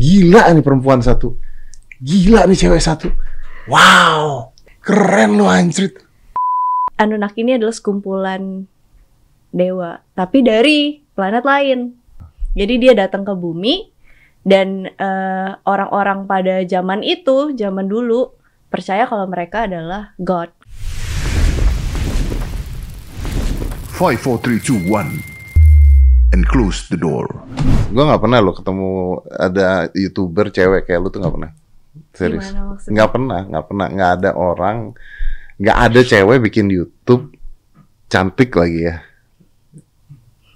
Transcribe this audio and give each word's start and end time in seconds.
Gila 0.00 0.48
nih 0.56 0.64
perempuan 0.64 1.04
satu. 1.04 1.36
Gila 2.00 2.48
nih 2.48 2.56
cewek 2.56 2.80
satu. 2.80 3.12
Wow, 3.68 4.56
keren 4.80 5.36
lu 5.36 5.44
anjrit. 5.44 6.00
Anunnaki 6.96 7.44
ini 7.44 7.60
adalah 7.60 7.76
sekumpulan 7.76 8.64
dewa, 9.52 10.00
tapi 10.16 10.40
dari 10.40 11.04
planet 11.12 11.44
lain. 11.44 11.80
Jadi 12.56 12.74
dia 12.80 12.92
datang 12.96 13.28
ke 13.28 13.36
bumi 13.36 13.92
dan 14.40 14.88
eh, 14.88 15.50
orang-orang 15.68 16.24
pada 16.24 16.64
zaman 16.64 17.04
itu, 17.04 17.52
zaman 17.52 17.86
dulu 17.86 18.32
percaya 18.72 19.04
kalau 19.04 19.28
mereka 19.28 19.68
adalah 19.68 20.16
god. 20.16 20.48
5, 24.00 24.16
4, 24.16 24.64
3, 24.64 24.64
2, 24.64 24.88
1. 24.88 25.39
And 26.30 26.46
close 26.46 26.86
the 26.86 26.94
door. 26.94 27.26
Gue 27.90 28.04
nggak 28.06 28.22
pernah 28.22 28.38
lo 28.38 28.54
ketemu 28.54 28.90
ada 29.28 29.90
youtuber 29.92 30.46
cewek 30.48 30.86
kayak 30.86 31.00
lu 31.02 31.10
tuh 31.10 31.18
nggak 31.18 31.34
pernah. 31.34 31.50
Serius. 32.14 32.54
Nggak 32.86 33.10
pernah, 33.10 33.40
nggak 33.50 33.64
pernah, 33.66 33.86
nggak 33.90 34.10
ada 34.22 34.30
orang, 34.38 34.94
nggak 35.58 35.78
ada 35.90 36.00
cewek 36.06 36.38
bikin 36.46 36.70
YouTube 36.70 37.34
cantik 38.06 38.54
lagi 38.54 38.86
ya. 38.86 38.96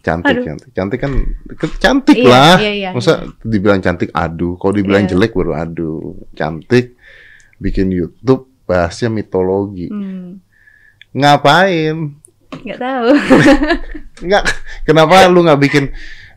Cantik, 0.05 0.37
Aduh. 0.37 0.45
cantik, 0.45 0.71
cantik 0.77 0.99
kan 1.01 1.13
cantik 1.81 2.17
Iya, 2.21 2.29
lah. 2.29 2.57
iya, 2.61 2.73
iya, 2.77 2.91
Masa 2.93 3.25
dibilang 3.41 3.81
cantik 3.81 4.13
aduh, 4.13 4.61
kalau 4.61 4.77
dibilang 4.77 5.09
Iya. 5.09 5.17
jelek 5.17 5.33
baru 5.33 5.57
aduh. 5.57 6.13
Cantik, 6.37 6.93
bikin 7.57 7.89
YouTube 7.89 8.47
bahasnya 8.69 9.09
mitologi. 9.09 9.89
Hmm, 9.89 10.45
Ngapain? 11.17 12.21
Nggak 12.61 12.79
tahu. 12.79 13.09
Nggak, 14.25 14.45
kenapa 14.85 15.27
lu 15.27 15.43
nggak 15.43 15.61
bikin 15.61 15.85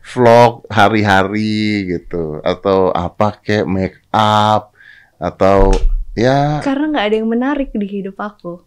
vlog 0.02 0.66
hari-hari 0.68 1.86
gitu 1.86 2.40
atau 2.42 2.90
apa 2.90 3.38
kayak 3.38 3.64
make 3.64 3.98
up 4.10 4.74
atau 5.16 5.70
ya 6.12 6.58
Karena 6.58 6.90
nggak 6.90 7.06
ada 7.06 7.16
yang 7.16 7.28
menarik 7.28 7.70
di 7.70 7.86
hidup 7.86 8.18
aku. 8.18 8.58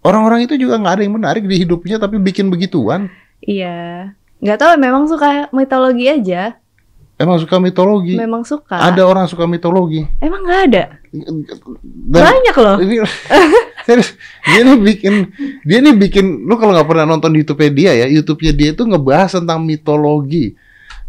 orang-orang 0.00 0.44
itu 0.44 0.56
juga 0.56 0.76
nggak 0.76 0.94
ada 0.96 1.02
yang 1.04 1.16
menarik 1.16 1.44
di 1.44 1.56
hidupnya 1.56 1.96
tapi 1.96 2.16
bikin 2.16 2.48
begituan 2.48 3.08
Iya, 3.40 4.08
nggak 4.40 4.56
tahu. 4.56 4.72
Memang 4.80 5.04
suka 5.04 5.52
mitologi 5.52 6.08
aja. 6.08 6.56
Emang 7.16 7.36
suka 7.36 7.56
mitologi 7.56 8.14
Memang 8.14 8.42
suka. 8.42 8.74
ada 8.76 9.02
orang 9.02 9.24
suka 9.24 9.44
mitologi 9.44 10.02
Emang 10.18 10.42
nggak 10.42 10.60
ada. 10.66 10.82
dan 11.12 12.22
Banyak 12.26 12.56
loh. 12.56 12.76
ini 12.78 12.94
serius 13.82 14.16
dia 14.42 14.60
nih 14.62 14.76
bikin 14.76 15.14
dia 15.60 15.78
nih 15.78 15.94
bikin 15.94 16.26
lu 16.42 16.54
kalau 16.54 16.72
nggak 16.72 16.86
pernah 16.86 17.06
nonton 17.06 17.30
di 17.30 17.40
YouTube 17.40 17.62
dia 17.70 17.94
ya 17.94 18.06
YouTube-nya 18.08 18.52
dia 18.52 18.68
itu 18.70 18.82
ngebahas 18.82 19.30
tentang 19.34 19.60
mitologi 19.60 20.56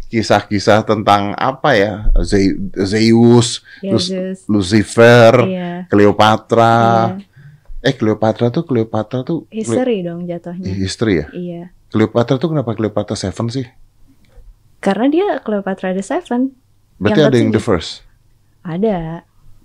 kisah-kisah 0.06 0.84
tentang 0.84 1.34
apa 1.34 1.74
ya 1.74 1.92
Ze- 2.20 2.54
Zeus 2.78 3.66
Ya, 3.80 3.90
terus 3.90 4.06
Zeus. 4.06 4.38
Lucifer 4.46 5.32
Iya. 5.42 5.70
Cleopatra 5.88 7.18
Iya. 7.18 7.26
eh 7.82 7.94
Cleopatra 7.94 8.46
tuh 8.48 8.62
Cleopatra 8.62 9.20
tuh 9.20 9.44
Cle- 9.44 9.58
History 9.58 9.96
dong 10.00 10.22
jatuhnya. 10.24 10.70
history 10.70 11.14
ya 11.16 11.26
Iya. 11.28 11.62
Cleopatra 11.88 12.36
tuh 12.36 12.52
kenapa 12.52 12.72
Cleopatra 12.72 13.14
Seven 13.14 13.48
sih 13.48 13.66
Karena 14.80 15.06
dia 15.08 15.26
Cleopatra 15.42 15.96
the 15.96 16.04
Seven. 16.04 16.52
berarti 16.96 17.20
Yang 17.20 17.28
ada 17.28 17.36
yang 17.36 17.52
the 17.52 17.62
first 17.62 17.90
Ada. 18.64 18.98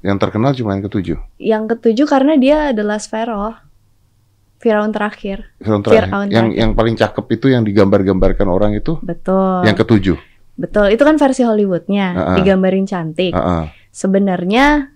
yang 0.04 0.18
terkenal 0.18 0.52
cuma 0.58 0.76
yang 0.76 0.84
ketujuh 0.84 1.18
Yang 1.40 1.64
ketujuh 1.78 2.06
karena 2.10 2.34
dia 2.36 2.58
adalah 2.76 3.00
Pharaoh. 3.00 3.56
Firaun 4.62 4.94
terakhir. 4.94 5.50
Firaun 5.58 5.82
terakhir. 5.82 6.06
Firaun 6.12 6.28
yang 6.30 6.52
terakhir. 6.52 6.60
yang 6.62 6.72
paling 6.78 6.96
cakep 7.00 7.26
itu 7.34 7.46
yang 7.50 7.64
digambar-gambarkan 7.66 8.48
orang 8.52 8.72
itu 8.78 9.00
Betul. 9.02 9.66
yang 9.66 9.74
ketujuh 9.74 10.18
Betul. 10.62 10.94
Itu 10.94 11.04
kan 11.08 11.18
versi 11.18 11.42
Hollywoodnya. 11.42 12.08
Ah, 12.14 12.22
ah. 12.22 12.38
Digambarin 12.38 12.86
cantik. 12.86 13.34
Heeh. 13.34 13.64
Sebenarnya 13.90 14.94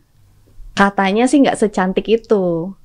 katanya 0.77 1.25
sih 1.25 1.41
nggak 1.41 1.57
secantik 1.57 2.05
itu. 2.05 2.75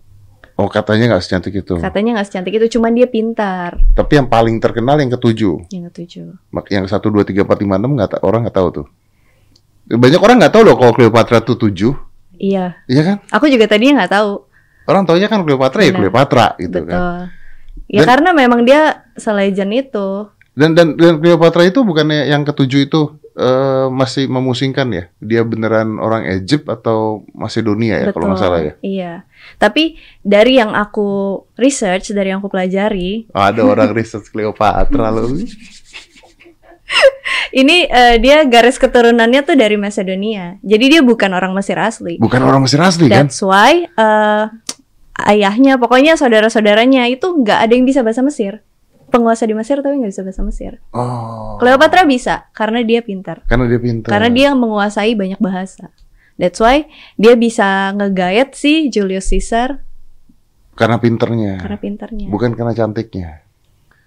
Oh 0.60 0.68
katanya 0.68 1.08
nggak 1.08 1.22
secantik 1.22 1.56
itu 1.56 1.74
Katanya 1.74 2.10
nggak 2.14 2.28
secantik 2.28 2.52
itu. 2.54 2.76
Cuman 2.76 2.92
dia 2.92 3.08
pintar. 3.08 3.80
tapi 3.90 4.12
yang 4.14 4.28
paling 4.28 4.56
terkenal 4.56 4.94
yang 4.94 5.08
ketujuh 5.10 5.64
Yang 5.68 5.84
ketujuh. 5.90 6.28
Mak- 6.50 6.68
yang 6.68 6.84
satu 6.84 7.08
dua 7.08 7.24
tiga 7.24 7.42
empat 7.42 7.58
lima 7.58 7.74
enam 7.74 7.96
nggak 7.96 8.20
orang 8.20 8.44
nggak 8.44 8.54
tahu 8.54 8.68
tuh 8.74 8.86
banyak 9.90 10.18
orang 10.18 10.36
nggak 10.38 10.52
tahu 10.52 10.62
loh 10.62 10.76
kalau 10.76 10.92
Cleopatra 10.92 11.40
tuh 11.40 11.56
tujuh 11.58 11.92
Iya. 12.36 12.78
iya 12.86 13.02
kan 13.02 13.16
Aku 13.30 13.46
juga 13.46 13.64
tadinya 13.64 14.00
nggak 14.00 14.12
tahu. 14.12 14.30
orang 14.86 15.02
taunya 15.04 15.26
kan 15.26 15.40
Cleopatra 15.40 15.80
ya 15.80 15.88
Benar. 15.88 15.98
Cleopatra 16.00 16.46
gitu 16.56 16.76
Betul. 16.76 16.86
kan 16.86 17.02
Ya 17.86 18.00
Dan- 18.00 18.08
karena 18.08 18.30
memang 18.32 18.60
dia 18.62 18.80
selejen 19.14 19.70
itu. 19.72 20.30
Dan 20.52 20.72
dan 20.72 20.94
dan 20.94 21.18
Cleopatra 21.18 21.64
itu 21.64 21.80
bukannya 21.80 22.26
yang 22.26 22.42
ketujuh 22.42 22.86
itu 22.86 23.18
eh, 23.36 23.86
masih 23.90 24.26
memusingkan 24.26 24.88
ya? 24.90 25.04
Dia 25.22 25.42
beneran 25.46 25.98
orang 25.98 26.26
Egypt 26.30 26.66
atau 26.70 27.26
Macedonia 27.34 28.00
ya 28.02 28.06
kalau 28.10 28.32
nggak 28.32 28.40
salah 28.40 28.60
ya? 28.62 28.74
Iya. 28.80 29.12
Tapi 29.56 29.96
dari 30.20 30.60
yang 30.60 30.76
aku 30.76 31.40
research, 31.56 32.12
dari 32.12 32.30
yang 32.32 32.44
aku 32.44 32.50
pelajari, 32.52 33.30
Oh, 33.32 33.44
ada 33.44 33.62
orang 33.64 33.90
research 33.94 34.28
Cleopatra 34.30 35.08
loh. 35.10 35.30
ini 37.60 37.86
eh, 37.86 38.16
dia 38.22 38.42
garis 38.46 38.78
keturunannya 38.78 39.42
tuh 39.42 39.56
dari 39.58 39.74
Macedonia. 39.74 40.58
Jadi 40.62 40.98
dia 40.98 41.00
bukan 41.02 41.30
orang 41.34 41.54
Mesir 41.54 41.78
asli. 41.78 42.18
Bukan 42.18 42.42
orang 42.42 42.62
Mesir 42.62 42.78
asli 42.82 43.10
kan? 43.10 43.26
That's 43.26 43.42
why 43.42 43.86
eh, 43.86 44.44
ayahnya, 45.26 45.76
pokoknya 45.76 46.16
saudara-saudaranya 46.16 47.10
itu 47.10 47.26
nggak 47.26 47.58
ada 47.68 47.72
yang 47.72 47.86
bisa 47.86 48.00
bahasa 48.00 48.22
Mesir. 48.24 48.62
Penguasa 49.10 49.44
di 49.44 49.52
Mesir 49.52 49.82
tapi 49.82 49.98
nggak 49.98 50.10
bisa 50.14 50.22
bahasa 50.22 50.42
Mesir. 50.42 50.72
Oh. 50.94 51.58
Cleopatra 51.58 52.06
bisa 52.06 52.46
karena 52.54 52.80
dia 52.80 53.02
pintar. 53.02 53.42
Karena 53.44 53.66
dia 53.66 53.82
pintar. 53.82 54.08
Karena 54.08 54.30
dia 54.30 54.48
menguasai 54.54 55.12
banyak 55.12 55.42
bahasa. 55.42 55.90
That's 56.38 56.56
why 56.56 56.88
dia 57.18 57.36
bisa 57.36 57.92
ngegayat 57.92 58.56
si 58.56 58.88
Julius 58.88 59.28
Caesar 59.28 59.84
Karena 60.72 60.96
pinternya. 60.96 61.60
karena 61.60 61.76
pintarnya. 61.76 62.26
Bukan 62.32 62.56
karena 62.56 62.72
cantiknya. 62.72 63.44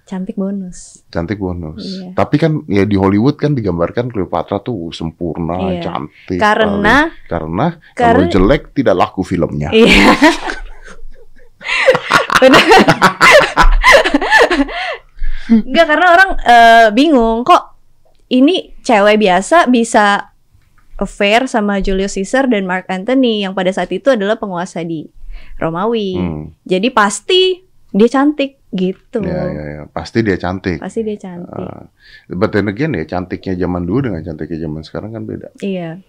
Cantik 0.04 0.36
bonus. 0.36 1.06
Cantik 1.08 1.40
bonus. 1.40 1.80
Iya. 1.80 2.12
Tapi 2.12 2.36
kan 2.36 2.66
ya 2.68 2.84
di 2.84 2.98
Hollywood 2.98 3.38
kan 3.38 3.54
digambarkan 3.54 4.10
Cleopatra 4.10 4.60
tuh 4.60 4.90
sempurna, 4.92 5.62
Iya. 5.70 5.80
cantik. 5.86 6.42
Karena 6.42 7.08
sekali. 7.08 7.30
karena 7.30 7.66
kalau 7.96 8.26
jelek 8.28 8.74
tidak 8.74 8.96
laku 8.98 9.22
filmnya. 9.24 9.70
iya. 9.72 10.12
Enggak 15.50 15.86
karena 15.90 16.08
orang 16.14 16.30
eh, 16.40 16.88
bingung 16.96 17.44
kok 17.44 17.76
ini 18.32 18.72
cewek 18.82 19.20
biasa 19.20 19.68
bisa 19.68 20.32
affair 20.98 21.50
sama 21.50 21.82
Julius 21.82 22.16
Caesar 22.16 22.48
dan 22.48 22.70
Mark 22.70 22.88
Antony 22.88 23.44
yang 23.44 23.58
pada 23.58 23.74
saat 23.74 23.90
itu 23.92 24.14
adalah 24.14 24.38
penguasa 24.38 24.86
di 24.86 25.10
Romawi. 25.58 26.16
Hmm. 26.18 26.44
Jadi 26.64 26.88
pasti 26.94 27.62
dia 27.94 28.10
cantik 28.10 28.58
gitu. 28.74 29.22
Ya, 29.22 29.46
ya, 29.54 29.64
ya. 29.64 29.82
Pasti 29.94 30.26
dia 30.26 30.38
cantik. 30.38 30.82
Pasti 30.82 31.06
dia 31.06 31.18
cantik. 31.18 31.54
Ah, 31.54 31.86
but 32.34 32.50
then 32.50 32.70
again 32.70 32.98
ya 32.98 33.06
cantiknya 33.06 33.54
zaman 33.54 33.86
dulu 33.86 34.10
dengan 34.10 34.22
cantiknya 34.26 34.66
zaman 34.66 34.82
sekarang 34.82 35.12
kan 35.14 35.24
beda. 35.30 35.54
Iya. 35.62 36.02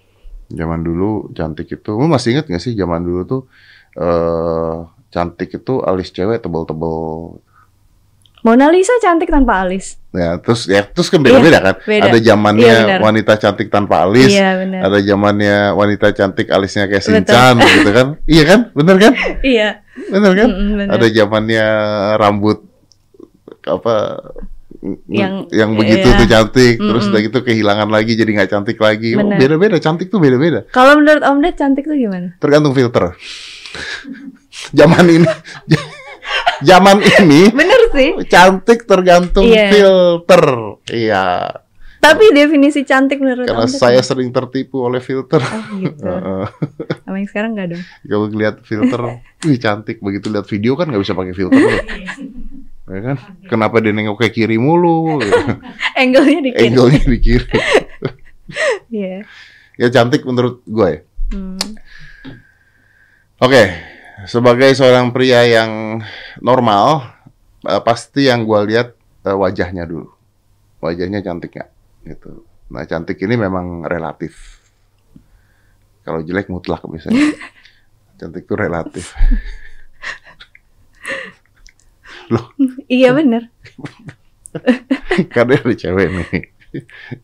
Zaman 0.49 0.81
dulu 0.81 1.33
cantik 1.33 1.69
itu, 1.73 1.91
lu 1.93 2.09
masih 2.09 2.37
inget 2.37 2.49
gak 2.49 2.61
sih 2.61 2.77
zaman 2.77 3.01
dulu 3.05 3.21
tuh 3.25 3.43
eh 3.97 4.77
cantik 5.13 5.61
itu 5.61 5.81
alis 5.85 6.09
cewek 6.13 6.41
tebel-tebel. 6.41 6.97
Mona 8.45 8.69
Lisa 8.69 8.93
cantik 9.01 9.33
tanpa 9.33 9.65
alis. 9.65 9.97
Ya 10.13 10.37
terus 10.37 10.69
ya 10.69 10.85
terus 10.85 11.09
kan 11.09 11.19
beda-beda 11.19 11.59
kan. 11.59 11.75
beda. 11.81 12.13
Ada 12.13 12.19
zamannya 12.21 12.77
Iya, 12.87 12.97
wanita 13.01 13.33
cantik 13.35 13.73
tanpa 13.73 14.05
alis, 14.05 14.31
Iya 14.31 14.63
ada 14.79 14.99
zamannya 15.01 15.73
wanita 15.73 16.13
cantik 16.13 16.53
alisnya 16.53 16.85
kayak 16.85 17.03
Betul. 17.03 17.15
Shinchan 17.25 17.55
gitu 17.59 17.91
kan. 17.91 18.07
Iya 18.37 18.43
kan? 18.45 18.61
Bener 18.77 18.97
kan? 19.01 19.13
Iya. 19.41 19.69
Bener 20.13 20.33
kan? 20.37 20.49
Mm-mm, 20.53 20.71
benar. 20.77 20.93
Ada 20.93 21.07
zamannya 21.09 21.67
rambut 22.21 22.59
apa 23.65 23.95
Yang- 25.09 25.49
yang 25.49 25.71
begitu 25.73 26.05
iya. 26.05 26.19
tuh 26.21 26.29
cantik, 26.29 26.77
terus 26.77 27.09
Mm-mm. 27.09 27.13
udah 27.17 27.21
gitu 27.25 27.39
kehilangan 27.41 27.89
lagi 27.89 28.13
jadi 28.13 28.29
nggak 28.29 28.51
cantik 28.53 28.77
lagi. 28.77 29.17
Oh, 29.17 29.25
beda-beda, 29.25 29.81
cantik 29.81 30.13
tuh 30.13 30.21
beda-beda. 30.21 30.69
Kalau 30.69 31.01
menurut 31.01 31.25
Om 31.25 31.41
Ded 31.41 31.57
cantik 31.57 31.89
tuh 31.89 31.97
gimana? 31.97 32.37
Tergantung 32.37 32.77
filter. 32.77 33.17
Zaman 34.79 35.05
ini 35.09 35.27
zaman 36.65 36.99
ini 36.99 37.53
Bener 37.55 37.81
sih. 37.91 38.11
cantik 38.27 38.83
tergantung 38.83 39.45
Iya. 39.45 39.69
filter. 39.71 40.45
Iya, 40.87 41.27
Tapi 41.99 42.33
definisi 42.33 42.83
cantik 42.83 43.17
menurut 43.17 43.45
karena 43.45 43.65
Ded 43.65 43.75
saya 43.75 43.97
apa? 43.99 44.05
sering 44.07 44.29
tertipu 44.29 44.83
oleh 44.83 44.99
filter. 44.99 45.41
Oh 45.41 45.65
gitu. 45.75 46.05
Sama 47.05 47.17
yang 47.17 47.29
sekarang 47.29 47.51
nggak 47.53 47.69
dong? 47.71 47.83
Kalau 48.03 48.27
lihat 48.31 48.57
filter, 48.61 49.01
wih 49.41 49.57
cantik. 49.57 49.97
Begitu 49.99 50.29
lihat 50.29 50.45
video 50.45 50.75
kan 50.75 50.85
nggak 50.87 51.01
bisa 51.01 51.13
pakai 51.13 51.33
filter. 51.33 51.57
loh. 51.57 51.81
Ya 52.87 53.01
kan? 53.03 53.17
Kenapa 53.47 53.81
dia 53.81 53.91
nengok 53.91 54.21
ke 54.21 54.29
kiri 54.35 54.57
mulu? 54.57 55.17
Angle-nya 55.95 56.41
dikit. 56.47 56.61
Angle-nya 56.61 57.01
di 57.03 57.19
kiri. 57.19 57.49
Iya. 58.91 59.25
Ya 59.75 59.89
cantik 59.91 60.23
menurut 60.23 60.61
gue 60.63 60.85
ya. 60.87 61.01
Hmm. 61.33 61.57
Oke, 63.41 63.63
sebagai 64.27 64.71
seorang 64.77 65.11
pria 65.11 65.45
yang 65.45 66.03
normal, 66.41 67.15
eh, 67.65 67.83
pasti 67.85 68.29
yang 68.29 68.45
gue 68.45 68.61
lihat 68.69 68.95
eh, 69.25 69.37
wajahnya 69.37 69.89
dulu. 69.89 70.09
Wajahnya 70.85 71.25
cantik 71.25 71.57
nggak? 71.57 71.71
Gitu. 72.05 72.45
Nah, 72.73 72.85
cantik 72.85 73.17
ini 73.25 73.37
memang 73.41 73.85
relatif. 73.89 74.61
Kalau 76.05 76.21
jelek 76.21 76.53
mutlak 76.53 76.85
biasanya. 76.85 77.33
cantik 78.21 78.45
tuh 78.45 78.59
relatif. 78.61 79.13
Iya 82.89 83.13
bener. 83.13 83.53
Karena 85.35 85.61
ada 85.61 85.75
cewek 85.75 86.09
nih. 86.09 86.43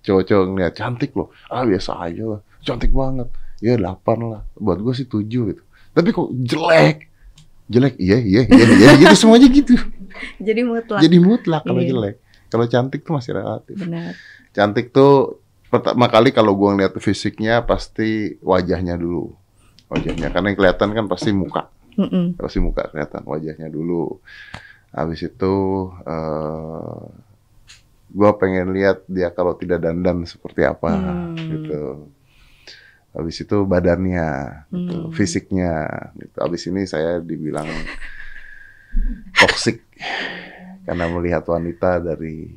Cowok-cowok 0.05 0.47
ngeliat 0.47 0.75
cantik 0.77 1.11
loh. 1.17 1.33
Ah 1.49 1.65
biasa 1.65 1.97
aja 2.05 2.37
lah. 2.37 2.41
Cantik 2.63 2.93
banget. 2.93 3.29
Ya 3.65 3.77
8 3.77 3.97
lah. 4.21 4.43
Buat 4.57 4.79
gue 4.85 4.95
sih 4.97 5.09
7 5.09 5.25
gitu. 5.25 5.63
Tapi 5.91 6.09
kok 6.11 6.29
jelek. 6.37 6.97
Jelek, 7.67 7.95
iya, 7.97 8.19
iya, 8.19 8.43
iya, 8.45 8.65
iya, 8.69 8.91
gitu 8.99 9.15
semuanya 9.17 9.47
gitu. 9.47 9.79
Jadi 10.47 10.61
mutlak. 10.63 11.01
Jadi 11.01 11.17
mutlak 11.19 11.63
kalau 11.63 11.79
Iya. 11.79 11.91
jelek. 11.91 12.17
Kalau 12.47 12.67
cantik 12.67 13.01
tuh 13.01 13.15
masih 13.15 13.33
relatif. 13.33 13.75
Benar. 13.75 14.19
Cantik 14.51 14.91
tuh 14.91 15.39
pertama 15.67 16.07
kali 16.07 16.31
kalau 16.31 16.53
gua 16.53 16.75
ngeliat 16.75 16.99
fisiknya 16.99 17.63
pasti 17.63 18.35
wajahnya 18.41 18.95
dulu. 18.95 19.31
Wajahnya 19.87 20.29
karena 20.29 20.51
yang 20.51 20.59
kelihatan 20.59 20.91
kan 20.91 21.07
pasti 21.07 21.31
muka. 21.31 21.71
Mm-mm. 21.95 22.35
Pasti 22.35 22.59
muka 22.59 22.91
kelihatan 22.91 23.23
wajahnya 23.23 23.67
dulu. 23.67 24.19
Habis 24.91 25.23
itu 25.25 25.55
eh 26.05 27.01
gua 28.11 28.31
pengen 28.35 28.75
lihat 28.75 29.07
dia 29.07 29.31
kalau 29.31 29.55
tidak 29.55 29.79
dandan 29.81 30.27
seperti 30.27 30.67
apa 30.67 30.91
Hmm. 30.91 31.39
gitu. 31.39 32.11
Habis 33.11 33.43
itu 33.43 33.57
badannya, 33.65 34.29
gitu, 34.71 34.97
Hmm. 34.97 35.11
fisiknya. 35.11 35.75
Gitu. 36.15 36.37
Habis 36.39 36.63
ini 36.67 36.87
saya 36.87 37.19
dibilang 37.19 37.67
toksik 39.35 39.83
karena 40.83 41.07
melihat 41.11 41.43
wanita 41.47 41.99
dari 41.99 42.51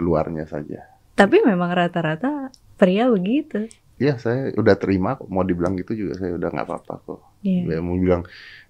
luarnya 0.00 0.48
saja. 0.48 0.80
Tapi 1.12 1.44
memang 1.44 1.68
rata-rata 1.68 2.48
pria 2.74 3.06
begitu. 3.08 3.68
Iya, 4.00 4.18
saya 4.18 4.50
udah 4.56 4.74
terima 4.74 5.14
kok. 5.14 5.28
Mau 5.28 5.44
dibilang 5.44 5.76
gitu 5.76 5.94
juga 5.94 6.18
saya 6.18 6.34
udah 6.34 6.48
nggak 6.48 6.66
apa-apa 6.66 6.94
kok. 7.04 7.20
Dia 7.44 7.78
mau 7.78 7.94
bilang 7.94 8.24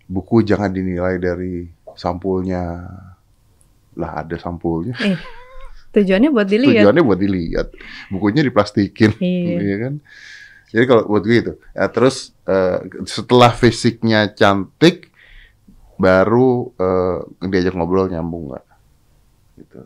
buku 0.04 0.42
jangan 0.42 0.68
dinilai 0.68 1.16
dari 1.16 1.64
sampulnya. 1.94 2.84
Lah 3.94 4.24
ada 4.24 4.36
sampulnya. 4.36 4.98
Eh, 4.98 5.16
tujuannya 5.94 6.28
buat 6.32 6.48
dilihat. 6.48 6.84
Tujuannya 6.84 7.02
buat 7.06 7.20
dilihat. 7.20 7.66
Bukunya 8.08 8.42
diplastikin, 8.44 9.14
Iya. 9.16 9.56
iya 9.64 9.76
kan? 9.78 9.94
Jadi 10.72 10.84
kalau 10.88 11.04
buat 11.04 11.22
gue 11.22 11.38
itu. 11.38 11.52
Ya, 11.76 11.86
terus 11.92 12.32
eh, 12.48 12.78
setelah 13.04 13.52
fisiknya 13.52 14.32
cantik, 14.32 15.12
baru 16.00 16.72
eh, 16.80 17.18
diajak 17.46 17.76
ngobrol 17.76 18.08
nyambung 18.08 18.50
nggak? 18.52 18.66
Gitu. 19.60 19.80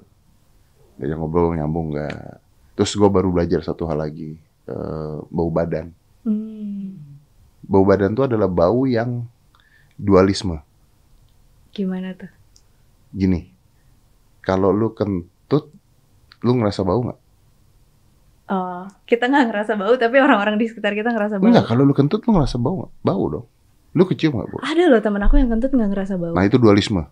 Diajak 0.97 1.19
ngobrol 1.19 1.59
nyambung 1.59 1.93
nggak? 1.93 2.39
Terus 2.79 2.93
gue 2.95 3.09
baru 3.11 3.29
belajar 3.35 3.61
satu 3.67 3.85
hal 3.91 3.99
lagi, 3.99 4.39
eh, 4.71 5.17
bau 5.29 5.51
badan. 5.51 5.91
Hmm, 6.23 6.95
Bau 7.67 7.83
badan 7.83 8.15
itu 8.15 8.23
adalah 8.23 8.47
bau 8.47 8.87
yang 8.87 9.27
dualisme. 9.99 10.63
gimana 11.75 12.17
tuh? 12.17 12.31
Gini, 13.13 13.53
kalau 14.41 14.73
lu 14.73 14.97
kentut, 14.97 15.69
lu 16.41 16.53
ngerasa 16.57 16.81
bau 16.87 17.05
nggak? 17.05 17.21
Oh, 18.47 18.87
kita 19.11 19.27
nggak 19.27 19.51
ngerasa 19.51 19.75
bau, 19.75 19.99
tapi 19.99 20.23
orang-orang 20.23 20.55
di 20.55 20.71
sekitar 20.71 20.95
kita 20.95 21.11
ngerasa 21.11 21.43
bau. 21.43 21.51
Enggak, 21.51 21.67
kalau 21.67 21.83
lu 21.83 21.91
kentut 21.91 22.23
lu 22.23 22.31
ngerasa 22.39 22.63
bau 22.63 22.75
nggak? 22.79 22.93
Bau 23.03 23.25
dong. 23.27 23.47
Lu 23.91 24.07
kecium 24.07 24.39
nggak 24.39 24.49
bau? 24.55 24.61
Ada 24.63 24.83
loh 24.87 25.01
teman 25.03 25.23
aku 25.27 25.35
yang 25.35 25.51
kentut 25.51 25.75
nggak 25.75 25.91
ngerasa 25.91 26.15
bau. 26.15 26.31
Nah 26.31 26.47
itu 26.47 26.55
dualisme. 26.55 27.03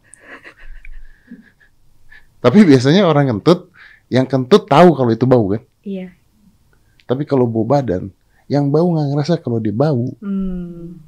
Tapi 2.38 2.58
biasanya 2.62 3.08
orang 3.08 3.34
kentut, 3.34 3.72
yang 4.12 4.28
kentut 4.28 4.68
tahu 4.68 4.94
kalau 4.94 5.10
itu 5.10 5.26
bau 5.26 5.48
kan. 5.50 5.62
Iya. 5.82 6.12
Tapi 7.08 7.26
kalau 7.26 7.50
bau 7.50 7.66
badan, 7.66 8.14
yang 8.46 8.68
bau 8.70 8.94
nggak 8.94 9.06
ngerasa 9.16 9.34
kalau 9.42 9.58
dia 9.58 9.72
bau. 9.74 10.12
Hmm. 10.20 11.00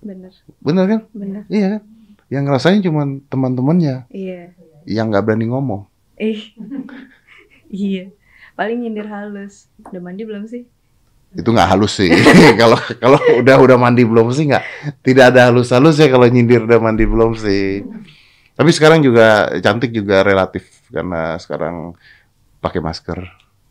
Bener, 0.00 0.32
Bener 0.62 0.84
kan? 0.86 1.00
bener. 1.12 1.42
Iya 1.50 1.66
kan? 1.76 1.82
Yang 2.30 2.42
ngerasain 2.46 2.80
cuma 2.80 3.02
teman-temannya 3.26 4.06
Iya. 4.08 4.54
yang 4.86 5.10
nggak 5.10 5.24
berani 5.26 5.50
ngomong. 5.50 5.88
Eh. 6.14 6.54
iya. 7.74 8.12
Paling 8.54 8.78
nyindir 8.82 9.06
halus. 9.06 9.66
Udah 9.86 10.00
mandi 10.00 10.22
belum 10.24 10.44
sih? 10.46 10.62
Itu 11.30 11.54
nggak 11.54 11.68
halus 11.70 11.94
sih. 12.02 12.10
Kalau 12.60 12.74
kalau 12.98 13.18
udah 13.38 13.56
udah 13.62 13.76
mandi 13.78 14.02
belum 14.02 14.34
sih 14.34 14.50
nggak. 14.50 14.64
Tidak 15.00 15.24
ada 15.30 15.48
halus-halus 15.50 15.94
ya 15.96 16.10
kalau 16.10 16.26
nyindir 16.26 16.66
udah 16.66 16.82
mandi 16.82 17.06
belum 17.06 17.38
sih. 17.38 17.86
Tapi 18.58 18.70
sekarang 18.74 19.00
juga 19.00 19.46
cantik 19.62 19.94
juga 19.94 20.26
relatif 20.26 20.66
karena 20.90 21.38
sekarang 21.38 21.94
pakai 22.60 22.82
masker, 22.82 23.24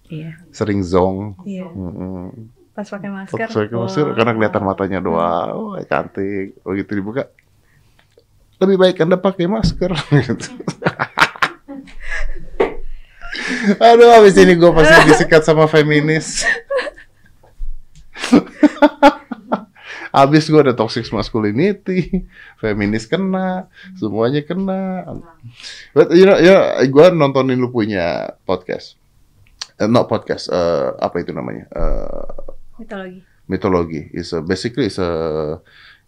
Iya. 0.10 0.40
sering 0.50 0.82
zong. 0.82 1.36
Iya. 1.46 1.68
Mm-mm. 1.70 2.50
Pas 2.74 2.88
pakai 2.88 3.12
masker. 3.12 3.48
Pakai 3.52 3.76
masker 3.76 4.08
karena 4.16 4.32
kelihatan 4.34 4.64
matanya 4.66 5.00
doang. 5.04 5.50
Oh, 5.54 5.76
cantik. 5.84 6.58
Begitu 6.64 6.92
dibuka. 6.96 7.28
Lebih 8.58 8.78
baik 8.80 9.04
Anda 9.04 9.20
pakai 9.20 9.46
masker. 9.46 9.92
Gitu. 10.16 10.48
Aduh, 13.80 14.10
habis 14.12 14.36
ini 14.36 14.54
gue 14.56 14.72
pasti 14.72 15.00
disikat 15.08 15.42
sama 15.44 15.66
feminis. 15.66 16.44
Habis 20.10 20.50
gue 20.50 20.58
ada 20.58 20.74
toxic 20.74 21.06
masculinity, 21.14 22.26
feminis 22.58 23.06
kena, 23.06 23.70
semuanya 23.94 24.42
kena. 24.42 25.06
But 25.94 26.18
you 26.18 26.26
know, 26.26 26.42
you 26.42 26.50
know 26.50 26.66
gue 26.82 27.06
nontonin 27.14 27.62
lu 27.62 27.70
punya 27.70 28.34
podcast. 28.42 28.98
Eh, 29.78 29.86
not 29.86 30.10
podcast, 30.10 30.50
eh, 30.50 30.90
apa 30.98 31.22
itu 31.22 31.30
namanya? 31.32 31.70
Eh, 31.70 32.36
Mitologi. 32.80 33.22
mitologi 33.50 34.02
is 34.14 34.32
a, 34.32 34.40
basically 34.40 34.88
is 34.88 34.96
a 35.02 35.10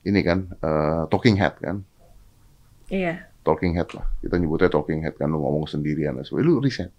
ini 0.05 0.21
kan 0.21 0.45
uh, 0.61 1.03
talking 1.09 1.35
head 1.35 1.57
kan 1.57 1.81
Iya. 2.87 3.27
talking 3.41 3.73
head 3.75 3.89
lah 3.97 4.05
kita 4.21 4.37
nyebutnya 4.37 4.69
talking 4.69 5.01
head 5.01 5.17
kan 5.17 5.27
lu 5.27 5.41
ngomong 5.41 5.65
sendirian 5.65 6.15
lu 6.15 6.61
riset 6.61 6.93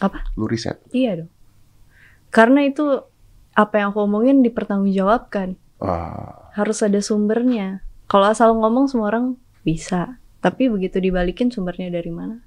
Apa? 0.00 0.24
lu 0.34 0.48
riset 0.48 0.80
Iya 0.90 1.24
dong. 1.24 1.30
Karena 2.32 2.64
itu 2.64 3.04
apa 3.52 3.74
yang 3.82 3.92
aku 3.92 4.06
omongin 4.08 4.40
dipertanggungjawabkan. 4.40 5.54
ah 5.84 6.50
Harus 6.56 6.80
ada 6.82 6.98
sumbernya. 7.04 7.84
Kalau 8.10 8.26
asal 8.32 8.56
ngomong 8.56 8.88
semua 8.90 9.12
orang 9.12 9.38
bisa. 9.62 10.18
Tapi 10.40 10.72
begitu 10.72 10.98
dibalikin 10.98 11.52
sumbernya 11.52 11.92
dari 11.92 12.08
mana? 12.10 12.40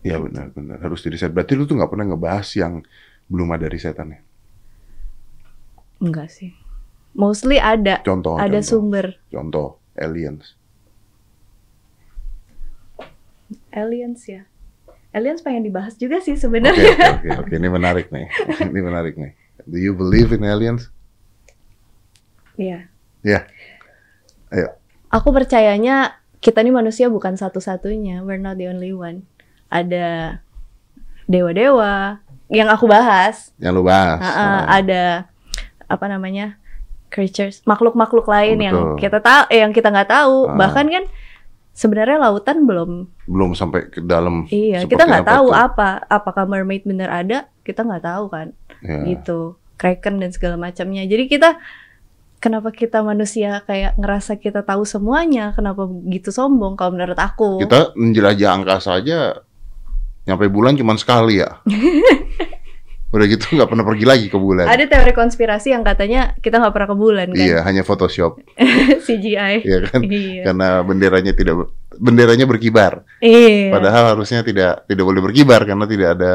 ya 0.00 0.16
benar 0.16 0.48
benar 0.56 0.80
harus 0.80 1.04
di 1.04 1.12
riset 1.12 1.28
berarti 1.28 1.52
lu 1.52 1.68
tuh 1.68 1.76
nggak 1.76 1.92
pernah 1.92 2.08
ngebahas 2.08 2.48
yang 2.56 2.80
belum 3.28 3.48
ada 3.52 3.68
risetannya 3.68 4.24
Enggak 6.00 6.32
sih. 6.32 6.56
Mostly 7.12 7.60
ada. 7.60 8.00
contoh 8.00 8.40
ada 8.40 8.48
contoh, 8.48 8.64
sumber. 8.64 9.06
contoh 9.28 9.68
aliens 10.00 10.56
Aliens 13.74 14.22
ya. 14.24 14.46
Aliens 15.10 15.40
pengen 15.40 15.62
dibahas 15.62 15.94
juga 15.94 16.18
sih 16.18 16.32
oke 16.32 16.40
sebenarnya. 16.40 16.94
oke 17.18 17.26
oke 17.26 17.28
oke 17.42 17.52
ini 17.52 17.68
menarik 17.68 18.06
nih 18.08 18.26
ini 18.70 18.80
menarik 18.80 19.14
nih 19.14 19.32
do 19.64 19.76
you 19.76 19.90
believe 19.90 20.30
in 20.30 20.42
aliens 20.42 20.88
Iya. 22.54 22.86
ya 23.20 23.40
ayo 24.50 24.76
Aku 25.08 25.32
percayanya 25.32 26.14
kita 26.38 26.62
nih 26.62 26.70
manusia 26.70 27.10
bukan 27.10 27.34
satu-satunya. 27.34 28.22
We're 28.22 28.38
not 28.38 28.56
the 28.56 28.70
only 28.70 28.94
one. 28.94 29.26
Ada 29.66 30.38
dewa-dewa 31.26 32.22
yang 32.46 32.70
aku 32.70 32.86
bahas. 32.86 33.50
yang 33.58 33.74
lu 33.74 33.82
bahas 33.82 34.22
Ha-ha, 34.22 34.38
Ah. 34.38 34.62
ada 34.78 35.02
apa 35.84 36.06
namanya 36.06 36.62
creatures 37.08 37.58
makhluk-makhluk 37.64 38.22
lain 38.24 38.62
yang 38.62 38.76
Betul. 38.94 38.98
kita 39.02 39.18
tahu 39.18 39.42
eh, 39.50 39.60
yang 39.62 39.74
kita 39.74 39.90
nggak 39.90 40.10
tahu 40.10 40.46
Ah. 40.46 40.54
bahkan 40.54 40.86
kan 40.86 41.04
sebenarnya 41.80 42.20
lautan 42.20 42.68
belum 42.68 43.08
belum 43.24 43.56
sampai 43.56 43.88
ke 43.88 44.04
dalam 44.04 44.44
iya 44.52 44.84
kita 44.84 45.08
nggak 45.08 45.24
tahu 45.24 45.48
tuh. 45.48 45.56
apa 45.56 45.88
apakah 46.12 46.44
mermaid 46.44 46.84
bener 46.84 47.08
ada 47.08 47.48
kita 47.64 47.80
nggak 47.80 48.04
tahu 48.04 48.28
kan 48.28 48.48
Ya. 48.80 49.04
gitu 49.04 49.60
kraken 49.76 50.24
dan 50.24 50.32
segala 50.32 50.56
macamnya 50.56 51.04
jadi 51.04 51.28
kita 51.28 51.60
kenapa 52.40 52.72
kita 52.72 53.04
manusia 53.04 53.60
kayak 53.68 53.96
ngerasa 54.00 54.40
kita 54.40 54.64
tahu 54.64 54.88
semuanya 54.88 55.52
kenapa 55.52 55.84
begitu 55.84 56.32
sombong 56.32 56.80
kalau 56.80 56.96
menurut 56.96 57.16
aku 57.20 57.60
Kita 57.60 57.92
menjelajah 57.92 58.50
angkasa 58.56 58.96
aja 58.96 59.44
nyampe 60.24 60.48
bulan 60.48 60.76
cuma 60.76 60.96
sekali 60.96 61.44
ya. 61.44 61.60
Udah 63.10 63.26
gitu 63.26 63.42
nggak 63.58 63.66
pernah 63.66 63.82
pergi 63.82 64.06
lagi 64.06 64.26
ke 64.30 64.38
bulan. 64.38 64.70
ada 64.70 64.86
teori 64.86 65.10
konspirasi 65.10 65.74
yang 65.74 65.82
katanya 65.82 66.34
kita 66.38 66.62
nggak 66.62 66.70
pernah 66.70 66.88
ke 66.90 66.96
bulan 66.96 67.28
kan 67.34 67.42
Iya, 67.42 67.58
hanya 67.66 67.82
Photoshop, 67.82 68.38
CGI 69.06 69.66
ya 69.66 69.78
kan? 69.82 70.00
iya 70.06 70.42
Karena 70.46 70.80
benderanya 70.86 71.32
tidak 71.34 71.68
benderanya 71.98 72.46
berkibar. 72.46 73.02
iya 73.18 73.74
Padahal 73.74 74.14
harusnya 74.14 74.46
tidak 74.46 74.86
tidak 74.86 75.04
boleh 75.04 75.20
berkibar 75.20 75.66
karena 75.66 75.84
tidak 75.90 76.08
ada 76.16 76.34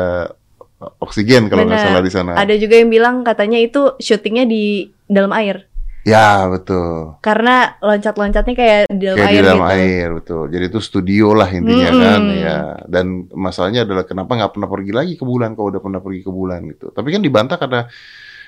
oksigen 0.99 1.47
kalau 1.47 1.63
nggak 1.65 1.81
salah 1.81 2.03
di 2.03 2.11
sana. 2.11 2.31
Ada 2.35 2.59
juga 2.59 2.75
yang 2.77 2.91
bilang 2.91 3.15
katanya 3.23 3.57
itu 3.57 3.95
syutingnya 3.97 4.45
di 4.45 4.91
dalam 5.07 5.31
air. 5.31 5.65
Ya 6.05 6.45
betul. 6.45 7.17
Karena 7.17 7.75
loncat-loncatnya 7.81 8.53
kayak 8.53 8.79
di 8.93 9.09
dalam 9.09 9.17
Kayak 9.17 9.25
air 9.27 9.33
di 9.33 9.41
dalam 9.41 9.57
gitu. 9.59 9.73
air 9.73 10.07
betul. 10.13 10.43
Jadi 10.53 10.63
itu 10.69 10.79
studio 10.79 11.27
lah 11.33 11.49
intinya 11.49 11.89
Mm-mm. 11.89 12.03
kan 12.05 12.21
ya. 12.29 12.57
Dan 12.85 13.05
masalahnya 13.33 13.81
adalah 13.83 14.05
kenapa 14.05 14.37
nggak 14.37 14.53
pernah 14.53 14.69
pergi 14.69 14.93
lagi 14.93 15.13
ke 15.17 15.25
bulan 15.25 15.57
kalau 15.57 15.73
udah 15.73 15.81
pernah 15.81 15.99
pergi 15.99 16.21
ke 16.21 16.29
bulan 16.29 16.61
gitu. 16.69 16.93
Tapi 16.93 17.09
kan 17.09 17.21
dibantah 17.25 17.57
karena 17.57 17.89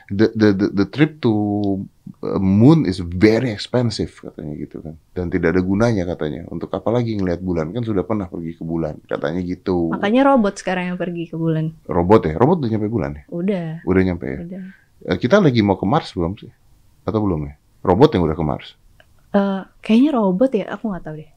the 0.07 0.29
the 0.31 0.47
the, 0.53 0.67
the 0.71 0.85
trip 0.85 1.17
to 1.17 1.33
uh, 2.21 2.37
moon 2.37 2.85
is 2.85 3.01
very 3.01 3.49
expensive 3.49 4.13
katanya 4.15 4.55
gitu 4.55 4.79
kan 4.79 4.95
dan 5.11 5.27
tidak 5.27 5.51
ada 5.51 5.59
gunanya 5.59 6.07
katanya 6.07 6.47
untuk 6.47 6.71
apa 6.71 6.87
lagi 6.87 7.11
ngelihat 7.11 7.43
bulan 7.43 7.75
kan 7.75 7.83
sudah 7.83 8.07
pernah 8.07 8.31
pergi 8.31 8.55
ke 8.55 8.63
bulan 8.63 8.95
katanya 9.03 9.43
gitu 9.43 9.91
Makanya 9.91 10.31
robot 10.31 10.55
sekarang 10.55 10.95
yang 10.95 10.97
pergi 10.97 11.27
ke 11.27 11.35
bulan. 11.35 11.75
robot 11.83 12.23
ya 12.23 12.39
robot 12.39 12.63
udah 12.63 12.71
nyampe 12.71 12.87
bulan 12.87 13.11
ya 13.19 13.23
Udah, 13.27 13.67
udah 13.83 14.01
nyampe 14.01 14.25
ya 14.25 14.39
udah. 14.47 14.63
Eh, 15.11 15.17
kita 15.19 15.43
lagi 15.43 15.59
mau 15.59 15.75
ke 15.75 15.83
Mars 15.83 16.15
belum 16.15 16.39
sih 16.39 16.51
atau 17.07 17.23
belum 17.23 17.47
ya? 17.47 17.55
Robot 17.87 18.19
yang 18.19 18.27
udah 18.27 18.35
ke 18.35 18.43
Mars? 18.43 18.75
Eh, 19.31 19.61
kayaknya 19.83 20.11
robot 20.15 20.51
ya, 20.51 20.65
aku 20.71 20.91
nggak 20.91 21.03
tahu 21.07 21.15
deh. 21.23 21.31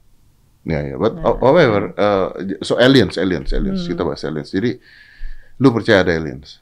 ya 0.60 0.92
ya 0.92 1.00
but 1.00 1.16
oh, 1.24 1.40
however 1.40 1.96
uh, 1.96 2.36
so 2.60 2.76
aliens 2.76 3.16
aliens 3.16 3.48
aliens. 3.48 3.80
Hmm. 3.80 3.96
kita 3.96 4.02
bahas 4.04 4.20
aliens. 4.28 4.52
Jadi 4.52 4.76
lu 5.56 5.72
percaya 5.72 6.04
ada 6.04 6.12
aliens? 6.12 6.60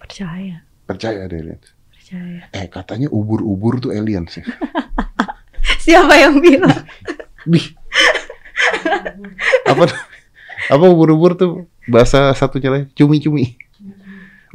Percaya, 0.00 0.64
percaya 0.88 1.28
ada 1.28 1.36
aliens? 1.36 1.76
Percaya. 1.92 2.48
eh 2.56 2.66
katanya 2.72 3.12
ubur-ubur 3.12 3.84
tuh 3.84 3.92
aliens 3.92 4.40
ya. 4.40 4.48
Siapa 5.84 6.14
yang 6.16 6.40
bilang? 6.40 6.88
Bih. 7.44 7.76
apa 9.68 9.84
apa 10.72 10.84
ubur-ubur 10.88 11.36
tuh? 11.36 11.68
Bahasa 11.84 12.32
satunya 12.32 12.72
lagi 12.72 12.86
cumi-cumi. 12.96 13.60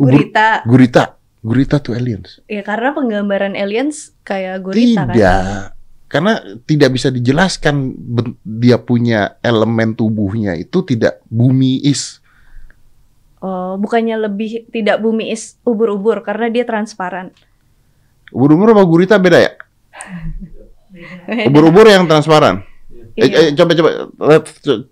Ubur 0.01 0.17
Gurita. 0.17 0.65
gurita 0.65 1.03
gurita 1.41 1.81
tuh 1.81 1.97
aliens. 1.97 2.37
Ya 2.45 2.61
karena 2.61 2.93
penggambaran 2.93 3.57
aliens 3.57 4.13
kayak 4.21 4.61
gurita 4.61 5.09
kan. 5.09 5.13
tidak. 5.13 5.43
Karena 6.05 6.33
tidak 6.67 6.89
bisa 6.91 7.07
dijelaskan 7.07 7.95
dia 8.43 8.75
punya 8.77 9.39
elemen 9.39 9.95
tubuhnya 9.95 10.53
itu 10.53 10.83
tidak 10.83 11.23
bumi 11.25 11.81
is. 11.81 12.19
Oh, 13.41 13.73
bukannya 13.79 14.21
lebih 14.21 14.69
tidak 14.69 15.01
bumi 15.01 15.33
is 15.33 15.57
ubur-ubur 15.65 16.21
karena 16.21 16.51
dia 16.51 16.61
transparan. 16.61 17.33
ubur-ubur 18.31 18.71
sama 18.71 18.83
gurita 18.87 19.15
beda 19.19 19.39
ya? 19.43 19.51
Ubur-ubur 21.47 21.87
yang 21.87 22.07
transparan. 22.07 22.63
Eh, 23.15 23.27
Iya. 23.27 23.51
eh, 23.51 23.53
coba 23.55 23.71
coba 23.75 23.89
let 24.31 24.45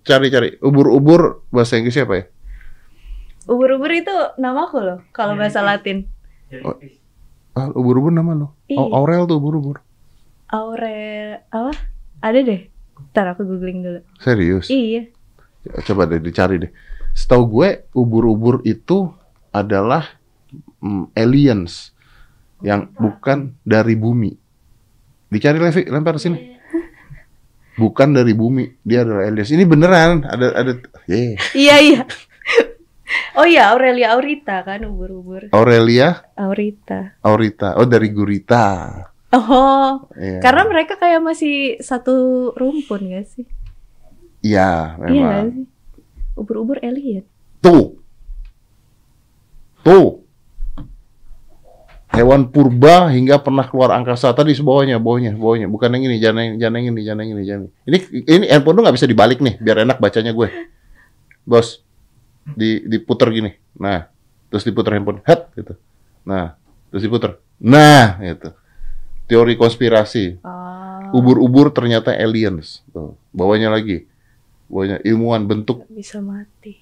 cari 0.04 0.28
cari 0.28 0.48
ubur-ubur 0.60 1.48
bahasa 1.48 1.80
Inggrisnya 1.80 2.04
apa 2.04 2.14
ya? 2.20 2.24
Ubur-ubur 3.48 3.88
itu 3.92 4.12
namaku 4.36 4.78
loh 4.80 4.98
kalau 5.12 5.40
bahasa 5.40 5.64
Latin. 5.64 6.04
Ah, 7.54 7.68
ubur-ubur 7.72 8.10
nama 8.10 8.34
lo. 8.34 8.54
Au- 8.74 8.90
Aurel 9.02 9.26
tuh 9.26 9.38
ubur-ubur 9.38 9.82
Aurel 10.50 11.46
apa? 11.50 11.72
Ada 12.20 12.42
deh. 12.42 12.60
Ntar 13.14 13.32
aku 13.32 13.46
googling 13.46 13.80
dulu. 13.80 14.00
serius 14.18 14.66
Iya. 14.68 15.08
Ya, 15.62 15.72
Coba 15.86 16.10
deh 16.10 16.18
dicari 16.18 16.58
deh. 16.58 16.72
Setahu 17.14 17.44
gue 17.48 17.68
ubur-ubur 17.92 18.62
itu 18.62 19.10
adalah 19.50 20.18
mm, 20.80 21.14
aliens 21.14 21.94
yang 22.60 22.92
bukan 22.94 23.56
dari 23.62 23.96
bumi. 23.96 24.36
Dicari 25.30 25.58
Levi, 25.58 25.86
lempar 25.86 26.18
sini. 26.18 26.38
Bukan 27.80 28.12
dari 28.12 28.36
bumi, 28.36 28.68
dia 28.84 29.06
adalah 29.08 29.24
aliens. 29.24 29.48
Ini 29.48 29.64
beneran 29.64 30.20
ada 30.28 30.52
ada 30.52 30.72
yeah. 31.08 31.38
Iya 31.56 31.76
iya. 31.80 32.00
Oh 33.36 33.46
iya 33.46 33.70
Aurelia 33.70 34.14
Aurita 34.14 34.62
kan 34.62 34.82
ubur-ubur. 34.82 35.50
Aurelia 35.52 36.24
Aurita. 36.34 37.14
Aurita. 37.20 37.76
Oh 37.76 37.86
dari 37.86 38.08
Gurita. 38.10 38.66
Oh, 39.30 40.10
Iya. 40.18 40.42
karena 40.42 40.66
mereka 40.66 40.98
kayak 40.98 41.22
masih 41.22 41.78
satu 41.78 42.50
rumpun 42.58 43.14
gak 43.14 43.30
sih? 43.30 43.46
Iya, 44.42 44.98
Iya 45.06 45.06
memang. 45.06 45.46
sih? 45.54 45.66
Ubur-ubur 46.34 46.82
alien. 46.82 47.22
Tuh. 47.62 47.94
Tuh. 49.86 50.26
Hewan 52.10 52.50
purba 52.50 53.06
hingga 53.14 53.38
pernah 53.38 53.62
keluar 53.70 53.94
angkasa 53.94 54.34
tadi 54.34 54.50
sebawahnya, 54.50 54.98
bawahnya, 54.98 55.38
bawahnya. 55.38 55.70
Bukan 55.70 55.94
yang 55.94 56.10
ini, 56.10 56.16
jangan 56.18 56.42
yang, 56.42 56.54
jangan 56.58 56.74
yang 56.82 56.86
ini, 56.90 57.00
jangan 57.06 57.22
yang 57.22 57.30
ini, 57.30 57.44
jangan. 57.46 57.62
yang 57.62 57.70
ini. 57.86 57.98
Ini 58.02 58.26
ini 58.34 58.44
handphone 58.50 58.74
lu 58.74 58.82
nggak 58.82 58.96
bisa 58.98 59.06
dibalik 59.06 59.38
nih, 59.38 59.54
biar 59.62 59.86
enak 59.86 60.02
bacanya 60.02 60.34
gue. 60.34 60.48
Bos, 61.46 61.86
di 62.56 62.84
diputer 62.86 63.28
gini. 63.30 63.50
Nah, 63.78 64.06
terus 64.48 64.64
diputer 64.64 64.96
handphone, 64.96 65.20
hat 65.24 65.50
gitu. 65.54 65.74
Nah, 66.24 66.54
terus 66.90 67.02
diputer. 67.02 67.38
Nah, 67.60 68.18
gitu. 68.20 68.50
Teori 69.26 69.54
konspirasi. 69.54 70.42
Oh, 70.42 71.18
Ubur-ubur 71.22 71.70
ternyata 71.70 72.10
aliens. 72.14 72.82
Tuh, 72.90 73.14
bawahnya 73.30 73.70
lagi. 73.70 74.06
Bawahnya 74.70 75.02
ilmuwan 75.02 75.46
bentuk 75.46 75.82
bisa 75.90 76.22
mati. 76.22 76.78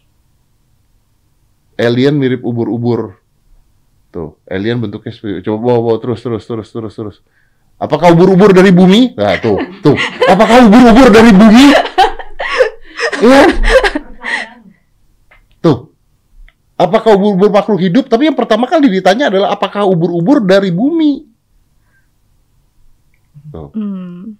alien 1.78 2.16
mirip 2.18 2.42
ubur-ubur. 2.44 3.16
Tuh, 4.10 4.36
alien 4.48 4.80
bentuknya 4.80 5.12
seperti 5.12 5.44
coba 5.46 5.58
bawa, 5.62 5.78
bawa 5.84 5.96
terus 6.00 6.20
terus 6.20 6.44
terus 6.44 6.68
terus 6.68 6.94
terus. 6.96 7.16
Apakah 7.78 8.10
ubur-ubur 8.10 8.50
dari 8.50 8.74
bumi? 8.74 9.14
Nah, 9.14 9.38
tuh, 9.38 9.56
tuh. 9.80 9.94
Apakah 10.26 10.66
ubur-ubur 10.66 11.08
dari 11.12 11.32
bumi? 11.32 11.66
Iya. 13.18 13.50
Tuh. 15.58 15.90
Apakah 16.78 17.18
ubur-ubur 17.18 17.50
makhluk 17.50 17.82
hidup? 17.82 18.06
Tapi 18.06 18.30
yang 18.30 18.38
pertama 18.38 18.70
kali 18.70 18.86
ditanya 18.86 19.26
adalah 19.26 19.50
apakah 19.50 19.82
ubur-ubur 19.82 20.46
dari 20.46 20.70
bumi? 20.70 21.26
Tuh. 23.50 23.74
Hmm. 23.74 24.38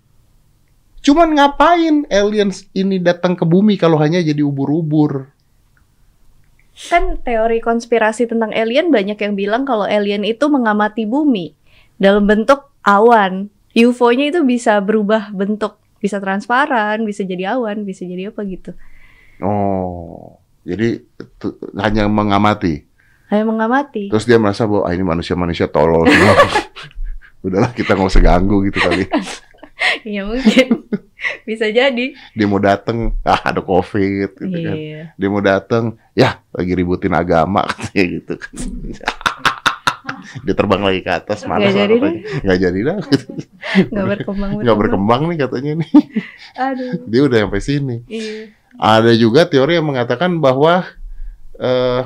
Cuman 1.03 1.35
ngapain 1.35 2.07
aliens 2.07 2.63
ini 2.71 3.03
datang 3.03 3.35
ke 3.35 3.43
bumi 3.43 3.75
kalau 3.75 3.99
hanya 3.99 4.23
jadi 4.23 4.39
ubur-ubur? 4.47 5.35
Kan 6.79 7.19
teori 7.27 7.59
konspirasi 7.59 8.31
tentang 8.31 8.55
alien 8.55 8.95
banyak 8.95 9.19
yang 9.19 9.35
bilang 9.35 9.67
kalau 9.67 9.83
alien 9.83 10.23
itu 10.23 10.47
mengamati 10.47 11.11
bumi 11.11 11.59
dalam 11.99 12.23
bentuk 12.23 12.71
awan. 12.87 13.51
UFO-nya 13.75 14.31
itu 14.31 14.47
bisa 14.47 14.79
berubah 14.79 15.35
bentuk, 15.35 15.79
bisa 15.99 16.23
transparan, 16.23 17.03
bisa 17.03 17.27
jadi 17.27 17.59
awan, 17.59 17.83
bisa 17.83 18.07
jadi 18.07 18.31
apa 18.31 18.47
gitu. 18.47 18.75
Oh, 19.43 20.39
jadi 20.69 21.01
hanya 21.81 22.05
mengamati. 22.13 22.85
Hanya 23.33 23.45
mengamati. 23.49 24.13
Terus 24.13 24.29
dia 24.29 24.37
merasa 24.37 24.69
bahwa 24.69 24.85
ah, 24.85 24.93
ini 24.93 25.01
manusia-manusia 25.01 25.65
tolol 25.65 26.05
semua. 26.05 26.37
Udahlah 27.49 27.73
kita 27.73 27.97
nggak 27.97 28.09
usah 28.13 28.21
ganggu 28.21 28.69
gitu 28.69 28.79
kali. 28.85 29.09
Iya 30.03 30.27
mungkin. 30.27 30.91
bisa 31.47 31.71
jadi. 31.71 32.11
Dia 32.35 32.47
mau 32.51 32.59
dateng, 32.59 33.15
ah 33.23 33.39
ada 33.47 33.63
covid 33.63 34.35
gitu 34.35 34.59
kan. 34.59 34.75
Iya. 34.75 35.15
Dia 35.15 35.29
mau 35.31 35.39
dateng, 35.39 35.95
ya 36.19 36.43
lagi 36.51 36.73
ributin 36.75 37.15
agama 37.15 37.63
katanya 37.71 38.03
gitu. 38.19 38.35
dia 40.43 40.55
terbang 40.59 40.83
lagi 40.83 41.01
ke 41.07 41.13
atas 41.15 41.47
mana 41.47 41.71
Nggak 41.71 41.79
jadi 41.79 41.95
katanya. 41.95 42.23
Nggak 42.43 42.59
jadi 42.59 42.79
dah. 42.83 42.99
Nggak 43.87 44.07
berkembang. 44.19 44.51
Nggak 44.67 44.79
berkembang 44.83 45.21
nih 45.31 45.39
katanya 45.47 45.73
nih. 45.79 45.91
Aduh. 46.59 46.93
Dia 47.07 47.21
udah 47.23 47.39
sampai 47.47 47.63
sini. 47.63 47.97
Iya. 48.11 48.59
Ada 48.79 49.11
juga 49.19 49.43
teori 49.43 49.75
yang 49.75 49.91
mengatakan 49.91 50.39
bahwa 50.39 50.87
eh 51.59 52.03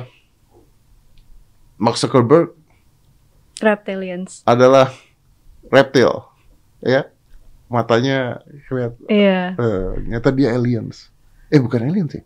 Mark 1.77 2.01
Zuckerberg 2.01 2.57
Reptilians. 3.61 4.41
adalah 4.49 4.89
reptil, 5.69 6.25
ya 6.81 7.05
matanya 7.69 8.41
kelihatan. 8.69 9.05
Iya. 9.09 9.57
Eh, 9.57 9.85
ternyata 10.01 10.29
dia 10.33 10.53
aliens. 10.57 11.13
Eh 11.53 11.61
bukan 11.61 11.85
aliens 11.85 12.17
sih, 12.17 12.23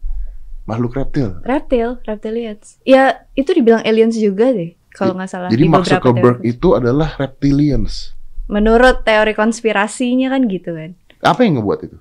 makhluk 0.64 0.96
reptil. 0.96 1.44
Reptil, 1.44 2.00
reptilians. 2.08 2.80
Ya, 2.88 3.28
itu 3.36 3.52
dibilang 3.52 3.84
aliens 3.84 4.16
juga 4.16 4.52
deh, 4.56 4.76
kalau 4.96 5.16
nggak 5.16 5.30
salah. 5.32 5.50
Jadi 5.52 5.64
di 5.64 5.72
Mark 5.72 5.84
Zuckerberg 5.88 6.40
teori. 6.40 6.52
itu 6.56 6.68
adalah 6.76 7.10
reptilians. 7.20 8.16
Menurut 8.48 9.04
teori 9.04 9.36
konspirasinya 9.36 10.32
kan 10.32 10.48
gitu 10.48 10.72
kan. 10.72 10.96
Apa 11.20 11.44
yang 11.44 11.60
ngebuat 11.60 11.80
itu? 11.92 11.98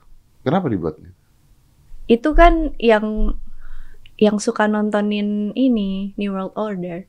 Kenapa 0.46 0.70
dibuat? 0.70 0.94
Itu 1.02 1.15
kan 2.32 2.72
yang 2.78 3.36
yang 4.16 4.38
suka 4.38 4.64
nontonin 4.64 5.52
ini 5.52 6.14
New 6.16 6.32
World 6.32 6.56
Order. 6.56 7.04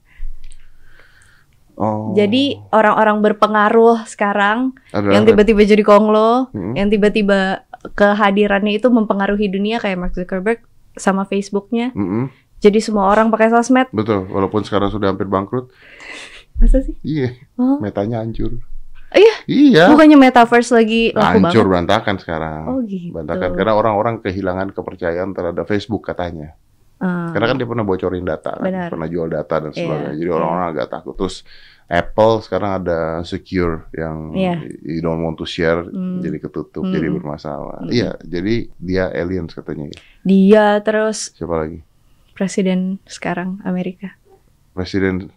Oh, 1.78 2.18
Jadi 2.18 2.58
orang-orang 2.74 3.22
berpengaruh 3.22 4.10
sekarang 4.10 4.74
adalah 4.90 5.14
yang 5.14 5.24
tiba-tiba 5.30 5.62
jadi 5.62 5.86
konglo, 5.86 6.50
Hmm. 6.50 6.74
yang 6.74 6.90
tiba-tiba 6.90 7.70
kehadirannya 7.94 8.82
itu 8.82 8.90
mempengaruhi 8.90 9.46
dunia 9.46 9.78
kayak 9.78 9.96
Mark 9.96 10.14
Zuckerberg 10.18 10.66
sama 10.98 11.30
Facebooknya. 11.30 11.94
Mm-mm, 11.94 12.34
Jadi 12.58 12.82
semua 12.82 13.14
orang 13.14 13.30
pakai 13.30 13.54
sosmed. 13.54 13.94
betul. 13.94 14.26
Walaupun 14.26 14.66
sekarang 14.66 14.90
sudah 14.90 15.14
hampir 15.14 15.30
bangkrut, 15.30 15.70
Masa 16.58 16.82
sih? 16.82 16.98
iya, 17.06 17.38
Oh, 17.54 17.78
metanya 17.78 18.26
hancur. 18.26 18.58
Iya? 19.08 19.36
Iya, 19.48 19.84
bukannya 19.88 20.20
metaverse 20.20 20.76
lagi 20.76 21.16
laku 21.16 21.40
hancur 21.40 21.48
banget? 21.64 21.68
berantakan 21.72 22.16
sekarang. 22.20 22.62
Oh 22.68 22.80
gitu. 22.84 23.16
Berantakan 23.16 23.50
karena 23.56 23.74
orang-orang 23.74 24.16
kehilangan 24.20 24.76
kepercayaan 24.76 25.32
terhadap 25.32 25.64
Facebook 25.64 26.04
katanya. 26.04 26.54
Ah, 26.98 27.30
Karena 27.30 27.46
kan 27.46 27.56
dia 27.56 27.70
pernah 27.70 27.86
bocorin 27.86 28.26
data, 28.26 28.58
kan? 28.58 28.90
Pernah 28.90 29.06
jual 29.06 29.30
data 29.30 29.56
dan 29.62 29.70
Iya, 29.70 29.80
sebagainya. 29.80 30.14
Jadi 30.18 30.26
iya. 30.26 30.34
orang-orang 30.34 30.68
agak 30.74 30.88
takut. 30.90 31.14
Terus 31.14 31.36
Apple 31.88 32.34
sekarang 32.42 32.72
ada 32.84 33.00
secure 33.24 33.86
yang 33.94 34.34
Iya. 34.34 34.66
you 34.82 35.00
don't 35.00 35.22
want 35.22 35.38
to 35.38 35.46
share, 35.46 35.86
Hmm. 35.86 36.20
jadi 36.20 36.42
ketutup, 36.42 36.84
Hmm. 36.84 36.92
jadi 36.92 37.08
bermasalah. 37.08 37.86
Hmm. 37.86 37.94
Iya, 37.94 38.18
jadi 38.20 38.56
dia 38.76 39.08
aliens 39.14 39.54
katanya. 39.54 39.88
dia 40.20 40.82
terus 40.82 41.32
Siapa 41.32 41.56
lagi? 41.56 41.80
presiden 42.34 43.00
sekarang 43.06 43.64
Amerika. 43.64 44.18
Presiden 44.74 45.32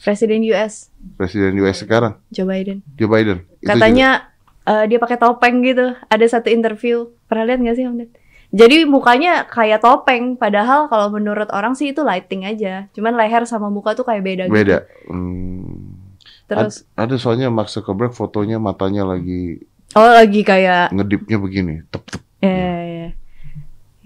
Presiden 0.00 0.44
US 0.52 0.92
Presiden 1.16 1.56
US 1.64 1.80
sekarang, 1.80 2.20
Joe 2.28 2.44
Biden. 2.44 2.84
Joe 3.00 3.08
Biden. 3.08 3.46
Itu 3.62 3.68
Katanya 3.72 4.28
eh, 4.66 4.84
dia 4.90 4.98
pakai 5.00 5.16
topeng 5.16 5.62
gitu. 5.62 5.96
Ada 6.10 6.38
satu 6.38 6.52
interview. 6.52 7.14
Pernah 7.30 7.44
lihat 7.48 7.60
nggak 7.62 7.76
sih 7.78 7.86
Om 7.86 7.96
Ded? 8.02 8.10
Jadi 8.54 8.86
mukanya 8.86 9.44
kayak 9.50 9.82
topeng, 9.82 10.38
padahal 10.38 10.86
kalau 10.86 11.10
menurut 11.10 11.50
orang 11.50 11.74
sih 11.74 11.90
itu 11.90 12.06
lighting 12.06 12.46
aja. 12.46 12.86
Cuman 12.94 13.18
leher 13.18 13.42
sama 13.44 13.68
muka 13.68 13.98
tuh 13.98 14.06
kayak 14.06 14.22
beda. 14.22 14.42
juga 14.46 14.54
gitu. 14.54 14.60
beda. 14.62 14.78
Hmm. 15.10 15.98
Terus, 16.46 16.86
Ad- 16.94 17.10
ada 17.10 17.14
soalnya 17.18 17.50
Mark 17.50 17.66
Zuckerberg 17.66 18.14
fotonya 18.14 18.62
matanya 18.62 19.02
lagi 19.02 19.66
oh 19.98 20.10
lagi 20.14 20.46
kayak, 20.46 20.94
ngedipnya 20.94 21.42
begini, 21.42 21.74
tep 21.90 22.06
tep. 22.06 22.22
ya, 22.38 22.54
ya, 22.54 22.86
ya. 22.86 23.08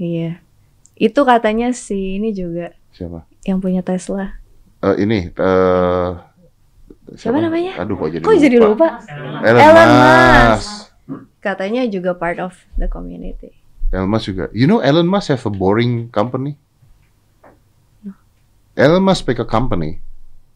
iya. 0.00 0.30
Itu 0.96 1.28
katanya 1.28 1.76
si 1.76 2.16
ini 2.16 2.32
juga 2.32 2.72
Siapa? 2.96 3.28
yang 3.44 3.60
punya 3.60 3.84
Tesla. 3.84 4.39
Eh, 4.80 4.96
ini 5.04 5.28
eh 5.28 6.10
Siapa 7.10 7.42
namanya? 7.42 7.74
Aduh, 7.82 7.98
kok 7.98 8.08
jadi 8.14 8.22
Kok 8.22 8.36
jadi 8.38 8.56
lupa? 8.62 9.02
Elon, 9.42 9.60
Elon 9.60 9.90
Musk. 9.90 10.94
Katanya 11.42 11.82
juga 11.90 12.14
part 12.14 12.38
of 12.38 12.54
the 12.78 12.86
community. 12.86 13.50
Elon 13.90 14.06
Musk 14.06 14.30
juga. 14.30 14.46
You 14.54 14.70
know 14.70 14.78
Elon 14.78 15.10
Musk 15.10 15.34
have 15.34 15.42
a 15.42 15.52
boring 15.52 16.06
company? 16.14 16.54
Elon 18.78 19.02
Musk 19.02 19.26
pick 19.26 19.42
a 19.42 19.48
company. 19.48 19.98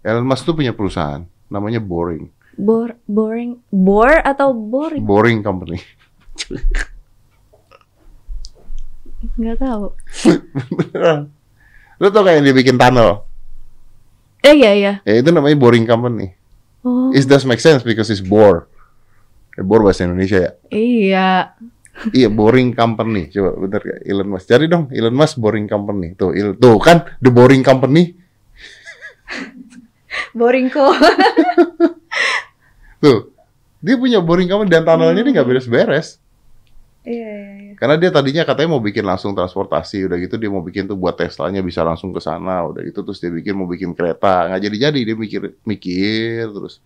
Elon 0.06 0.22
Musk 0.22 0.46
tuh 0.46 0.54
punya 0.54 0.70
perusahaan 0.70 1.26
namanya 1.50 1.82
Boring. 1.82 2.30
Bor, 2.54 2.94
boring, 3.10 3.58
bore 3.66 4.22
atau 4.22 4.54
boring? 4.54 5.02
Boring 5.02 5.42
company. 5.42 5.82
Nggak 9.34 9.58
tahu. 9.58 9.90
Beneran. 10.70 11.34
Lu 12.00 12.06
tau 12.14 12.22
kayak 12.22 12.38
yang 12.38 12.44
dia 12.46 12.54
bikin 12.54 12.78
tunnel? 12.78 13.26
Eh 14.44 14.54
iya 14.54 14.70
iya. 14.72 14.92
Ya 15.02 15.14
itu 15.18 15.32
namanya 15.32 15.56
Boring 15.56 15.84
Company. 15.84 16.36
Oh 16.82 17.08
It 17.10 17.24
does 17.24 17.42
make 17.42 17.58
sense 17.58 17.80
because 17.80 18.08
it's 18.08 18.20
bore. 18.20 18.68
Eh, 19.54 19.64
bore 19.64 19.80
bahasa 19.82 20.04
Indonesia 20.04 20.36
ya. 20.38 20.50
iya. 20.68 21.28
Iya, 22.10 22.26
Boring 22.26 22.74
Company. 22.74 23.30
Coba 23.30 23.54
bener 23.54 23.78
gak? 23.78 24.00
Elon 24.02 24.26
Musk. 24.26 24.50
Cari 24.50 24.66
dong, 24.66 24.90
Elon 24.90 25.14
Musk 25.14 25.38
Boring 25.38 25.64
Company. 25.64 26.12
Tuh, 26.12 26.34
il- 26.34 26.58
tuh 26.58 26.74
kan 26.76 27.06
The 27.22 27.30
Boring 27.30 27.62
Company. 27.62 28.18
Boring 30.32 30.66
kok. 30.68 30.90
Tuh. 32.98 33.30
Dia 33.78 33.94
punya 33.94 34.18
Boring 34.18 34.48
Company 34.48 34.70
dan 34.70 34.82
tunnelnya 34.82 35.22
ini 35.22 35.30
nggak 35.30 35.46
beres-beres. 35.46 36.18
Iya 37.04 37.14
iya 37.14 37.30
iya. 37.30 37.33
Karena 37.84 38.00
dia 38.00 38.08
tadinya 38.08 38.48
katanya 38.48 38.72
mau 38.72 38.80
bikin 38.80 39.04
langsung 39.04 39.36
transportasi, 39.36 40.08
udah 40.08 40.16
gitu 40.16 40.40
dia 40.40 40.48
mau 40.48 40.64
bikin 40.64 40.88
tuh 40.88 40.96
buat 40.96 41.20
Teslanya 41.20 41.60
bisa 41.60 41.84
langsung 41.84 42.16
ke 42.16 42.20
sana, 42.24 42.64
udah 42.64 42.80
gitu 42.80 43.04
terus 43.04 43.20
dia 43.20 43.28
bikin 43.28 43.52
mau 43.52 43.68
bikin 43.68 43.92
kereta, 43.92 44.48
nggak 44.48 44.56
jadi-jadi 44.64 45.00
dia 45.04 45.12
mikir 45.12 45.52
mikir 45.68 46.48
terus. 46.48 46.80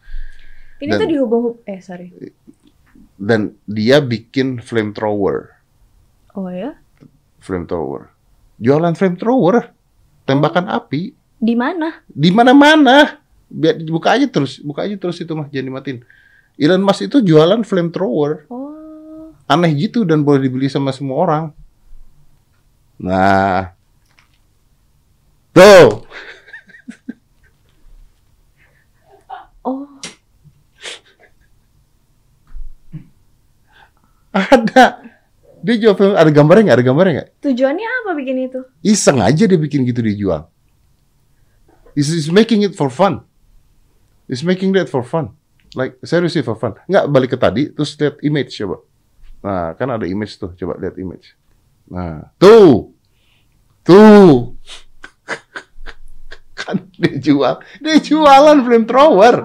Ini 0.83 0.91
Dan- 0.91 0.99
tuh 0.99 1.07
dihubung 1.07 1.45
eh 1.71 1.79
sorry. 1.79 2.11
Dan 3.15 3.55
dia 3.63 4.03
bikin 4.03 4.59
flamethrower, 4.59 5.55
Oh 6.35 6.51
ya? 6.51 6.75
flamethrower. 7.39 8.11
Jualan 8.59 8.99
flamethrower, 8.99 9.71
tembakan 10.27 10.67
api 10.67 11.15
Di 11.39 11.55
mana? 11.55 12.03
di 12.11 12.35
mana-mana. 12.35 13.23
Biar 13.47 13.79
buka 13.87 14.19
aja 14.19 14.27
terus, 14.27 14.59
buka 14.59 14.83
aja 14.83 14.99
terus 14.99 15.23
itu 15.23 15.31
mah 15.31 15.47
jangan 15.47 15.79
dimatiin. 15.79 15.99
Elon 16.59 16.83
Musk 16.83 17.07
itu 17.07 17.23
jualan 17.23 17.63
flamethrower. 17.63 18.51
Oh. 18.51 18.68
Aneh 19.49 19.73
gitu 19.73 20.05
dan 20.05 20.21
boleh 20.21 20.45
dibeli 20.45 20.69
sama 20.69 20.93
semua 20.93 21.17
orang. 21.25 21.45
Nah. 23.01 23.73
Tuh. 25.57 26.05
Oh. 29.65 29.89
Ada. 34.37 35.09
Dia 35.59 35.75
jual 35.75 35.95
film, 35.99 36.15
ada 36.15 36.31
gambarnya 36.31 36.63
nggak? 36.71 36.77
Ada 36.79 36.85
gambarnya 36.87 37.13
nggak? 37.19 37.31
Tujuannya 37.43 37.89
apa 38.05 38.11
bikin 38.15 38.37
itu? 38.47 38.61
Iseng 38.85 39.19
aja 39.19 39.45
dia 39.49 39.59
bikin 39.59 39.83
gitu 39.89 40.01
dia 40.05 40.15
jual. 40.15 40.43
He's, 41.99 42.13
he's 42.15 42.31
making 42.31 42.63
it 42.63 42.79
for 42.79 42.87
fun. 42.87 43.27
He's 44.31 44.47
making 44.47 44.77
that 44.79 44.87
for 44.87 45.03
fun. 45.03 45.35
Like, 45.75 45.99
seriously 46.07 46.47
for 46.47 46.55
fun. 46.55 46.79
Nggak, 46.87 47.05
balik 47.11 47.31
ke 47.35 47.39
tadi, 47.41 47.63
terus 47.75 47.99
lihat 47.99 48.23
image 48.23 48.55
coba. 48.55 48.79
Nah, 49.43 49.75
kan 49.79 49.89
ada 49.95 50.07
image 50.07 50.39
tuh. 50.39 50.55
Coba 50.59 50.79
lihat 50.83 50.99
image. 50.99 51.39
Nah, 51.89 52.35
tuh. 52.37 52.93
Tuh. 53.87 54.59
kan 56.61 56.91
dia 56.99 57.17
jual. 57.17 57.55
Dia 57.81 57.97
jualan 58.03 58.59
flamethrower. 58.67 59.37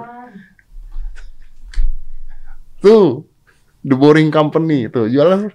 Tuh. 2.84 3.23
The 3.84 3.95
Boring 3.95 4.34
Company. 4.34 4.89
Tuh, 4.89 5.08
jualan. 5.08 5.51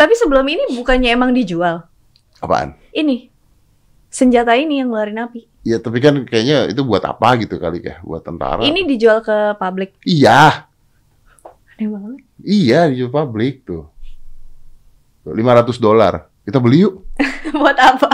Tapi 0.00 0.14
sebelum 0.16 0.48
ini 0.48 0.80
bukannya 0.80 1.12
emang 1.12 1.36
dijual. 1.36 1.84
Apaan? 2.40 2.72
Ini. 2.96 3.28
Senjata 4.08 4.56
ini 4.56 4.80
yang 4.80 4.88
ngeluarin 4.88 5.20
api. 5.20 5.44
Ya 5.60 5.76
tapi 5.76 6.00
kan 6.00 6.24
kayaknya 6.24 6.72
itu 6.72 6.80
buat 6.80 7.04
apa 7.04 7.36
gitu 7.36 7.60
kali 7.60 7.84
ya, 7.84 8.00
buat 8.00 8.24
tentara. 8.24 8.64
Ini 8.64 8.88
dijual 8.88 9.20
ke 9.20 9.60
publik. 9.60 9.92
Iya, 10.08 10.69
Aneh 11.80 11.88
banget. 11.88 12.20
iya 12.44 12.84
di 12.86 13.00
publik 13.08 13.64
tuh. 13.64 13.88
Tuh, 15.24 15.32
500 15.32 15.80
dolar. 15.80 16.28
Kita 16.44 16.60
beli 16.60 16.84
yuk, 16.84 17.08
Buat 17.56 17.76
apa? 17.78 18.08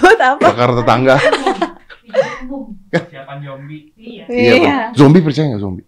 Buat 0.00 0.20
apa? 0.20 0.40
bakar 0.42 0.70
tetangga. 0.74 1.16
Siapan 3.10 3.38
zombie. 3.40 3.88
Iya, 3.94 4.24
Iya. 4.28 4.52
Bang. 4.58 4.92
zombie 4.92 5.22
percaya 5.22 5.48
nggak 5.48 5.62
zombie? 5.62 5.86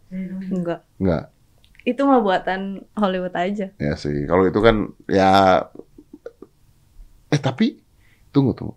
Enggak. 0.48 0.80
Nggak. 0.96 1.24
Itu 1.82 2.00
mah 2.06 2.22
buatan 2.22 2.60
Hollywood 2.94 3.34
aja. 3.34 3.74
Ya 3.74 3.92
sih, 3.94 4.24
kalau 4.24 4.46
itu 4.46 4.56
kan 4.56 4.88
ya 5.04 5.64
eh 7.28 7.40
tapi 7.42 7.76
tunggu 8.30 8.54
tunggu. 8.54 8.72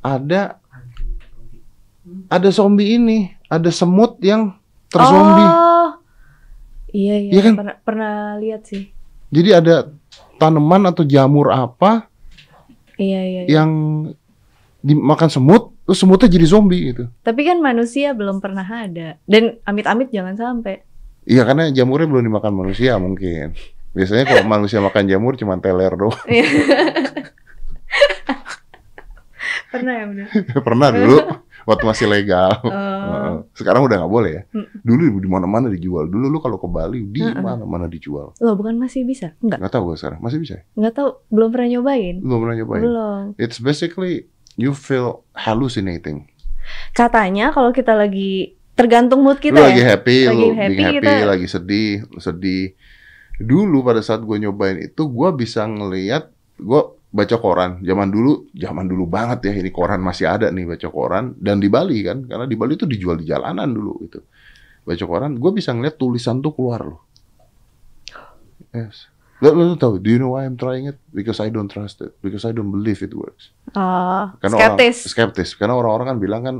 Ada 0.00 0.58
ada 2.26 2.48
zombie 2.50 2.92
ini, 2.92 3.18
ada 3.46 3.70
semut 3.70 4.20
yang 4.20 4.52
terzombie. 4.88 5.46
Oh. 5.46 5.88
Iya 6.92 7.14
iya. 7.20 7.30
Iya 7.36 7.40
kan? 7.44 7.54
Pernah, 7.58 7.76
pernah 7.84 8.14
lihat 8.40 8.64
sih. 8.68 8.88
Jadi 9.28 9.50
ada 9.52 9.92
tanaman 10.40 10.88
atau 10.88 11.04
jamur 11.04 11.52
apa 11.52 12.08
Iya 12.98 13.20
iya. 13.22 13.42
iya. 13.46 13.62
yang 13.62 13.70
dimakan 14.82 15.30
semut, 15.30 15.74
terus 15.86 15.98
semutnya 16.02 16.26
jadi 16.30 16.46
zombie 16.46 16.94
gitu. 16.94 17.06
Tapi 17.22 17.46
kan 17.46 17.58
manusia 17.62 18.14
belum 18.14 18.42
pernah 18.42 18.66
ada. 18.66 19.18
Dan 19.26 19.58
amit-amit 19.62 20.10
jangan 20.10 20.34
sampai. 20.34 20.82
Iya 21.28 21.44
karena 21.44 21.70
jamurnya 21.70 22.08
belum 22.10 22.24
dimakan 22.26 22.52
manusia 22.56 22.98
mungkin. 22.98 23.54
Biasanya 23.94 24.24
kalau 24.26 24.44
manusia 24.58 24.82
makan 24.82 25.04
jamur 25.06 25.36
cuma 25.38 25.60
teler 25.62 25.92
doang. 25.94 26.16
pernah 29.68 29.92
ya 29.94 30.04
bener. 30.08 30.26
Pernah 30.66 30.88
dulu 30.90 31.18
waktu 31.68 31.84
masih 31.84 32.06
legal. 32.08 32.48
Heeh. 32.64 33.32
Sekarang 33.52 33.84
udah 33.84 34.00
nggak 34.00 34.12
boleh 34.12 34.30
ya. 34.32 34.42
Mm. 34.56 34.66
Dulu 34.80 35.20
di 35.20 35.28
mana-mana 35.28 35.66
dijual. 35.68 36.08
Dulu 36.08 36.32
lu 36.32 36.40
kalau 36.40 36.56
ke 36.56 36.64
Bali 36.64 37.04
di 37.04 37.20
mana-mana 37.20 37.84
dijual. 37.84 38.32
Loh 38.40 38.54
bukan 38.56 38.80
masih 38.80 39.04
bisa? 39.04 39.36
Enggak. 39.44 39.60
Nggak 39.60 39.72
tahu 39.76 39.92
gue 39.92 39.96
sekarang 40.00 40.18
masih 40.24 40.38
bisa. 40.40 40.54
ya? 40.56 40.62
Nggak 40.80 40.94
tahu. 40.96 41.08
Belum 41.28 41.48
pernah 41.52 41.68
nyobain. 41.68 42.16
Belum 42.24 42.38
pernah 42.40 42.56
nyobain. 42.56 42.82
Belum. 42.82 43.22
It's 43.36 43.60
basically 43.60 44.32
you 44.56 44.72
feel 44.72 45.28
hallucinating. 45.36 46.32
Katanya 46.96 47.52
kalau 47.52 47.70
kita 47.70 47.92
lagi 47.92 48.56
tergantung 48.72 49.26
mood 49.26 49.42
kita 49.42 49.58
lu 49.58 49.64
lagi 49.66 49.82
ya. 49.82 49.86
happy, 49.96 50.18
Lagi 50.24 50.38
lu 50.38 50.48
happy, 50.54 50.70
being 50.70 50.86
happy, 50.86 50.96
kita- 51.02 51.26
lagi 51.26 51.46
sedih, 51.50 51.92
sedih. 52.16 52.64
Dulu 53.38 53.82
pada 53.82 54.02
saat 54.02 54.22
gue 54.22 54.36
nyobain 54.36 54.78
itu, 54.78 55.02
gue 55.06 55.28
bisa 55.34 55.62
ngelihat, 55.62 56.30
gue 56.58 56.82
baca 57.08 57.36
koran. 57.40 57.80
Zaman 57.80 58.08
dulu, 58.12 58.52
zaman 58.52 58.84
dulu 58.84 59.04
banget 59.08 59.48
ya, 59.48 59.52
ini 59.56 59.72
koran 59.72 60.00
masih 60.00 60.28
ada 60.28 60.52
nih 60.52 60.68
baca 60.68 60.88
koran. 60.92 61.32
Dan 61.40 61.58
di 61.60 61.68
Bali 61.72 62.04
kan, 62.04 62.28
karena 62.28 62.44
di 62.44 62.56
Bali 62.56 62.76
itu 62.76 62.84
dijual 62.84 63.20
di 63.20 63.26
jalanan 63.26 63.68
dulu 63.72 63.92
gitu. 64.04 64.20
Baca 64.84 65.04
koran, 65.04 65.36
gue 65.36 65.50
bisa 65.52 65.72
ngeliat 65.72 65.96
tulisan 65.96 66.40
tuh 66.40 66.52
keluar 66.52 66.80
loh. 66.84 67.00
Yes. 68.72 69.08
Lo, 69.38 69.54
lo 69.54 69.78
tahu, 69.78 70.02
do 70.02 70.10
you 70.10 70.18
know 70.18 70.34
why 70.34 70.42
I'm 70.42 70.58
trying 70.58 70.90
it? 70.90 70.98
Because 71.14 71.38
I 71.38 71.46
don't 71.48 71.70
trust 71.70 72.02
it. 72.02 72.10
Because 72.18 72.42
I 72.42 72.50
don't 72.50 72.74
believe 72.74 72.98
it 73.06 73.14
works. 73.14 73.54
Oh, 73.78 74.34
Karena 74.42 74.56
skeptis. 74.58 75.06
orang 75.06 75.12
skeptis. 75.14 75.48
Karena 75.54 75.74
orang-orang 75.78 76.06
kan 76.10 76.18
bilang 76.18 76.42
kan 76.42 76.56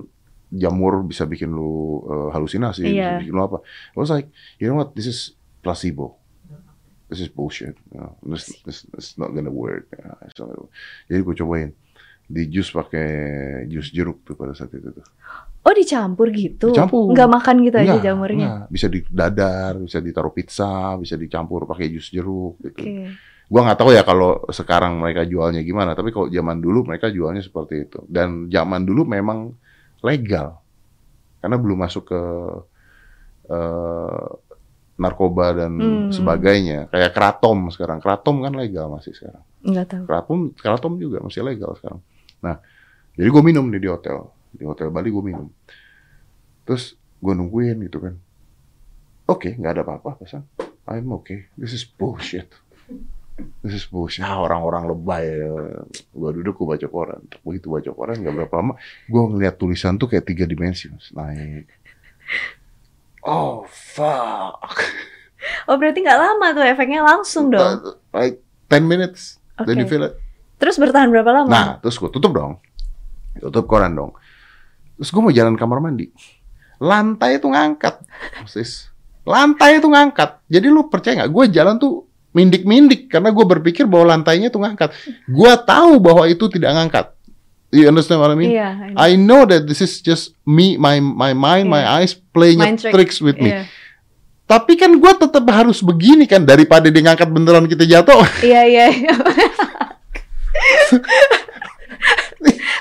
jamur 0.49 1.03
bisa 1.03 1.27
bikin 1.27 1.51
lu 1.51 2.01
uh, 2.07 2.31
halusinasi, 2.31 2.87
bisa 2.87 2.95
Iya. 2.95 3.11
bikin 3.27 3.35
lu 3.35 3.43
apa. 3.43 3.59
I 3.67 3.97
was 3.99 4.15
like, 4.15 4.31
you 4.63 4.71
know 4.71 4.79
what? 4.79 4.95
This 4.95 5.11
is 5.11 5.35
placebo. 5.59 6.18
This 7.09 7.25
is 7.25 7.33
bullshit. 7.33 7.77
You 7.89 8.05
know, 8.05 8.13
this, 8.21 8.53
this, 8.69 8.85
this 8.93 9.17
not 9.17 9.33
gonna 9.33 9.53
work. 9.53 9.89
Yeah, 9.97 10.21
it's 10.29 10.37
not 10.37 10.53
gonna 10.53 10.69
work. 10.69 10.75
Jadi 11.09 11.21
gue 11.25 11.35
cobain 11.41 11.71
di 12.29 12.45
jus 12.53 12.69
pakai 12.69 13.09
jus 13.73 13.89
jeruk 13.89 14.21
tuh 14.21 14.37
pada 14.37 14.53
saat 14.53 14.69
itu 14.77 14.93
tuh. 14.93 15.07
Oh 15.65 15.73
dicampur 15.73 16.29
gitu? 16.29 16.69
Dicampur. 16.77 17.17
Nggak 17.17 17.29
makan 17.33 17.57
gitu 17.65 17.77
aja 17.81 17.97
Enggak, 17.97 18.05
jamurnya? 18.05 18.49
enggak. 18.49 18.69
Bisa 18.69 18.87
di 18.93 19.01
dadar, 19.09 19.73
bisa 19.81 19.99
ditaruh 20.05 20.33
pizza, 20.37 20.97
bisa 21.01 21.17
dicampur 21.17 21.65
pakai 21.65 21.89
jus 21.89 22.13
jeruk 22.13 22.61
gitu. 22.61 22.85
Oke. 22.85 23.17
Gua 23.49 23.65
nggak 23.65 23.79
tahu 23.81 23.97
ya 23.97 24.05
kalau 24.05 24.45
sekarang 24.53 25.01
mereka 25.01 25.25
jualnya 25.25 25.65
gimana, 25.65 25.97
tapi 25.97 26.13
kalau 26.13 26.29
zaman 26.29 26.61
dulu 26.61 26.85
mereka 26.85 27.09
jualnya 27.09 27.41
seperti 27.41 27.89
itu. 27.89 28.05
Dan 28.05 28.53
zaman 28.53 28.85
dulu 28.85 29.09
memang 29.09 29.57
legal. 30.05 30.61
Karena 31.41 31.57
belum 31.57 31.81
masuk 31.81 32.13
ke 32.13 32.21
eh, 33.49 34.27
narkoba 34.99 35.55
dan 35.55 35.73
Hmm. 35.79 36.11
sebagainya. 36.11 36.91
Kayak 36.91 37.15
kratom 37.15 37.71
sekarang. 37.71 38.03
Kratom 38.03 38.43
kan 38.43 38.53
legal 38.53 38.91
masih 38.91 39.15
sekarang. 39.15 39.43
Nggak 39.63 39.87
tahu. 39.87 40.05
Kratom, 40.05 40.39
kratom 40.53 40.93
juga 40.99 41.23
masih 41.23 41.47
legal 41.47 41.79
sekarang. 41.79 42.03
Nah, 42.39 42.59
jadi 43.15 43.29
gue 43.31 43.43
minum 43.43 43.65
nih 43.65 43.79
di 43.79 43.89
hotel. 43.89 44.27
Di 44.51 44.67
hotel 44.67 44.91
Bali 44.91 45.09
gue 45.09 45.25
minum. 45.25 45.47
Terus 46.63 46.93
gue 47.19 47.33
nungguin 47.33 47.79
gitu 47.87 47.99
kan. 47.99 48.15
Oke, 49.25 49.55
nggak 49.55 49.73
ada 49.73 49.83
apa-apa, 49.83 50.19
pesan. 50.19 50.43
I'm 50.89 51.13
okay. 51.13 51.47
This 51.55 51.73
is 51.73 51.85
bullshit. 51.85 52.49
This 53.63 53.77
is 53.77 53.85
bullshit. 53.87 54.25
Ah, 54.25 54.41
orang-orang 54.41 54.89
lebay. 54.89 55.27
Gue 56.11 56.31
duduk, 56.33 56.59
gue 56.59 56.75
baca 56.75 56.87
koran. 56.89 57.21
Begitu 57.45 57.69
baca 57.69 57.91
koran, 57.93 58.19
nggak 58.19 58.35
berapa 58.35 58.55
lama, 58.57 58.75
gue 59.05 59.23
ngeliat 59.29 59.55
tulisan 59.55 59.95
tuh 59.95 60.09
kayak 60.09 60.27
tiga 60.27 60.43
dimensi, 60.43 60.89
mas. 60.89 61.13
Naik. 61.13 61.69
Oh, 63.29 63.69
fuck. 63.69 64.73
Oh 65.69 65.77
berarti 65.77 66.01
nggak 66.01 66.19
lama 66.19 66.47
tuh 66.57 66.65
efeknya 66.65 67.05
langsung 67.05 67.53
dong. 67.53 67.85
Like 68.11 68.41
10 68.73 68.89
minutes. 68.89 69.37
Then 69.61 69.77
Oke. 69.77 69.81
you 69.85 69.89
feel 69.89 70.05
it. 70.09 70.17
Terus 70.59 70.81
bertahan 70.81 71.13
berapa 71.13 71.31
lama? 71.31 71.51
Nah, 71.51 71.69
terus 71.79 72.01
gue 72.01 72.11
tutup 72.11 72.35
dong. 72.35 72.59
Tutup 73.39 73.69
koran 73.71 73.95
dong. 73.95 74.17
Terus 74.99 75.13
gue 75.15 75.23
mau 75.23 75.31
jalan 75.31 75.55
kamar 75.55 75.79
mandi. 75.79 76.11
Lantai 76.83 77.39
itu 77.39 77.47
ngangkat. 77.47 78.03
Sis. 78.49 78.91
Lantai 79.23 79.79
itu 79.79 79.87
ngangkat. 79.87 80.43
Jadi 80.51 80.67
lu 80.73 80.91
percaya 80.91 81.23
nggak? 81.23 81.31
Gue 81.31 81.45
jalan 81.53 81.79
tuh 81.79 82.09
mindik-mindik. 82.35 83.07
Karena 83.07 83.31
gue 83.31 83.45
berpikir 83.47 83.87
bahwa 83.87 84.19
lantainya 84.19 84.51
tuh 84.51 84.65
ngangkat. 84.65 84.91
Gue 85.31 85.53
tahu 85.63 86.03
bahwa 86.03 86.27
itu 86.27 86.49
tidak 86.51 86.75
ngangkat. 86.75 87.07
You 87.69 87.85
understand 87.85 88.25
what 88.25 88.33
I 88.33 88.37
mean? 88.37 88.57
Iya. 88.57 88.69
I 88.73 88.89
know. 88.89 88.97
I 88.97 89.11
know 89.17 89.41
that 89.45 89.69
this 89.69 89.85
is 89.85 90.01
just 90.01 90.33
me, 90.49 90.81
my 90.81 91.05
my 91.05 91.37
mind, 91.37 91.69
my 91.69 91.85
eyes 91.85 92.17
playing 92.17 92.65
Mind 92.65 92.81
trick. 92.81 92.97
tricks 92.97 93.21
with 93.21 93.37
me. 93.37 93.53
Iya. 93.53 93.69
Tapi 94.49 94.81
kan 94.81 94.89
gue 94.97 95.13
tetap 95.21 95.45
harus 95.53 95.85
begini 95.85 96.25
kan 96.25 96.41
daripada 96.41 96.89
dia 96.89 97.05
ngangkat 97.05 97.29
beneran 97.29 97.69
kita 97.69 97.85
jatuh. 97.85 98.25
Iya 98.41 98.63
iya. 98.65 98.87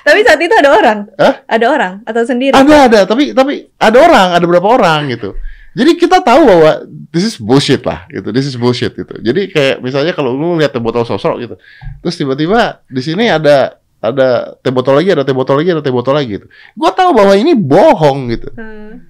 Tapi 0.08 0.20
saat 0.24 0.40
itu 0.40 0.56
ada 0.56 0.72
orang. 0.72 1.00
Hah? 1.20 1.44
Ada 1.44 1.66
orang 1.68 1.94
atau 2.08 2.24
sendiri? 2.24 2.56
Ada 2.56 2.88
ada, 2.88 3.00
tapi 3.04 3.36
tapi 3.36 3.68
ada 3.76 3.98
orang, 4.00 4.28
ada 4.40 4.46
berapa 4.48 4.64
orang 4.64 5.12
gitu. 5.12 5.36
Jadi 5.76 6.00
kita 6.00 6.24
tahu 6.24 6.48
bahwa 6.48 6.88
this 7.12 7.28
is 7.28 7.36
bullshit 7.36 7.84
lah 7.84 8.08
gitu. 8.08 8.32
This 8.32 8.48
is 8.48 8.56
bullshit 8.56 8.96
gitu. 8.96 9.20
Jadi 9.20 9.52
kayak 9.52 9.84
misalnya 9.84 10.16
kalau 10.16 10.32
lu 10.34 10.56
lihat 10.56 10.72
botol 10.80 11.04
sosro 11.04 11.36
gitu. 11.38 11.60
Terus 12.00 12.16
tiba-tiba 12.16 12.82
di 12.88 13.04
sini 13.04 13.28
ada 13.28 13.76
ada 13.98 14.54
teh 14.62 14.70
botol 14.70 14.98
lagi, 14.98 15.10
ada 15.12 15.24
teh 15.26 15.34
botol 15.34 15.58
lagi, 15.58 15.70
ada 15.74 15.82
teh 15.82 15.90
botol 15.90 16.14
lagi 16.14 16.38
gitu. 16.38 16.48
Gua 16.74 16.94
tahu 16.94 17.12
bahwa 17.12 17.34
ini 17.34 17.58
bohong 17.58 18.30
gitu. 18.30 18.50
Hmm. 18.54 19.02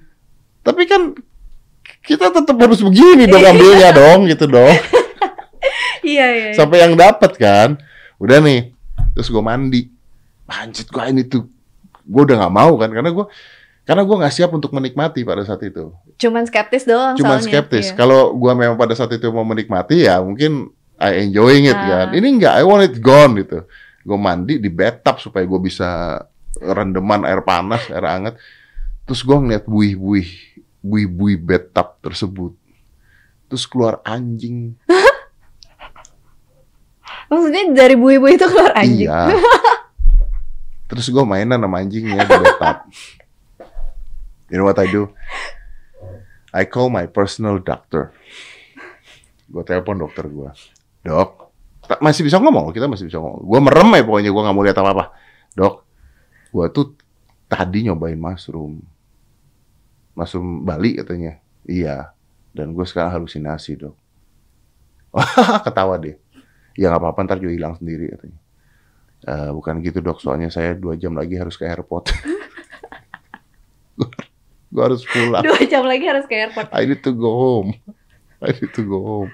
Tapi 0.64 0.84
kan 0.84 1.12
kita 2.04 2.32
tetap 2.32 2.56
harus 2.56 2.80
begini 2.80 3.28
dong 3.28 3.44
ambilnya 3.44 3.92
dong 4.00 4.28
gitu 4.28 4.48
dong. 4.48 4.76
Iya 6.04 6.26
iya. 6.32 6.48
iya. 6.52 6.56
Sampai 6.56 6.80
yang 6.80 6.96
dapat 6.96 7.36
kan. 7.36 7.76
Udah 8.18 8.40
nih. 8.40 8.72
Terus 9.12 9.28
gue 9.28 9.44
mandi. 9.44 9.82
Anjir 10.48 10.88
gue 10.88 11.04
ini 11.12 11.28
tuh 11.28 11.44
gue 12.08 12.22
udah 12.24 12.40
nggak 12.40 12.56
mau 12.56 12.80
kan 12.80 12.88
karena 12.88 13.12
gue 13.12 13.26
karena 13.84 14.04
gue 14.08 14.16
nggak 14.16 14.32
siap 14.32 14.52
untuk 14.56 14.72
menikmati 14.72 15.28
pada 15.28 15.44
saat 15.44 15.60
itu. 15.64 15.92
Cuman 16.16 16.48
skeptis 16.48 16.88
doang 16.88 17.20
Cuman 17.20 17.40
soalnya. 17.40 17.48
skeptis. 17.52 17.92
Iya. 17.92 17.96
Kalau 18.00 18.32
gua 18.34 18.56
memang 18.56 18.76
pada 18.76 18.96
saat 18.96 19.12
itu 19.12 19.28
mau 19.30 19.44
menikmati 19.44 20.08
ya 20.08 20.24
mungkin 20.24 20.72
I 20.98 21.28
enjoying 21.28 21.68
it 21.68 21.76
Ah. 21.76 22.08
kan. 22.08 22.08
Ini 22.16 22.28
enggak, 22.28 22.54
I 22.58 22.64
want 22.64 22.84
it 22.88 22.98
gone 22.98 23.36
gitu. 23.38 23.68
Gue 24.08 24.16
mandi 24.16 24.56
di 24.64 24.72
bathtub 24.72 25.20
supaya 25.20 25.44
gue 25.44 25.60
bisa 25.60 26.16
rendeman 26.64 27.28
air 27.28 27.44
panas, 27.44 27.92
air 27.92 28.08
hangat. 28.08 28.40
Terus 29.04 29.20
gue 29.20 29.36
ngeliat 29.36 29.68
buih-buih, 29.68 30.64
buih-buih 30.80 31.36
bathtub 31.44 32.00
tersebut. 32.00 32.56
Terus 33.52 33.68
keluar 33.68 34.00
anjing. 34.08 34.80
Maksudnya 37.28 37.76
dari 37.76 38.00
bui-bui 38.00 38.40
itu 38.40 38.48
keluar 38.48 38.72
anjing. 38.80 39.12
Iya. 39.12 39.36
Terus 40.88 41.12
gue 41.12 41.24
mainan 41.28 41.60
sama 41.60 41.84
anjingnya 41.84 42.24
di 42.24 42.32
bathtub. 42.32 42.78
You 44.48 44.64
know 44.64 44.72
what 44.72 44.80
I 44.80 44.88
do? 44.88 45.12
I 46.56 46.64
call 46.64 46.88
my 46.88 47.12
personal 47.12 47.60
doctor. 47.60 48.16
Gue 49.52 49.68
telepon 49.68 50.00
dokter 50.00 50.32
gue. 50.32 50.48
Dok, 51.04 51.47
masih 52.04 52.28
bisa 52.28 52.38
ngomong, 52.38 52.76
kita 52.76 52.86
masih 52.92 53.08
bisa 53.08 53.18
ngomong. 53.24 53.42
Gue 53.48 53.60
merem 53.64 53.90
ya 53.96 54.04
pokoknya, 54.04 54.32
gue 54.32 54.44
nggak 54.44 54.56
mau 54.56 54.64
lihat 54.68 54.78
apa-apa. 54.78 55.06
Dok, 55.56 55.76
gue 56.52 56.66
tuh 56.76 56.86
tadi 57.48 57.88
nyobain 57.88 58.20
mushroom. 58.20 58.84
Mushroom 60.18 60.68
Bali 60.68 61.00
katanya. 61.00 61.40
Iya. 61.64 62.12
Dan 62.52 62.76
gue 62.76 62.84
sekarang 62.84 63.14
halusinasi, 63.16 63.80
dok. 63.80 63.96
Ketawa 65.66 65.96
deh. 66.02 66.20
Ya 66.76 66.92
nggak 66.92 67.02
apa-apa, 67.02 67.20
ntar 67.26 67.38
juga 67.40 67.54
hilang 67.56 67.74
sendiri 67.80 68.12
katanya. 68.14 68.40
"Eh, 69.26 69.50
bukan 69.50 69.82
gitu 69.82 69.98
dok, 70.04 70.22
soalnya 70.22 70.52
saya 70.54 70.78
dua 70.78 70.94
jam 70.94 71.16
lagi 71.18 71.40
harus 71.40 71.58
ke 71.58 71.66
airport. 71.66 72.14
gue 74.74 74.84
harus 74.84 75.02
pulang. 75.08 75.42
Dua 75.42 75.62
jam 75.66 75.88
lagi 75.88 76.06
harus 76.06 76.26
ke 76.30 76.36
airport. 76.38 76.70
I 76.70 76.86
need 76.86 77.02
to 77.02 77.16
go 77.16 77.32
home. 77.34 77.72
I 78.44 78.54
need 78.54 78.70
to 78.78 78.84
go 78.86 79.00
home. 79.02 79.32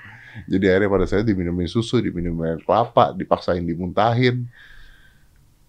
Jadi 0.49 0.65
akhirnya 0.69 0.89
pada 0.89 1.05
saya 1.05 1.21
diminumin 1.21 1.69
susu, 1.69 2.01
diminumin 2.01 2.57
air 2.57 2.61
kelapa, 2.65 3.13
dipaksain 3.13 3.61
dimuntahin. 3.61 4.45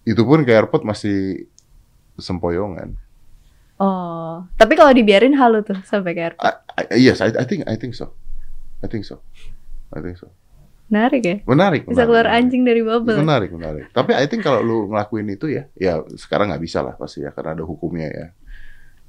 Itu 0.05 0.21
pun 0.25 0.45
ke 0.45 0.51
airport 0.53 0.85
masih 0.85 1.49
sempoyongan. 2.17 2.93
Oh, 3.75 4.47
tapi 4.55 4.79
kalau 4.79 4.95
dibiarin 4.95 5.35
halu 5.35 5.59
tuh 5.65 5.75
sampai 5.83 6.15
ke 6.15 6.21
airport. 6.31 6.43
I- 6.45 6.87
I- 6.95 7.01
yes, 7.01 7.19
I, 7.19 7.33
I 7.35 7.43
think 7.43 7.67
I 7.67 7.75
think 7.75 7.91
so. 7.91 8.15
I 8.79 8.87
think 8.87 9.03
so. 9.03 9.19
I 9.91 9.99
think 9.99 10.15
so. 10.15 10.31
Menarik 10.85 11.21
ya? 11.25 11.35
Menarik. 11.49 11.81
Bisa 11.89 12.05
menarik, 12.05 12.07
keluar 12.07 12.25
menarik. 12.29 12.45
anjing 12.45 12.61
dari 12.61 12.81
bubble. 12.85 13.17
Menarik, 13.17 13.49
menarik. 13.51 13.85
Tapi 13.89 14.11
I 14.13 14.25
think 14.29 14.45
kalau 14.45 14.61
lu 14.61 14.77
ngelakuin 14.93 15.27
itu 15.33 15.49
ya, 15.49 15.65
ya 15.75 16.05
sekarang 16.13 16.53
nggak 16.53 16.61
bisa 16.61 16.85
lah 16.85 16.93
pasti 16.93 17.25
ya 17.25 17.33
karena 17.33 17.57
ada 17.57 17.65
hukumnya 17.65 18.07
ya. 18.07 18.27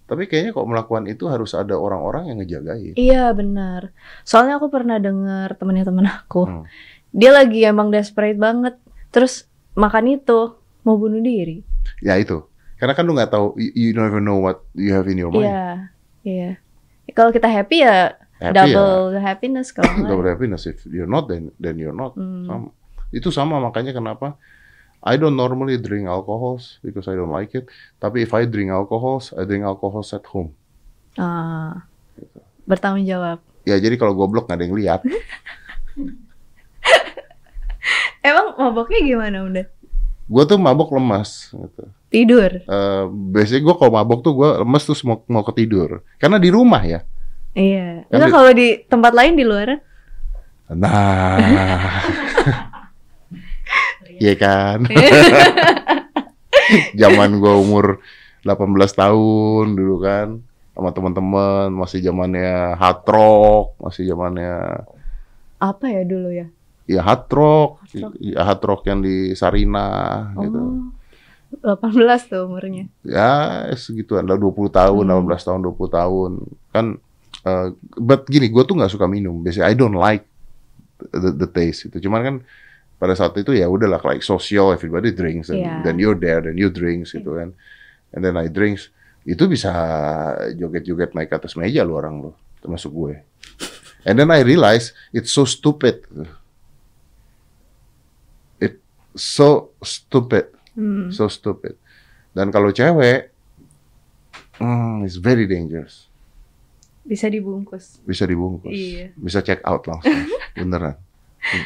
Tapi 0.06 0.30
kayaknya 0.30 0.54
kalau 0.54 0.70
melakukan 0.70 1.10
itu 1.10 1.26
harus 1.26 1.50
ada 1.52 1.74
orang-orang 1.74 2.30
yang 2.30 2.38
ngejagain. 2.38 2.94
Iya 2.94 3.34
benar. 3.34 3.90
Soalnya 4.22 4.62
aku 4.62 4.70
pernah 4.70 5.02
dengar 5.02 5.58
temennya 5.58 5.82
temen 5.82 6.06
aku, 6.06 6.46
Hmm. 6.46 6.64
dia 7.10 7.34
lagi 7.34 7.66
emang 7.66 7.90
desperate 7.90 8.38
banget, 8.38 8.78
terus 9.10 9.50
makan 9.74 10.14
itu 10.14 10.54
mau 10.86 10.94
bunuh 10.94 11.18
diri. 11.18 11.66
Ya 11.98 12.14
itu. 12.14 12.46
Karena 12.78 12.94
kan 12.94 13.02
lu 13.02 13.18
nggak 13.18 13.34
tahu, 13.34 13.58
you, 13.58 13.70
you 13.74 13.90
never 13.96 14.22
know 14.22 14.38
what 14.38 14.62
you 14.78 14.94
have 14.94 15.10
in 15.10 15.18
your 15.18 15.32
mind. 15.34 15.50
Iya, 15.50 15.66
iya. 16.22 16.50
Kalau 17.10 17.34
kita 17.34 17.50
happy 17.50 17.82
ya 17.82 18.14
Happy 18.36 18.52
double 18.52 19.16
happiness 19.16 19.72
kalau 19.72 19.88
ya, 19.88 20.06
double 20.12 20.28
happiness. 20.28 20.68
If 20.68 20.84
you're 20.84 21.08
not, 21.08 21.26
then 21.26 21.50
then 21.56 21.80
you're 21.80 21.96
not. 21.96 22.14
Hmm. 22.14 22.44
Sama. 22.44 22.68
Itu 23.10 23.32
sama 23.32 23.56
makanya 23.58 23.96
kenapa 23.96 24.36
I 25.04 25.14
don't 25.20 25.36
normally 25.36 25.76
drink 25.76 26.08
alcohols 26.08 26.78
because 26.80 27.06
I 27.06 27.14
don't 27.14 27.32
like 27.32 27.52
it. 27.54 27.68
Tapi 28.00 28.24
if 28.24 28.32
I 28.32 28.48
drink 28.48 28.72
alcohols, 28.72 29.34
I 29.36 29.44
drink 29.44 29.62
alcohols 29.62 30.14
at 30.16 30.24
home. 30.28 30.56
Ah, 31.16 31.86
bertanggung 32.68 33.06
jawab. 33.06 33.40
Ya 33.66 33.78
jadi 33.78 33.98
kalau 33.98 34.14
goblok 34.14 34.46
nggak 34.46 34.58
ada 34.58 34.64
yang 34.66 34.76
lihat. 34.76 35.00
Emang 38.26 38.58
maboknya 38.58 39.00
gimana 39.06 39.38
udah? 39.46 39.66
Gue 40.26 40.42
tuh 40.42 40.58
mabok 40.58 40.90
lemas. 40.98 41.54
Gitu. 41.54 41.82
Tidur. 42.10 42.50
Eh, 42.66 43.04
biasanya 43.10 43.62
gue 43.62 43.74
kalau 43.78 43.92
mabok 43.94 44.26
tuh 44.26 44.34
gue 44.34 44.50
lemes 44.66 44.82
terus 44.82 45.06
mau 45.06 45.22
mau 45.30 45.46
ketidur. 45.46 46.02
Karena 46.18 46.42
di 46.42 46.50
rumah 46.50 46.82
ya. 46.82 47.06
Iya. 47.54 48.10
Enggak 48.10 48.30
kalau 48.34 48.50
di 48.50 48.82
tempat 48.90 49.12
lain 49.14 49.38
di 49.38 49.44
luar? 49.46 49.78
Nah. 50.74 51.38
Iya 54.18 54.34
kan. 54.34 54.78
Zaman 56.98 57.38
gue 57.38 57.54
umur 57.54 58.02
18 58.42 58.58
tahun 58.92 59.64
dulu 59.72 59.96
kan 59.98 60.28
sama 60.70 60.92
teman-teman 60.92 61.72
masih 61.72 62.00
zamannya 62.00 62.76
hard 62.76 63.00
rock, 63.06 63.66
masih 63.80 64.04
zamannya 64.04 64.84
Apa 65.56 65.88
ya 65.88 66.04
dulu 66.04 66.28
ya? 66.28 66.46
ya 66.86 67.00
hard 67.02 67.26
rock, 67.28 67.82
Hard 67.82 68.04
rock. 68.04 68.12
ya 68.20 68.40
hard 68.44 68.62
rock 68.62 68.80
yang 68.84 69.00
di 69.00 69.32
Sarina 69.32 69.88
gitu. 70.36 70.92
Oh, 71.64 71.74
18 71.74 72.28
tuh 72.28 72.44
umurnya. 72.44 72.84
Ya 73.02 73.64
segituan 73.72 74.26
lah 74.26 74.36
20 74.36 74.68
tahun, 74.68 75.02
Hmm. 75.02 75.26
18 75.26 75.42
tahun, 75.42 75.60
20 75.64 75.88
tahun. 75.88 76.30
Kan 76.70 76.86
eh 77.42 77.66
but 77.96 78.26
gini, 78.26 78.46
gue 78.46 78.62
tuh 78.62 78.74
nggak 78.74 78.90
suka 78.92 79.06
minum. 79.06 79.40
Biasanya 79.40 79.66
I 79.66 79.74
don't 79.74 79.96
like 79.96 80.26
the, 81.08 81.32
the 81.32 81.48
taste 81.48 81.88
itu. 81.88 81.96
Cuman 82.00 82.20
kan 82.20 82.34
pada 82.96 83.12
saat 83.12 83.36
itu 83.36 83.52
ya 83.52 83.68
udahlah 83.68 84.00
like 84.02 84.20
social 84.20 84.72
everybody 84.72 85.12
drinks 85.12 85.52
and 85.52 85.60
Iya. 85.60 85.84
then 85.84 86.00
you're 86.00 86.16
there 86.16 86.40
then 86.40 86.56
you 86.56 86.68
drinks 86.68 87.12
gitu 87.12 87.36
kan. 87.36 87.52
And 88.16 88.24
then 88.24 88.34
I 88.34 88.48
drinks 88.48 88.88
itu 89.26 89.44
bisa 89.44 89.68
joget-joget 90.54 91.12
naik 91.12 91.28
ke 91.28 91.36
atas 91.36 91.58
meja 91.58 91.82
lu 91.82 91.94
orang 91.94 92.20
lu 92.20 92.30
termasuk 92.62 92.90
gue. 92.90 93.14
And 94.06 94.16
then 94.16 94.30
I 94.30 94.40
realize 94.40 94.94
it's 95.10 95.30
so 95.30 95.42
stupid. 95.44 96.06
so 99.16 99.72
stupid, 99.80 100.52
Hmm. 100.76 101.08
so 101.08 101.24
stupid. 101.26 101.80
Dan 102.36 102.52
kalau 102.52 102.68
cewek, 102.68 103.32
hmm, 104.60 105.08
it's 105.08 105.16
very 105.16 105.48
dangerous. 105.48 106.04
Bisa 107.00 107.32
dibungkus. 107.32 107.96
Bisa 108.04 108.28
dibungkus, 108.28 108.76
Iya. 108.76 109.16
bisa 109.16 109.40
check 109.40 109.64
out 109.64 109.88
langsung, 109.88 110.12
beneran. 110.52 111.00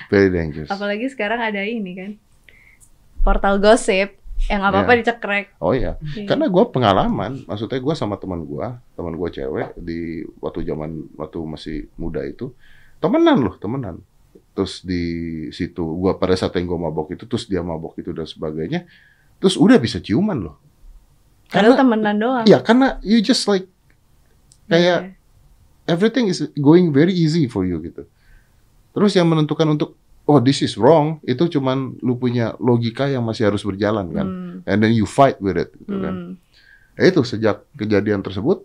Very 0.08 0.28
dangerous. 0.28 0.68
Apalagi 0.68 1.08
sekarang 1.08 1.40
ada 1.40 1.62
ini 1.62 1.92
kan. 1.94 2.10
Portal 3.20 3.56
gosip 3.58 4.16
yang 4.48 4.64
apa-apa 4.64 4.92
Iya. 4.92 4.98
dicekrek. 5.04 5.46
Oh 5.60 5.72
iya, 5.72 6.00
Iya. 6.16 6.24
karena 6.24 6.48
gue 6.48 6.64
pengalaman, 6.66 7.44
maksudnya 7.44 7.76
gue 7.76 7.92
sama 7.92 8.16
teman 8.16 8.40
gue, 8.42 8.66
teman 8.96 9.12
gue 9.12 9.28
cewek 9.30 9.76
di 9.76 10.24
waktu 10.40 10.64
zaman 10.64 11.12
waktu 11.14 11.38
masih 11.44 11.76
muda 11.94 12.24
itu, 12.24 12.56
temenan 12.96 13.44
loh, 13.44 13.60
temenan. 13.60 14.00
Terus 14.56 14.80
di 14.80 15.02
situ, 15.52 15.84
gue 15.84 16.12
pada 16.16 16.32
saat 16.34 16.56
yang 16.56 16.64
gue 16.66 16.80
mabok 16.80 17.12
itu, 17.12 17.28
terus 17.28 17.44
dia 17.44 17.60
mabok 17.60 18.00
itu 18.00 18.16
dan 18.16 18.24
sebagainya, 18.24 18.88
terus 19.36 19.60
udah 19.60 19.76
bisa 19.76 20.00
ciuman 20.00 20.40
loh. 20.40 20.56
Karena, 21.52 21.76
temenan 21.76 22.16
doang. 22.16 22.44
ya 22.46 22.62
karena 22.62 22.96
you 23.02 23.18
just 23.20 23.44
like 23.44 23.66
kayak 24.66 25.18
everything 25.84 26.30
is 26.30 26.46
going 26.56 26.94
very 26.94 27.12
easy 27.12 27.44
for 27.44 27.66
you 27.66 27.76
gitu. 27.82 28.06
Terus 28.90 29.14
yang 29.14 29.26
menentukan 29.26 29.66
untuk 29.68 29.94
oh 30.24 30.38
this 30.38 30.60
is 30.60 30.74
wrong 30.74 31.18
itu 31.22 31.46
cuman 31.48 31.98
lu 31.98 32.14
punya 32.14 32.54
logika 32.58 33.06
yang 33.06 33.22
masih 33.22 33.46
harus 33.46 33.62
berjalan 33.62 34.06
kan, 34.10 34.26
Hmm. 34.26 34.56
and 34.64 34.78
then 34.78 34.90
you 34.90 35.02
fight 35.02 35.38
with 35.38 35.54
it 35.54 35.70
gitu 35.76 35.94
kan. 35.96 36.14
Hmm. 36.14 36.32
Ya 36.94 37.08
itu 37.08 37.22
sejak 37.22 37.66
kejadian 37.72 38.20
tersebut, 38.20 38.62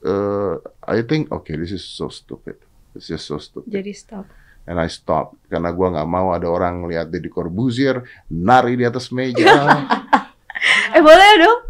eh, 0.00 0.54
I 0.86 1.02
think 1.02 1.28
okay 1.28 1.56
this 1.56 1.70
is 1.70 1.82
so 1.82 2.08
stupid, 2.08 2.56
this 2.92 3.08
is 3.08 3.20
so 3.20 3.36
stupid, 3.36 3.68
Jadi 3.68 3.92
stop. 3.92 4.24
and 4.64 4.76
I 4.76 4.86
stop 4.86 5.34
karena 5.46 5.68
gua 5.68 5.90
nggak 5.90 6.06
mau 6.06 6.30
ada 6.30 6.46
orang 6.46 6.86
lihat 6.86 7.08
Deddy 7.08 7.28
Corbuzier 7.28 8.00
nari 8.28 8.76
di 8.76 8.84
atas 8.84 9.08
meja, 9.08 9.42
Eh 10.94 11.02
boleh 11.02 11.30
dong. 11.38 11.60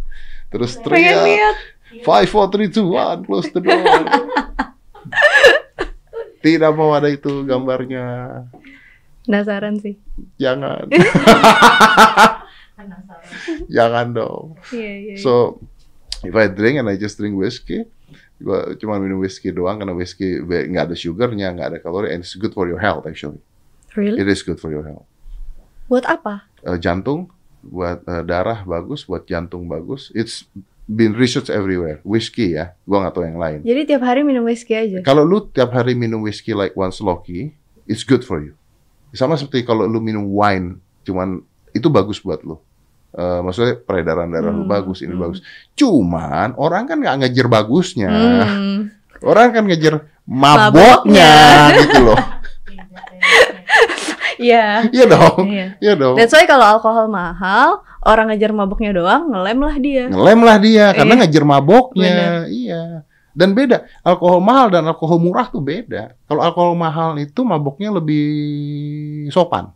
terus 0.52 0.76
teriak 0.76 1.56
five 2.04 2.28
four 2.28 2.46
three 2.46 2.68
two 2.68 2.92
one 2.92 3.24
close 3.24 3.48
the 3.48 3.58
door. 3.58 3.80
Tidak 6.42 6.72
mau 6.74 6.90
ada 6.90 7.07
itu 7.07 7.46
gambarnya, 7.46 8.02
Penasaran 9.22 9.78
sih. 9.78 9.94
jangan, 10.35 10.90
jangan 13.70 14.07
dong. 14.11 14.59
Iya, 14.74 14.92
iya. 14.98 15.14
iya. 15.14 15.22
So 15.22 15.62
if 16.26 16.35
I 16.35 16.50
drink 16.50 16.83
and 16.83 16.90
I 16.90 16.98
just 16.98 17.18
drink 17.18 17.38
whiskey, 17.38 17.87
gua 18.42 18.74
cuma 18.74 18.98
minum 18.98 19.22
whiskey 19.22 19.55
doang 19.55 19.78
karena 19.78 19.94
whiskey 19.94 20.42
nggak 20.42 20.90
ada 20.90 20.96
sugarnya, 20.98 21.55
nggak 21.55 21.68
ada 21.70 21.78
kalori, 21.78 22.11
and 22.11 22.26
it's 22.26 22.35
good 22.35 22.50
for 22.50 22.66
your 22.66 22.83
health 22.83 23.07
actually. 23.07 23.38
really? 23.94 24.18
It 24.18 24.28
is 24.28 24.42
good 24.42 24.59
for 24.59 24.72
your 24.72 24.83
health. 24.83 25.07
Buat 25.87 26.09
apa? 26.09 26.48
Eh, 26.64 26.78
jantung, 26.81 27.28
buat 27.62 28.02
eh, 28.09 28.24
darah 28.24 28.64
bagus, 28.64 29.05
buat 29.05 29.28
jantung 29.28 29.68
bagus. 29.68 30.09
It's 30.16 30.48
been 30.92 31.16
research 31.16 31.48
everywhere. 31.48 32.05
Whiskey 32.05 32.52
ya, 32.52 32.76
gua 32.85 33.02
nggak 33.02 33.14
tahu 33.14 33.24
yang 33.24 33.40
lain. 33.40 33.59
Jadi 33.64 33.81
tiap 33.88 34.02
hari 34.05 34.20
minum 34.20 34.44
whiskey 34.44 34.76
aja. 34.76 34.98
Kalau 35.00 35.24
lu 35.24 35.48
tiap 35.48 35.72
hari 35.72 35.96
minum 35.96 36.20
whiskey 36.20 36.52
like 36.52 36.76
once 36.76 37.00
loki, 37.00 37.57
it's 37.85 38.05
good 38.05 38.20
for 38.20 38.38
you. 38.38 38.52
Sama 39.11 39.37
seperti 39.37 39.64
kalau 39.64 39.85
lu 39.85 39.98
minum 39.98 40.28
wine, 40.28 40.76
cuman 41.02 41.40
itu 41.70 41.88
bagus 41.88 42.20
buat 42.20 42.44
lu. 42.44 42.61
Eh, 43.12 43.40
maksudnya 43.40 43.76
peredaran 43.76 44.28
darah 44.28 44.48
lu 44.48 44.64
Hmm, 44.64 44.72
bagus, 44.72 45.00
ini 45.00 45.12
hmm. 45.12 45.20
bagus. 45.20 45.40
Cuman 45.72 46.57
orang 46.57 46.85
kan 46.85 46.96
nggak 46.96 47.16
ngejar 47.20 47.46
bagusnya, 47.46 48.09
Hmm. 48.09 48.88
orang 49.20 49.52
kan 49.52 49.64
ngejar 49.68 49.94
Maboknya. 50.24 50.72
maboknya 50.72 51.33
gitu 51.83 51.98
loh. 52.09 52.16
Iya. 54.42 54.66
Iya 54.88 55.05
dong, 55.07 55.44
Iya. 55.46 55.66
iya 55.78 55.92
dong. 55.94 56.14
That's 56.14 56.31
why 56.31 56.44
kalau 56.44 56.66
alkohol 56.68 57.07
mahal, 57.07 57.68
orang 58.02 58.28
ngejar 58.28 58.50
mabuknya 58.50 58.90
doang, 58.90 59.31
ngelem 59.31 59.59
lah 59.59 59.76
dia. 59.76 60.05
Ngelem 60.07 60.40
lah 60.40 60.57
dia 60.59 60.87
karena 60.90 61.14
Iya. 61.14 61.20
ngejar 61.22 61.44
maboknya. 61.44 62.11
Bener. 62.11 62.35
Iya. 62.48 62.83
Dan 63.33 63.48
beda, 63.52 63.76
alkohol 64.02 64.38
mahal 64.38 64.68
dan 64.68 64.85
alkohol 64.85 65.16
murah 65.16 65.46
tuh 65.46 65.59
beda. 65.59 66.12
Kalau 66.22 66.42
alkohol 66.42 66.74
mahal 66.74 67.16
itu 67.16 67.40
maboknya 67.40 67.88
lebih 67.90 68.28
sopan, 69.28 69.72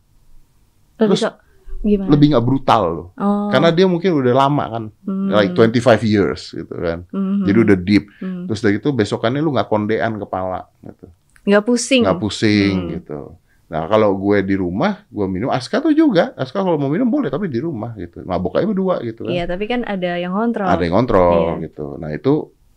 Lebih 0.96 1.12
Terus 1.12 1.20
so- 1.22 1.36
gimana? 1.78 2.08
lebih 2.08 2.26
nggak 2.32 2.44
brutal 2.44 2.82
loh. 2.86 3.08
oh. 3.14 3.48
Karena 3.48 3.68
dia 3.68 3.84
mungkin 3.84 4.12
udah 4.12 4.34
lama 4.34 4.64
kan, 4.66 4.84
Hmm. 5.04 5.28
like 5.30 5.52
25 5.52 6.00
years 6.02 6.50
gitu 6.50 6.72
kan. 6.72 7.04
Mhm. 7.08 7.44
Jadi 7.44 7.58
udah 7.62 7.76
deep. 7.78 8.04
Hmm. 8.18 8.44
Terus 8.44 8.60
dari 8.60 8.76
itu 8.76 8.88
besokannya 8.90 9.38
lu 9.38 9.52
nggak 9.52 9.68
kondean 9.68 10.16
kepala 10.18 10.68
gitu. 10.82 11.06
nggak 11.46 11.62
pusing. 11.62 12.02
Nggak 12.02 12.18
pusing 12.18 12.74
Hmm. 12.76 12.90
gitu. 12.92 13.20
Nah 13.66 13.90
kalau 13.90 14.14
gue 14.14 14.46
di 14.46 14.54
rumah, 14.54 15.02
gue 15.10 15.26
minum. 15.26 15.50
Aska 15.50 15.82
tuh 15.82 15.90
juga. 15.90 16.30
Aska 16.38 16.62
kalau 16.62 16.78
mau 16.78 16.86
minum 16.86 17.10
boleh, 17.10 17.26
tapi 17.26 17.50
di 17.50 17.58
rumah 17.58 17.98
gitu. 17.98 18.22
Mabok 18.22 18.62
aja 18.62 18.66
berdua 18.70 19.02
gitu 19.02 19.26
kan. 19.26 19.34
Iya, 19.34 19.44
tapi 19.50 19.66
kan 19.66 19.82
ada 19.82 20.14
yang 20.14 20.30
kontrol. 20.30 20.70
Ada 20.70 20.82
yang 20.86 20.94
kontrol 20.94 21.58
Iya. 21.58 21.66
gitu. 21.66 21.86
Nah 21.98 22.10
itu 22.14 22.34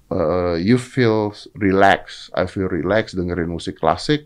uh, 0.09 0.57
you 0.57 0.81
feel 0.81 1.29
relax. 1.53 2.33
I 2.33 2.49
feel 2.49 2.65
relax 2.65 3.13
dengerin 3.13 3.45
musik 3.47 3.77
klasik. 3.77 4.25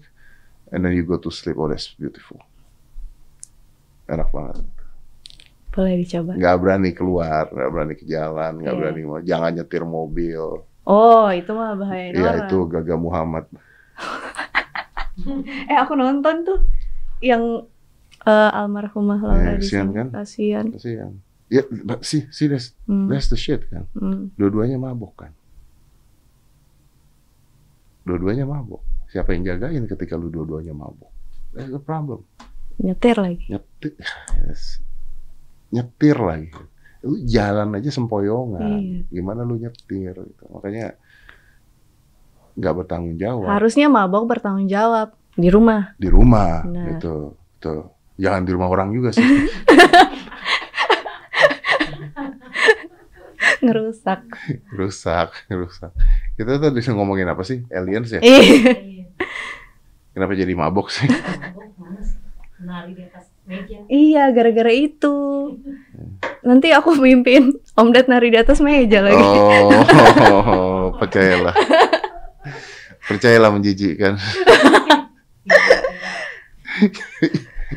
And 0.71 0.81
then 0.81 0.95
you 0.95 1.03
go 1.03 1.19
to 1.19 1.29
sleep. 1.29 1.59
Oh 1.59 1.67
that's 1.67 1.91
beautiful. 1.93 2.39
Enak 4.07 4.31
banget. 4.31 4.63
Boleh 5.73 5.95
dicoba. 5.99 6.37
Nggak 6.37 6.55
berani 6.61 6.91
keluar, 6.93 7.43
nggak 7.49 7.69
berani 7.69 7.93
ke 7.97 8.05
jalan, 8.05 8.61
nggak 8.61 8.73
Iya. 8.73 8.79
berani 8.79 9.01
mau. 9.03 9.19
Jangan 9.19 9.51
nyetir 9.51 9.83
mobil. 9.83 10.43
Oh, 10.83 11.27
itu 11.31 11.51
mah 11.55 11.79
bahayain 11.79 12.11
Iya 12.11 12.45
itu 12.45 12.57
Gaga 12.67 12.95
Muhammad. 12.95 13.47
Eh, 15.69 15.77
aku 15.77 15.93
nonton 15.93 16.43
tuh 16.43 16.59
yang 17.21 17.67
eh, 18.23 18.49
almarhumah 18.51 19.19
Laura 19.19 19.55
Eh, 19.55 19.61
kasihan 19.61 19.89
kan? 19.93 20.07
Kasihan. 20.11 20.65
Kasihan. 20.73 21.11
Ya, 21.51 21.61
but 21.85 22.01
see, 22.01 22.25
see 22.33 22.49
that's, 22.49 22.73
Hmm. 22.89 23.05
that's 23.11 23.29
the 23.29 23.37
shit 23.37 23.69
kan. 23.69 23.85
Hmm. 23.93 24.33
Dua-duanya 24.33 24.81
mabok 24.81 25.13
kan. 25.27 25.31
Dua-duanya 28.03 28.43
mabok. 28.43 28.81
Siapa 29.07 29.31
yang 29.37 29.45
jagain 29.45 29.85
ketika 29.85 30.17
lu 30.17 30.27
dua-duanya 30.27 30.73
mabok? 30.73 31.11
That's 31.53 31.69
the 31.69 31.77
problem. 31.79 32.25
Nyetir 32.81 33.15
lagi. 33.21 33.45
Nyetir, 33.53 33.93
yes. 34.49 34.81
nyetir 35.69 36.17
lagi. 36.17 36.49
Lu 37.05 37.21
jalan 37.23 37.77
aja 37.77 37.93
sempoyongan. 37.93 38.81
Iya. 38.81 39.01
Gimana 39.13 39.45
lu 39.45 39.61
nyetir? 39.61 40.17
Gitu. 40.17 40.43
Makanya 40.49 40.97
nggak 42.53 42.73
bertanggung 42.75 43.17
jawab 43.17 43.49
Harusnya 43.49 43.87
mabok 43.87 44.29
bertanggung 44.29 44.67
jawab 44.67 45.13
di 45.33 45.49
rumah. 45.49 45.97
di 45.97 46.07
rumah 46.07 46.61
Benar. 46.61 46.85
gitu. 46.97 47.33
Tuh. 47.57 47.89
Jangan 48.13 48.45
di 48.45 48.51
rumah 48.53 48.69
orang 48.69 48.93
juga 48.93 49.09
sih. 49.09 49.25
Ngerusak. 53.63 54.21
rusak, 54.75 55.29
rusak. 55.49 55.91
Kita 56.35 56.59
tadi 56.59 56.79
ngomongin 56.91 57.27
apa 57.27 57.43
sih? 57.43 57.63
Aliens 57.71 58.11
ya? 58.11 58.19
Iya. 58.19 58.75
Kenapa 60.13 60.35
jadi 60.35 60.53
mabok 60.53 60.91
sih? 60.91 61.07
Nari 62.63 62.91
di 62.95 63.03
atas 63.03 63.25
meja. 63.43 63.77
Iya, 63.87 64.23
gara-gara 64.31 64.71
itu. 64.71 65.15
Nanti 66.43 66.71
aku 66.71 66.95
mimpin 66.95 67.55
Om 67.73 67.89
Ded 67.91 68.07
nari 68.07 68.31
di 68.31 68.39
atas 68.39 68.59
meja 68.59 68.99
lagi. 69.03 69.19
Oh, 69.19 70.91
percayalah. 70.99 71.55
Percayalah 73.03 73.51
menjijikkan. 73.51 74.15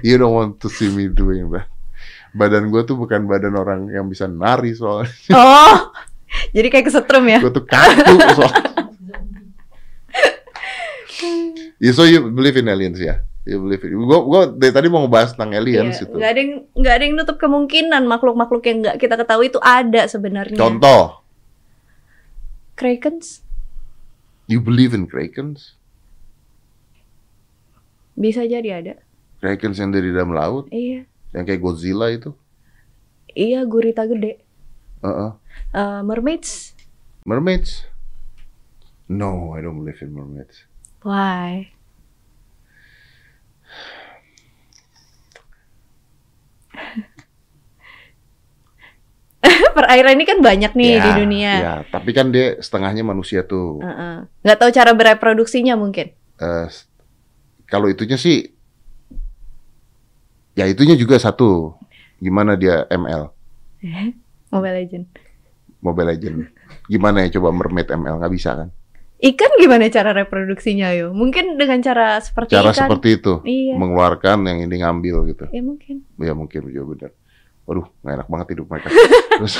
You 0.04 0.20
don't 0.20 0.32
want 0.32 0.60
to 0.60 0.68
see 0.68 0.92
me 0.92 1.08
doing 1.08 1.48
that. 1.52 1.68
Badan 2.36 2.68
gue 2.68 2.84
tuh 2.84 3.00
bukan 3.00 3.24
badan 3.24 3.56
orang 3.56 3.88
yang 3.88 4.12
bisa 4.12 4.28
nari 4.28 4.76
soalnya. 4.76 5.08
Oh, 5.32 5.88
jadi 6.52 6.68
kayak 6.68 6.92
kesetrum 6.92 7.24
ya? 7.24 7.40
Gue 7.40 7.48
tuh 7.48 7.64
kaku 7.64 8.12
soalnya. 8.36 8.64
Yeah, 11.76 11.92
so 11.92 12.04
you 12.04 12.28
believe 12.28 12.56
in 12.56 12.68
aliens 12.68 13.00
ya? 13.00 13.24
You 13.48 13.60
believe 13.60 13.84
in. 13.88 13.96
Gue 13.96 14.18
gue 14.20 14.42
dari 14.60 14.72
tadi 14.72 14.88
mau 14.92 15.04
ngebahas 15.04 15.32
tentang 15.32 15.56
aliens 15.56 15.96
Iya, 15.96 16.04
itu. 16.08 16.16
nggak 16.16 16.30
ada 16.32 16.40
yang 16.40 16.52
nggak 16.76 16.94
ada 16.96 17.04
yang 17.04 17.14
nutup 17.16 17.36
kemungkinan 17.40 18.02
makhluk-makhluk 18.04 18.64
yang 18.68 18.78
nggak 18.84 18.96
kita 19.00 19.14
ketahui 19.16 19.48
itu 19.48 19.60
ada 19.64 20.02
sebenarnya. 20.08 20.58
Contoh, 20.60 21.24
Krakens 22.76 23.45
you 24.46 24.62
believe 24.62 24.94
in 24.94 25.06
krakens? 25.06 25.74
bisa 28.16 28.48
jadi 28.48 28.80
ada. 28.80 28.94
Krakens 29.44 29.76
yang 29.76 29.92
dari 29.92 30.08
dalam 30.08 30.32
laut, 30.32 30.72
Iya, 30.72 31.04
yang 31.36 31.44
kayak 31.44 31.60
Godzilla 31.60 32.08
itu? 32.08 32.32
iya 33.36 33.60
gurita 33.68 34.08
gede. 34.08 34.40
Uh-uh. 35.04 35.36
Eh, 35.76 36.00
mermaids, 36.00 36.72
Mermaids? 37.28 37.84
No, 39.06 39.52
I 39.52 39.60
don't 39.60 39.76
believe 39.76 40.00
in 40.00 40.16
mermaids. 40.16 40.64
why? 41.04 41.68
Perairan 49.76 50.16
ini 50.16 50.24
kan 50.24 50.40
banyak 50.40 50.72
nih 50.72 50.90
Ya, 50.90 51.04
di 51.04 51.10
dunia. 51.14 51.52
Ya, 51.52 51.74
tapi 51.86 52.10
kan 52.10 52.32
dia 52.32 52.56
setengahnya 52.56 53.04
manusia 53.04 53.44
tuh. 53.44 53.78
Heeh. 53.78 54.24
Nggak 54.40 54.56
tahu 54.56 54.70
cara 54.72 54.90
bereproduksinya 54.90 55.76
mungkin. 55.76 56.16
Eh, 56.36 56.66
s- 56.66 56.88
kalau 57.64 57.84
itunya 57.86 58.16
sih, 58.16 58.56
ya 60.54 60.64
itunya 60.64 60.96
juga 60.96 61.16
satu. 61.16 61.76
Gimana 62.16 62.56
dia 62.56 62.88
ML? 62.88 63.28
Mobile 64.52 64.76
Legend. 64.80 65.04
Mobile 65.78 66.08
Legend. 66.08 66.36
Gimana 66.88 67.22
ya 67.22 67.36
coba 67.36 67.52
mermaid 67.52 67.86
ML? 67.86 68.16
Nggak 68.16 68.32
bisa 68.32 68.50
kan? 68.56 68.68
Ikan 69.16 69.48
gimana 69.56 69.88
cara 69.88 70.12
reproduksinya 70.12 70.92
yo? 70.92 71.12
Mungkin 71.12 71.56
dengan 71.56 71.80
cara 71.80 72.20
seperti 72.20 72.52
Cara 72.52 72.68
ikan. 72.68 72.84
seperti 72.84 73.08
itu. 73.16 73.40
Iya. 73.42 73.74
Mengeluarkan 73.76 74.44
yang 74.44 74.58
ini 74.62 74.76
ngambil 74.78 75.16
gitu. 75.26 75.44
Ya 75.48 75.60
mungkin. 75.60 76.04
Ya 76.16 76.32
mungkin 76.32 76.60
juga 76.66 76.82
benar. 76.86 77.10
Waduh, 77.66 77.86
nggak 78.00 78.14
enak 78.14 78.28
banget 78.28 78.46
hidup 78.54 78.66
mereka. 78.66 78.88
Terus 79.36 79.54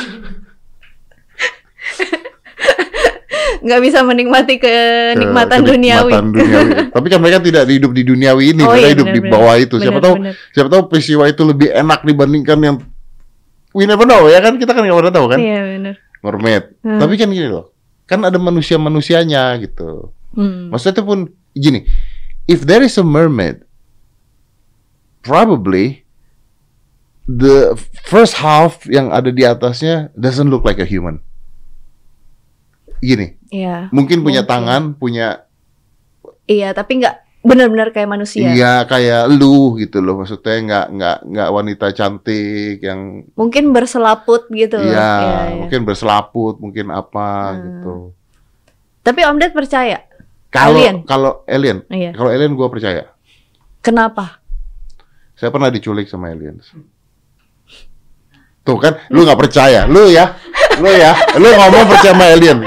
Nggak 3.56 3.80
bisa 3.82 3.98
menikmati 4.00 4.62
kenikmatan 4.62 5.58
ke- 5.60 5.68
duniawi. 5.68 6.12
duniawi. 6.14 6.70
Tapi 6.92 7.06
kan 7.08 7.18
mereka 7.18 7.38
tidak 7.40 7.66
hidup 7.66 7.90
di 7.90 8.02
duniawi 8.04 8.54
ini, 8.54 8.62
Oh, 8.62 8.70
mereka 8.70 8.78
iya, 8.80 8.94
hidup 8.94 9.06
di 9.06 9.18
benar-benar. 9.18 9.34
bawah 9.42 9.56
itu. 9.58 9.74
Siapa 9.76 9.98
tahu 9.98 10.14
Benar-benar. 10.16 10.52
siapa 10.52 10.68
tahu 10.68 10.82
peristiwa 10.86 11.24
itu 11.26 11.42
lebih 11.42 11.68
enak 11.72 12.00
dibandingkan 12.00 12.58
yang 12.60 12.76
we 13.72 13.84
never 13.84 14.04
know 14.04 14.24
ya 14.24 14.38
kan 14.38 14.54
kita 14.54 14.70
kan 14.70 14.80
nggak 14.80 14.96
pernah 14.96 15.12
tahu 15.12 15.26
kan 15.28 15.38
Iya 15.38 15.60
benar. 15.68 15.94
mermaid. 16.22 16.62
Hmm. 16.80 16.96
Tapi 16.96 17.14
kan 17.16 17.28
gini 17.28 17.48
loh, 17.48 17.64
kan 18.04 18.20
ada 18.22 18.38
manusia-manusianya 18.38 19.42
gitu. 19.60 20.14
Hmm. 20.32 20.70
Maksudnya 20.70 20.94
itu 20.94 21.04
pun 21.04 21.18
gini, 21.52 21.80
if 22.44 22.62
there 22.62 22.80
is 22.80 22.94
a 22.94 23.04
mermaid, 23.04 23.66
probably 25.20 26.05
the 27.26 27.74
first 28.02 28.34
half 28.34 28.86
yang 28.86 29.10
ada 29.10 29.28
di 29.28 29.42
atasnya 29.42 30.08
doesn't 30.12 30.46
look 30.46 30.62
like 30.62 30.78
a 30.78 30.86
human. 30.86 31.18
Gini, 32.96 33.36
Iya. 33.48 33.92
mungkin 33.92 34.22
punya 34.22 34.40
Mungkin. 34.40 34.48
tangan, 34.48 34.82
punya 34.94 35.44
Iya, 36.46 36.72
tapi 36.72 37.02
nggak 37.02 37.14
benar-benar 37.42 37.90
kayak 37.90 38.06
manusia. 38.08 38.48
iya 38.48 38.82
kayak 38.82 39.26
lu 39.28 39.74
gitu 39.76 39.98
loh. 39.98 40.16
Maksudnya 40.16 40.56
nggak 40.56 40.86
nggak 40.92 41.18
nggak 41.26 41.48
wanita 41.52 41.86
cantik 41.92 42.78
yang 42.80 43.26
Mungkin 43.34 43.70
berselaput 43.70 44.46
gitu. 44.48 44.78
iya 44.78 44.88
Iya, 44.88 45.10
iya. 45.20 45.56
mungkin 45.60 45.82
berselaput, 45.82 46.56
mungkin 46.56 46.88
apa 46.88 47.28
Hmm. 47.50 47.58
gitu. 47.60 47.94
Tapi 49.02 49.20
Om 49.22 49.36
Ded 49.36 49.52
percaya? 49.52 50.02
Kalau 50.48 50.78
Alien? 50.78 50.96
kalau 51.04 51.44
alien, 51.44 51.82
Iya. 51.86 52.10
kalau 52.14 52.30
alien 52.30 52.54
gue 52.54 52.68
percaya. 52.68 53.10
Kenapa? 53.78 54.40
Saya 55.34 55.50
pernah 55.50 55.68
diculik 55.68 56.06
sama 56.06 56.30
aliens. 56.30 56.72
Tuh 58.66 58.76
kan, 58.76 58.98
lu 59.08 59.22
nggak 59.22 59.38
percaya, 59.38 59.86
lu 59.86 60.10
ya, 60.10 60.34
lu 60.76 60.90
ya, 60.90 61.14
lu 61.38 61.46
ngomong 61.46 61.86
percaya 61.86 62.10
sama 62.10 62.26
alien. 62.26 62.58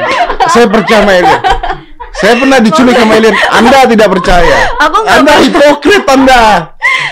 Saya 0.47 0.65
percaya 0.65 1.03
sama 1.03 1.11
alien. 1.13 1.39
Saya 2.15 2.33
pernah 2.35 2.59
diculik 2.59 2.95
sama 2.95 3.13
alien. 3.13 3.35
Anda 3.51 3.79
tidak 3.85 4.07
percaya. 4.09 4.57
Aku 4.79 4.97
nggak 4.97 5.17
Anda 5.19 5.33
hipokrit 5.39 6.05
Anda. 6.07 6.41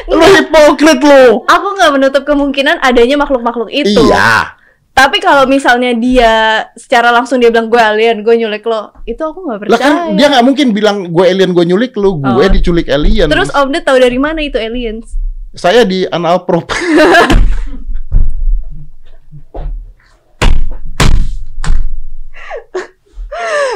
Lu 0.08 0.24
hipokrit 0.26 1.00
lu. 1.00 1.44
Aku 1.44 1.68
nggak 1.76 1.92
menutup 1.94 2.24
kemungkinan 2.24 2.80
adanya 2.80 3.16
makhluk-makhluk 3.18 3.68
itu. 3.70 3.92
Iya. 3.94 4.56
Tapi 4.92 5.20
kalau 5.20 5.46
misalnya 5.46 5.94
dia 5.94 6.34
secara 6.74 7.12
langsung 7.12 7.38
dia 7.38 7.52
bilang 7.52 7.70
gue 7.70 7.78
alien, 7.78 8.24
gue 8.24 8.34
nyulik 8.34 8.66
lo, 8.66 8.96
itu 9.04 9.20
aku 9.20 9.46
nggak 9.46 9.60
Lah 9.62 9.78
percaya. 9.78 9.84
kan 9.84 9.94
dia 10.16 10.28
nggak 10.28 10.42
mungkin 10.42 10.68
bilang 10.72 10.98
gue 11.08 11.22
alien 11.24 11.52
gue 11.52 11.66
nyulik 11.68 11.94
lu, 11.94 12.18
gue 12.18 12.34
Oh. 12.42 12.50
diculik 12.50 12.88
alien. 12.88 13.30
Terus 13.30 13.52
Om 13.52 13.70
Ded 13.70 13.84
tahu 13.84 14.00
dari 14.00 14.18
mana 14.18 14.40
itu 14.40 14.56
aliens? 14.58 15.12
saya 15.54 15.82
di 15.84 16.06
anal 16.06 16.46
prop. 16.46 16.70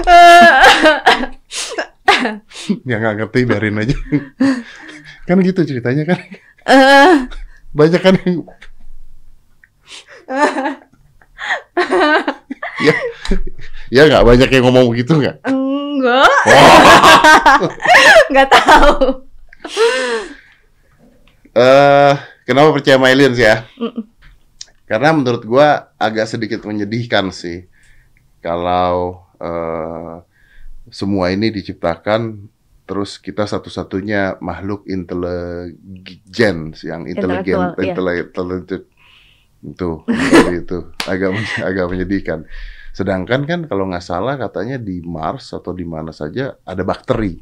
ya 2.90 2.96
nggak 2.98 3.16
ngerti 3.18 3.40
biarin 3.48 3.82
aja. 3.82 3.96
kan 5.28 5.38
gitu 5.42 5.62
ceritanya 5.64 6.04
kan. 6.06 6.20
Banyak 7.78 8.02
kan 8.04 8.16
yang 8.26 8.44
ya, 12.82 12.96
ya 13.92 14.02
nggak 14.08 14.24
banyak 14.24 14.48
yang 14.48 14.64
ngomong 14.64 14.88
begitu 14.92 15.20
nggak? 15.20 15.44
enggak, 15.44 16.32
nggak 18.32 18.48
tahu. 18.48 19.28
Eh, 21.52 22.14
kenapa 22.48 22.72
percaya 22.72 22.96
sama 22.96 23.12
aliens 23.12 23.36
ya? 23.36 23.68
Karena 24.88 25.12
menurut 25.12 25.44
gua 25.44 25.92
agak 26.00 26.32
sedikit 26.32 26.64
menyedihkan 26.64 27.28
sih 27.32 27.68
kalau 28.40 29.31
eh, 29.42 30.16
semua 30.90 31.34
ini 31.34 31.50
diciptakan 31.50 32.48
terus 32.86 33.16
kita 33.22 33.48
satu-satunya 33.48 34.42
makhluk 34.44 34.84
intelijen 34.84 36.76
yang 36.84 37.08
intelijen, 37.08 37.72
Intelektual, 37.72 37.80
iya. 37.80 37.96
itu 39.62 39.90
itu 40.60 40.78
agak 41.06 41.32
agak 41.62 41.86
menyedihkan. 41.88 42.44
Sedangkan 42.92 43.48
kan 43.48 43.60
kalau 43.70 43.88
nggak 43.88 44.04
salah 44.04 44.36
katanya 44.36 44.76
di 44.76 45.00
Mars 45.06 45.56
atau 45.56 45.72
di 45.72 45.88
mana 45.88 46.12
saja 46.12 46.60
ada 46.68 46.84
bakteri. 46.84 47.40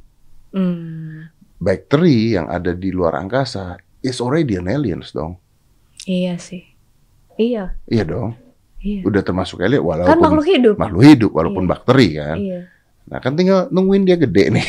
Hmm, 0.53 1.29
Bakteri 1.59 2.37
yang 2.37 2.47
ada 2.47 2.71
di 2.71 2.93
luar 2.93 3.19
angkasa 3.19 3.75
is 3.99 4.23
already 4.23 4.55
an 4.55 4.69
aliens 4.69 5.11
dong. 5.11 5.35
iya 6.07 6.39
sih. 6.39 6.63
Iya, 7.39 7.79
Iya 7.87 8.03
dong. 8.03 8.35
Iya. 8.79 9.01
Udah 9.03 9.21
termasuk 9.21 9.59
alien 9.59 9.79
walaupun 9.79 10.09
Kan 10.09 10.19
makhluk 10.19 10.47
hidup. 10.47 10.75
makhluk 10.75 11.03
hidup 11.03 11.31
walaupun 11.31 11.63
Iya. 11.63 11.69
bakteri 11.69 12.07
kan. 12.13 12.37
Iya. 12.37 12.59
Nah 13.05 13.17
kan 13.17 13.33
tinggal 13.33 13.67
nungguin 13.69 14.03
dia 14.03 14.15
gede 14.15 14.51
nih. 14.51 14.67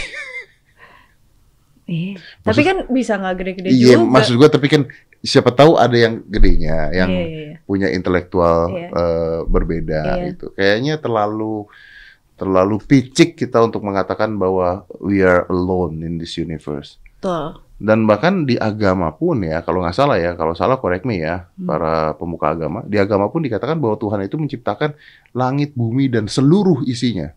Iya. 1.85 2.23
Tapi 2.41 2.61
kan 2.63 2.77
bisa 2.87 3.19
nggak 3.19 3.35
gede-gede 3.37 3.69
Iya, 3.69 3.99
juga. 3.99 4.07
maksud 4.09 4.35
gua 4.35 4.47
tapi 4.47 4.71
kan 4.71 4.87
siapa 5.21 5.51
tahu 5.51 5.75
ada 5.75 5.93
yang 5.93 6.23
gedenya, 6.25 6.95
yang 6.95 7.11
Iya, 7.11 7.19
iya, 7.21 7.41
iya. 7.51 7.57
punya 7.67 7.89
intelektual 7.91 8.71
Iya. 8.71 8.89
eh, 8.91 9.39
berbeda 9.45 10.03
Iya. 10.07 10.25
gitu. 10.31 10.47
Kayaknya 10.55 10.95
terlalu 10.97 11.67
terlalu 12.35 12.81
picik 12.81 13.37
kita 13.37 13.61
untuk 13.61 13.83
mengatakan 13.83 14.33
bahwa 14.35 14.87
we 14.97 15.21
are 15.21 15.45
alone 15.47 16.01
in 16.01 16.17
this 16.17 16.39
universe. 16.39 16.97
Betul. 17.19 17.59
Dan 17.81 18.05
bahkan 18.05 18.45
di 18.45 18.61
agama 18.61 19.09
pun 19.17 19.41
ya, 19.41 19.65
kalau 19.65 19.81
nggak 19.81 19.97
salah 19.97 20.21
ya, 20.21 20.37
kalau 20.37 20.53
salah 20.53 20.77
correct 20.77 21.09
me 21.09 21.25
ya, 21.25 21.49
Hmm. 21.57 21.65
para 21.65 22.13
pemuka 22.13 22.53
agama. 22.53 22.85
Di 22.85 23.01
agama 23.01 23.33
pun 23.33 23.41
dikatakan 23.41 23.81
bahwa 23.81 23.97
Tuhan 23.97 24.21
itu 24.21 24.37
menciptakan 24.37 24.93
langit, 25.33 25.73
bumi, 25.73 26.13
dan 26.13 26.29
seluruh 26.29 26.85
isinya. 26.85 27.33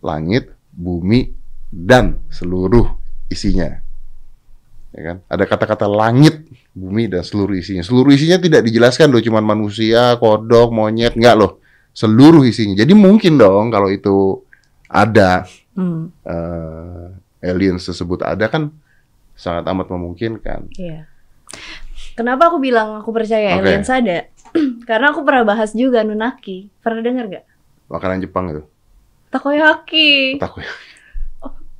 Langit, 0.00 0.56
bumi, 0.72 1.36
dan 1.68 2.16
seluruh 2.32 2.96
isinya. 3.28 3.84
Ya 4.96 5.00
kan? 5.12 5.16
Ada 5.28 5.44
kata-kata 5.44 5.84
langit, 5.84 6.48
bumi, 6.72 7.12
dan 7.12 7.20
seluruh 7.20 7.52
isinya. 7.60 7.84
Seluruh 7.84 8.16
isinya 8.16 8.40
tidak 8.40 8.64
dijelaskan 8.64 9.12
loh, 9.12 9.20
cuman 9.20 9.44
manusia, 9.44 10.16
kodok, 10.16 10.72
monyet, 10.72 11.12
nggak 11.12 11.36
loh. 11.36 11.60
Seluruh 11.92 12.40
isinya. 12.48 12.72
Jadi 12.72 12.96
mungkin 12.96 13.36
dong 13.36 13.68
kalau 13.68 13.92
itu 13.92 14.40
ada 14.88 15.44
Hmm, 15.72 16.12
eh, 16.28 17.08
aliens 17.42 17.82
tersebut 17.82 18.22
ada 18.22 18.46
kan 18.46 18.70
sangat 19.34 19.66
amat 19.66 19.90
memungkinkan. 19.90 20.70
iya. 20.72 21.10
Kenapa 22.12 22.52
aku 22.52 22.60
bilang 22.60 23.00
aku 23.00 23.08
percaya 23.10 23.56
Oke. 23.56 23.66
aliens 23.66 23.88
ada? 23.88 24.28
Karena 24.88 25.10
aku 25.10 25.24
pernah 25.24 25.48
bahas 25.48 25.72
juga 25.72 26.04
Nunaki. 26.04 26.68
Pernah 26.78 27.00
dengar 27.00 27.24
gak? 27.26 27.44
Makanan 27.88 28.20
Jepang 28.20 28.52
itu. 28.52 28.62
Takoyaki. 29.28 30.36
Takut 30.36 30.60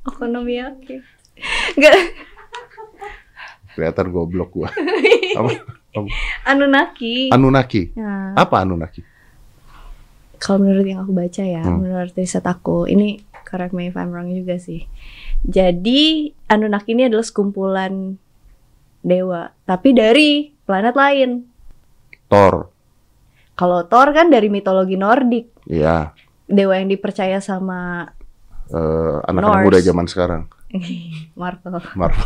Okonomiyaki. 0.03 0.99
Enggak, 1.77 1.95
kelihatan 3.73 4.07
goblok 4.09 4.49
gua. 4.51 4.69
Apa? 5.39 5.49
Apa? 5.93 6.07
Anunnaki. 6.45 7.29
Anunnaki. 7.29 7.93
Nah, 7.95 8.33
Apa 8.35 8.61
Anunnaki? 8.61 9.01
kalau 10.37 10.59
menurut 10.59 10.83
yang 10.83 10.99
aku 10.99 11.15
baca 11.15 11.39
ya, 11.39 11.63
Hmm. 11.63 11.79
menurut 11.79 12.11
riset 12.13 12.43
aku, 12.43 12.83
ini 12.83 13.23
correct 13.47 13.71
me 13.71 13.87
if 13.87 13.95
I'm 13.95 14.11
wrong 14.11 14.27
juga 14.27 14.59
sih. 14.59 14.83
Jadi 15.43 16.31
Anunnaki 16.47 16.95
ini 16.95 17.07
adalah 17.07 17.25
sekumpulan 17.25 18.15
dewa, 18.99 19.51
tapi 19.63 19.91
dari 19.91 20.55
planet 20.63 20.95
lain. 20.95 21.29
Thor. 22.27 22.71
Kalau 23.53 23.83
Thor 23.85 24.09
kan 24.11 24.31
dari 24.31 24.47
mitologi 24.47 24.95
Nordik, 24.95 25.51
Iya. 25.67 26.15
dewa 26.47 26.79
yang 26.79 26.87
dipercaya 26.87 27.37
sama 27.37 28.09
Eh, 28.63 29.17
anak-anak 29.27 29.67
muda 29.67 29.79
zaman 29.83 30.07
sekarang. 30.07 30.47
Marvel. 31.39 31.77
Marvel. 31.93 32.25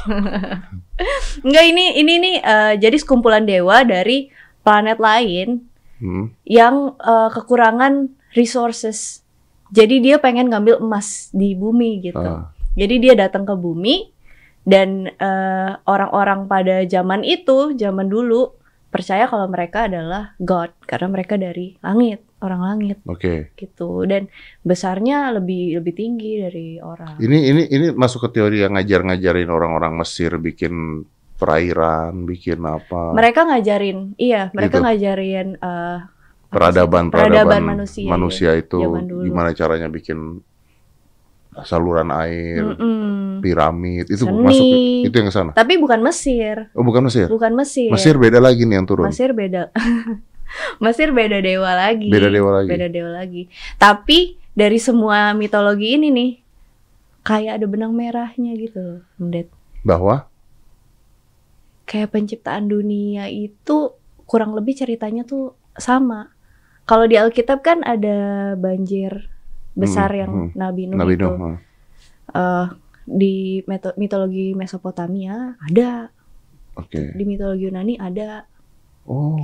Enggak 1.45 1.65
ini 1.65 1.97
ini 1.97 2.13
nih 2.17 2.35
eh, 2.39 2.73
jadi 2.77 2.95
sekumpulan 2.95 3.43
dewa 3.43 3.81
dari 3.83 4.29
planet 4.61 4.97
lain 4.97 5.65
Hmm. 5.97 6.29
yang 6.45 6.93
eh, 6.93 7.29
kekurangan 7.33 8.05
resources. 8.31 9.25
Jadi 9.67 9.97
dia 9.99 10.21
pengen 10.21 10.47
ngambil 10.47 10.77
emas 10.77 11.33
di 11.33 11.57
bumi 11.57 12.05
gitu. 12.05 12.21
Ah. 12.21 12.53
Jadi 12.77 12.95
dia 13.01 13.13
datang 13.17 13.43
ke 13.43 13.57
bumi 13.57 14.13
dan 14.61 15.09
eh, 15.09 15.71
orang-orang 15.89 16.45
pada 16.45 16.85
zaman 16.85 17.25
itu, 17.25 17.73
zaman 17.73 18.05
dulu 18.05 18.53
percaya 18.87 19.27
kalau 19.27 19.49
mereka 19.51 19.89
adalah 19.91 20.37
god 20.39 20.71
karena 20.87 21.07
mereka 21.11 21.35
dari 21.35 21.75
langit, 21.83 22.23
orang 22.39 22.61
langit 22.63 22.97
Oke. 23.03 23.51
gitu 23.57 24.05
dan 24.07 24.31
besarnya 24.63 25.33
lebih 25.35 25.81
lebih 25.81 25.93
tinggi 25.97 26.39
dari 26.39 26.67
orang. 26.79 27.17
Ini 27.19 27.37
ini 27.51 27.61
ini 27.67 27.87
masuk 27.91 28.29
ke 28.29 28.39
teori 28.39 28.63
yang 28.63 28.77
ngajar-ngajarin 28.77 29.49
orang-orang 29.49 29.97
Mesir 29.97 30.37
bikin 30.39 31.03
perairan, 31.37 32.25
bikin 32.25 32.63
apa? 32.65 33.13
Mereka 33.13 33.45
ngajarin, 33.45 34.17
iya, 34.17 34.49
mereka 34.55 34.81
Gitu. 34.81 34.85
ngajarin 34.85 35.47
eh, 35.59 35.97
apa 36.01 36.07
sih? 36.47 36.53
peradaban, 36.55 37.03
peradaban 37.11 37.61
manusia, 37.75 38.07
manusia 38.07 38.51
iya, 38.55 38.63
itu 38.63 38.79
gimana 39.27 39.51
caranya 39.51 39.91
bikin 39.91 40.39
saluran 41.63 42.11
air, 42.11 42.61
Mm-mm. 42.61 43.39
piramid 43.39 44.05
itu 44.05 44.21
Seni. 44.21 44.43
masuk 44.43 44.65
itu 45.07 45.15
yang 45.15 45.27
ke 45.27 45.33
sana. 45.33 45.51
Tapi 45.53 45.79
bukan 45.79 46.03
Mesir, 46.03 46.69
Oh, 46.75 46.83
bukan 46.83 47.07
Mesir. 47.07 47.25
bukan 47.25 47.53
Mesir. 47.53 47.89
Mesir 47.89 48.15
beda 48.17 48.37
lagi 48.37 48.67
nih 48.67 48.77
yang 48.77 48.85
turun. 48.85 49.07
Mesir 49.07 49.31
beda. 49.31 49.71
Mesir 50.83 51.09
beda 51.11 51.39
dewa 51.39 51.71
lagi. 51.73 52.07
Beda 52.07 52.27
dewa 52.27 52.61
lagi. 52.61 52.69
Beda 52.69 52.87
dewa 52.87 53.11
lagi. 53.13 53.43
Tapi 53.75 54.35
dari 54.51 54.77
semua 54.77 55.31
mitologi 55.31 55.95
ini 55.95 56.07
nih 56.09 56.31
kayak 57.21 57.59
ada 57.59 57.65
benang 57.65 57.91
merahnya 57.91 58.55
gitu 58.55 59.01
Mendet. 59.17 59.47
Bahwa 59.81 60.27
Kayak 61.87 62.11
penciptaan 62.11 62.67
dunia 62.67 63.31
itu 63.31 63.95
kurang 64.27 64.51
lebih 64.51 64.75
ceritanya 64.75 65.23
tuh 65.23 65.55
sama. 65.79 66.35
Kalau 66.83 67.07
di 67.07 67.15
Alkitab 67.15 67.63
kan 67.63 67.79
ada 67.83 68.51
banjir 68.59 69.31
besar 69.77 70.09
Hmm, 70.09 70.19
yang 70.19 70.31
hmm. 70.33 70.49
Nabi 70.57 70.81
Nuh 70.89 70.97
Nabi 70.97 71.13
itu. 71.13 71.29
Nuh. 71.29 71.57
Eh, 72.33 72.65
di 73.07 73.35
mitologi 73.95 74.51
Mesopotamia 74.51 75.55
ada, 75.63 76.11
Oke. 76.75 77.13
di 77.15 77.23
mitologi 77.23 77.69
Yunani 77.69 77.95
ada. 77.95 78.43
Oh, 79.07 79.39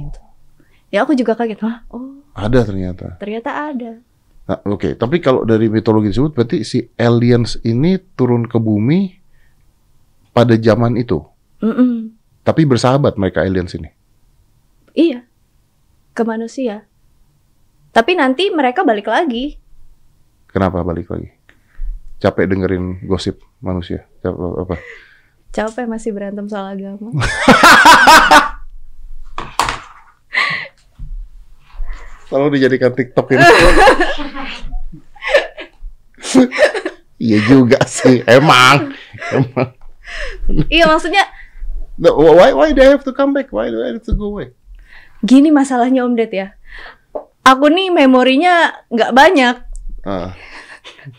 Ya 0.92 1.02
aku 1.02 1.16
juga 1.16 1.34
kaget, 1.34 1.58
Hah? 1.64 1.82
Oh, 1.90 2.22
ada 2.36 2.62
ternyata. 2.62 3.18
ternyata 3.18 3.50
ada. 3.50 3.92
Nah, 4.44 4.60
Oke, 4.68 4.94
tapi 4.94 5.18
kalau 5.18 5.42
dari 5.42 5.72
mitologi 5.72 6.12
tersebut 6.12 6.36
berarti 6.36 6.62
si 6.62 6.86
aliens 7.00 7.56
ini 7.64 7.96
turun 8.14 8.44
ke 8.46 8.60
bumi 8.60 9.16
pada 10.30 10.54
zaman 10.54 11.00
itu. 11.00 11.24
Mm-mm. 11.64 12.12
Tapi 12.44 12.68
bersahabat 12.68 13.16
mereka 13.16 13.42
aliens 13.42 13.72
ini. 13.74 13.88
Iya, 14.92 15.24
ke 16.12 16.22
manusia. 16.22 16.84
Tapi 17.90 18.14
nanti 18.14 18.52
mereka 18.52 18.84
balik 18.84 19.08
lagi. 19.08 19.58
Kenapa 20.54 20.86
balik 20.86 21.10
lagi? 21.10 21.34
Capek 22.22 22.46
dengerin 22.46 23.02
gosip 23.10 23.42
manusia. 23.58 24.06
Capek 24.22 24.38
apa? 24.38 24.78
Capek 25.50 25.90
masih 25.90 26.14
berantem 26.14 26.46
soal 26.46 26.78
agama. 26.78 27.10
Selalu 32.30 32.48
dijadikan 32.58 32.94
TikTok 32.94 33.34
ini. 33.34 33.44
Iya 37.24 37.40
juga 37.48 37.80
sih, 37.88 38.20
emang. 38.28 38.92
Emang. 39.32 39.72
iya, 40.68 40.84
maksudnya 40.92 41.24
No, 41.96 42.20
why 42.20 42.52
why 42.52 42.76
they 42.76 42.84
have 42.84 43.06
to 43.08 43.16
come 43.16 43.32
back? 43.32 43.48
Why 43.56 43.72
do 43.72 43.80
they 43.80 43.96
have 43.96 44.04
to 44.04 44.18
go 44.18 44.36
away? 44.36 44.52
gini 45.24 45.56
masalahnya 45.56 46.04
Om 46.04 46.20
Ded 46.20 46.36
ya. 46.36 46.48
Aku 47.48 47.72
nih 47.72 47.96
memorinya 47.96 48.76
nggak 48.92 49.16
banyak, 49.16 49.56
Ah, 50.04 50.36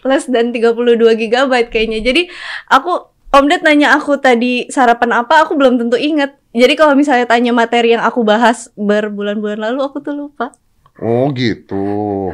less 0.04 0.28
dan 0.28 0.52
32 0.52 0.96
GB 1.16 1.52
kayaknya. 1.72 2.00
Jadi 2.04 2.28
aku 2.68 3.12
Om 3.34 3.50
Ded 3.50 3.66
nanya 3.66 3.98
aku 3.98 4.14
tadi 4.22 4.70
sarapan 4.70 5.26
apa, 5.26 5.42
aku 5.42 5.58
belum 5.58 5.74
tentu 5.74 5.98
inget. 5.98 6.38
Jadi 6.54 6.78
kalau 6.78 6.94
misalnya 6.94 7.26
tanya 7.26 7.50
materi 7.50 7.90
yang 7.90 8.06
aku 8.06 8.22
bahas 8.22 8.70
berbulan-bulan 8.78 9.58
lalu, 9.58 9.82
aku 9.82 9.98
tuh 9.98 10.14
lupa. 10.14 10.54
oh 11.02 11.26
gitu. 11.34 12.30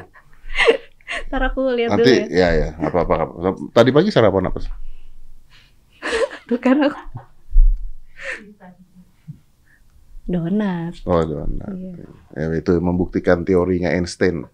Ntar 1.33 1.41
aku 1.49 1.73
lihat 1.73 1.97
dulu 1.97 2.05
Nanti 2.05 2.29
ya. 2.29 2.53
ya 2.53 2.69
ya, 2.69 2.69
apa 2.85 2.99
apa. 3.09 3.15
Tadi 3.73 3.91
pagi 3.97 4.13
sarapan 4.13 4.53
apa? 4.53 4.61
Tuh 6.45 6.61
kan 6.61 6.77
aku. 6.85 7.01
Donat. 10.31 10.95
Oh, 11.09 11.25
donat. 11.25 11.73
Iya. 11.75 12.07
Ya, 12.37 12.47
itu 12.55 12.77
membuktikan 12.79 13.43
teorinya 13.43 13.91
Einstein. 13.91 14.47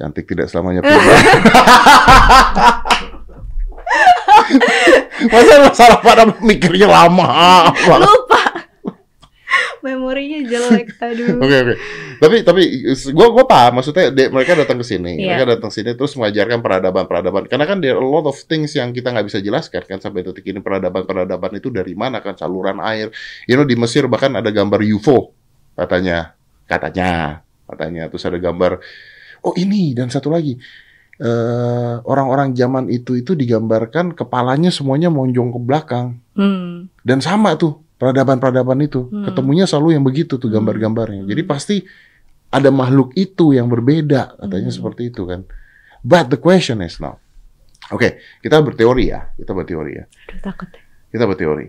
Cantik 0.00 0.24
tidak 0.24 0.48
selamanya 0.48 0.80
pintar. 0.80 1.04
Masa 5.28 5.68
sarapan 5.76 6.16
apa 6.24 6.40
mikirnya 6.40 6.88
lama? 6.88 7.68
Lupa. 8.00 8.40
Memorinya 9.80 10.40
jelek. 10.44 10.92
Aduh. 11.00 11.36
Oke 11.44 11.56
oke. 11.56 11.74
Tapi 12.20 12.36
tapi 12.44 12.62
gua 13.12 13.32
gua 13.32 13.44
paham 13.48 13.80
maksudnya 13.80 14.12
de- 14.12 14.28
mereka 14.28 14.52
datang 14.52 14.76
ke 14.76 14.84
sini, 14.84 15.16
Iya. 15.16 15.40
mereka 15.40 15.56
datang 15.56 15.72
sini 15.72 15.96
terus 15.96 16.12
mengajarkan 16.16 16.60
peradaban-peradaban. 16.60 17.48
Karena 17.48 17.64
kan 17.64 17.80
there 17.80 17.96
are 17.96 18.04
a 18.04 18.04
lot 18.04 18.28
of 18.28 18.36
things 18.44 18.76
yang 18.76 18.92
kita 18.92 19.08
nggak 19.08 19.24
bisa 19.24 19.40
jelaskan 19.40 19.80
kan 19.84 19.96
sampai 19.96 20.20
detik 20.20 20.44
ini 20.44 20.60
peradaban-peradaban 20.60 21.56
itu 21.56 21.72
dari 21.72 21.96
mana 21.96 22.20
kan 22.20 22.36
saluran 22.36 22.76
air. 22.84 23.08
You 23.48 23.56
know 23.56 23.64
di 23.64 23.72
Mesir 23.72 24.04
bahkan 24.04 24.36
ada 24.36 24.52
gambar 24.52 24.84
UFO 24.84 25.32
katanya, 25.72 26.36
katanya, 26.68 27.40
katanya 27.64 28.02
terus 28.12 28.24
ada 28.28 28.36
gambar 28.36 28.84
oh 29.42 29.54
ini 29.54 29.92
dan 29.92 30.08
satu 30.08 30.28
lagi 30.28 30.56
eh 31.20 31.94
orang-orang 32.02 32.56
zaman 32.56 32.88
itu 32.88 33.12
itu 33.12 33.36
digambarkan 33.36 34.16
kepalanya 34.16 34.72
semuanya 34.72 35.12
monjong 35.12 35.52
ke 35.52 35.58
belakang 35.60 36.06
Hmm. 36.32 36.88
dan 37.04 37.20
sama 37.20 37.52
tuh 37.54 37.84
peradaban-peradaban 38.00 38.80
itu 38.80 39.04
Hmm. 39.04 39.28
ketemunya 39.28 39.68
selalu 39.68 40.00
yang 40.00 40.04
begitu 40.04 40.40
tuh 40.40 40.48
Hmm. 40.48 40.56
gambar-gambarnya 40.56 41.28
jadi 41.28 41.44
Hmm. 41.44 41.50
pasti 41.52 41.84
ada 42.48 42.72
makhluk 42.72 43.12
itu 43.14 43.52
yang 43.52 43.68
berbeda 43.68 44.40
katanya 44.40 44.72
Hmm. 44.72 44.78
seperti 44.80 45.12
itu 45.12 45.28
kan 45.28 45.44
but 46.00 46.32
the 46.32 46.40
question 46.40 46.80
is 46.80 46.96
now 46.96 47.20
oke 47.92 48.08
kita 48.40 48.56
berteori 48.58 49.12
ya 49.12 49.28
kita 49.36 49.52
berteori 49.52 49.92
ya 50.00 50.04
Aduh 50.08 50.40
takut. 50.40 50.68
kita 51.12 51.24
berteori 51.28 51.68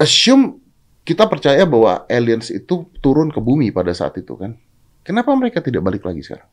assume 0.00 0.64
kita 1.04 1.28
percaya 1.28 1.62
bahwa 1.62 2.08
aliens 2.08 2.48
itu 2.48 2.88
turun 2.98 3.28
ke 3.28 3.38
bumi 3.38 3.68
pada 3.68 3.92
saat 3.92 4.16
itu 4.16 4.32
kan 4.34 4.56
kenapa 5.04 5.28
mereka 5.36 5.60
tidak 5.60 5.84
balik 5.84 6.02
lagi 6.02 6.24
sekarang 6.24 6.48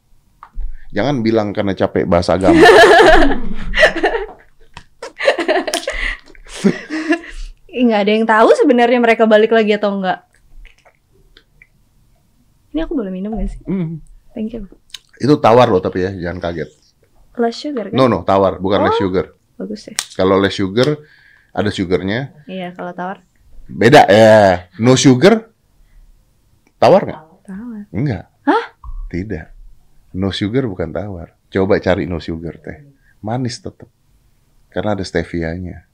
jangan 0.94 1.20
bilang 1.20 1.50
karena 1.50 1.74
capek 1.74 2.06
bahasa 2.06 2.38
agama 2.38 2.56
Ih, 7.68 7.84
nggak 7.84 8.02
ada 8.06 8.12
yang 8.14 8.24
tahu 8.24 8.50
sebenarnya 8.54 9.02
mereka 9.02 9.26
balik 9.26 9.50
lagi 9.50 9.74
atau 9.74 9.98
enggak. 9.98 10.22
Ini 12.70 12.86
aku 12.86 12.94
boleh 12.94 13.10
minum 13.10 13.34
gak 13.34 13.50
sih? 13.50 13.62
Hmm. 13.66 13.98
Thank 14.32 14.54
you. 14.54 14.66
itu 15.16 15.30
tawar 15.38 15.70
loh 15.70 15.78
tapi 15.78 16.02
ya 16.02 16.10
jangan 16.12 16.42
kaget 16.42 16.74
Less 17.34 17.56
sugar 17.56 17.86
kan? 17.86 17.94
no 17.94 18.10
no 18.10 18.26
tawar 18.26 18.58
bukan 18.58 18.82
less 18.82 18.98
Oh. 18.98 19.06
sugar 19.06 19.30
Bagus 19.56 19.86
ya. 19.86 19.94
kalau 20.18 20.42
less 20.42 20.54
sugar 20.54 20.98
ada 21.54 21.70
sugarnya 21.70 22.34
Iya, 22.44 22.74
kalau 22.74 22.92
tawar. 22.92 23.22
Beda 23.64 24.04
ya. 24.06 24.68
No 24.78 24.94
sugar. 24.94 25.54
Tawar 26.76 27.06
nggak? 27.06 27.22
Tawar. 27.46 27.82
Enggak. 27.90 28.26
Hah? 28.42 28.66
Tidak. 29.08 29.53
No 30.14 30.30
sugar 30.30 30.70
bukan 30.70 30.94
tawar. 30.94 31.34
Coba 31.50 31.82
cari 31.82 32.06
no 32.06 32.22
sugar 32.22 32.62
teh. 32.62 32.86
Manis 33.26 33.58
tetap. 33.58 33.90
Karena 34.70 34.94
ada 34.98 35.04
stevia-nya. 35.06 35.86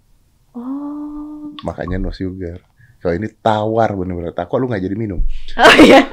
Oh. 0.55 1.55
Makanya 1.63 1.99
no 1.99 2.11
sugar. 2.11 2.63
Kalau 2.99 3.15
ini 3.15 3.32
tawar 3.32 3.95
bener-bener. 3.95 4.36
Tak 4.36 4.51
kok 4.51 4.59
lu 4.59 4.67
nggak 4.67 4.84
jadi 4.84 4.95
minum? 4.99 5.24
Oh 5.55 5.74
iya. 5.80 6.03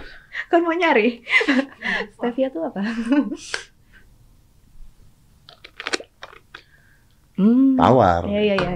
Kan 0.46 0.62
mau 0.62 0.74
nyari. 0.74 1.22
Stevia 2.14 2.46
tuh 2.54 2.62
apa? 2.70 2.78
hmm. 7.42 7.74
Tawar. 7.74 8.22
Iya, 8.30 8.40
iya, 8.42 8.54
iya. 8.54 8.70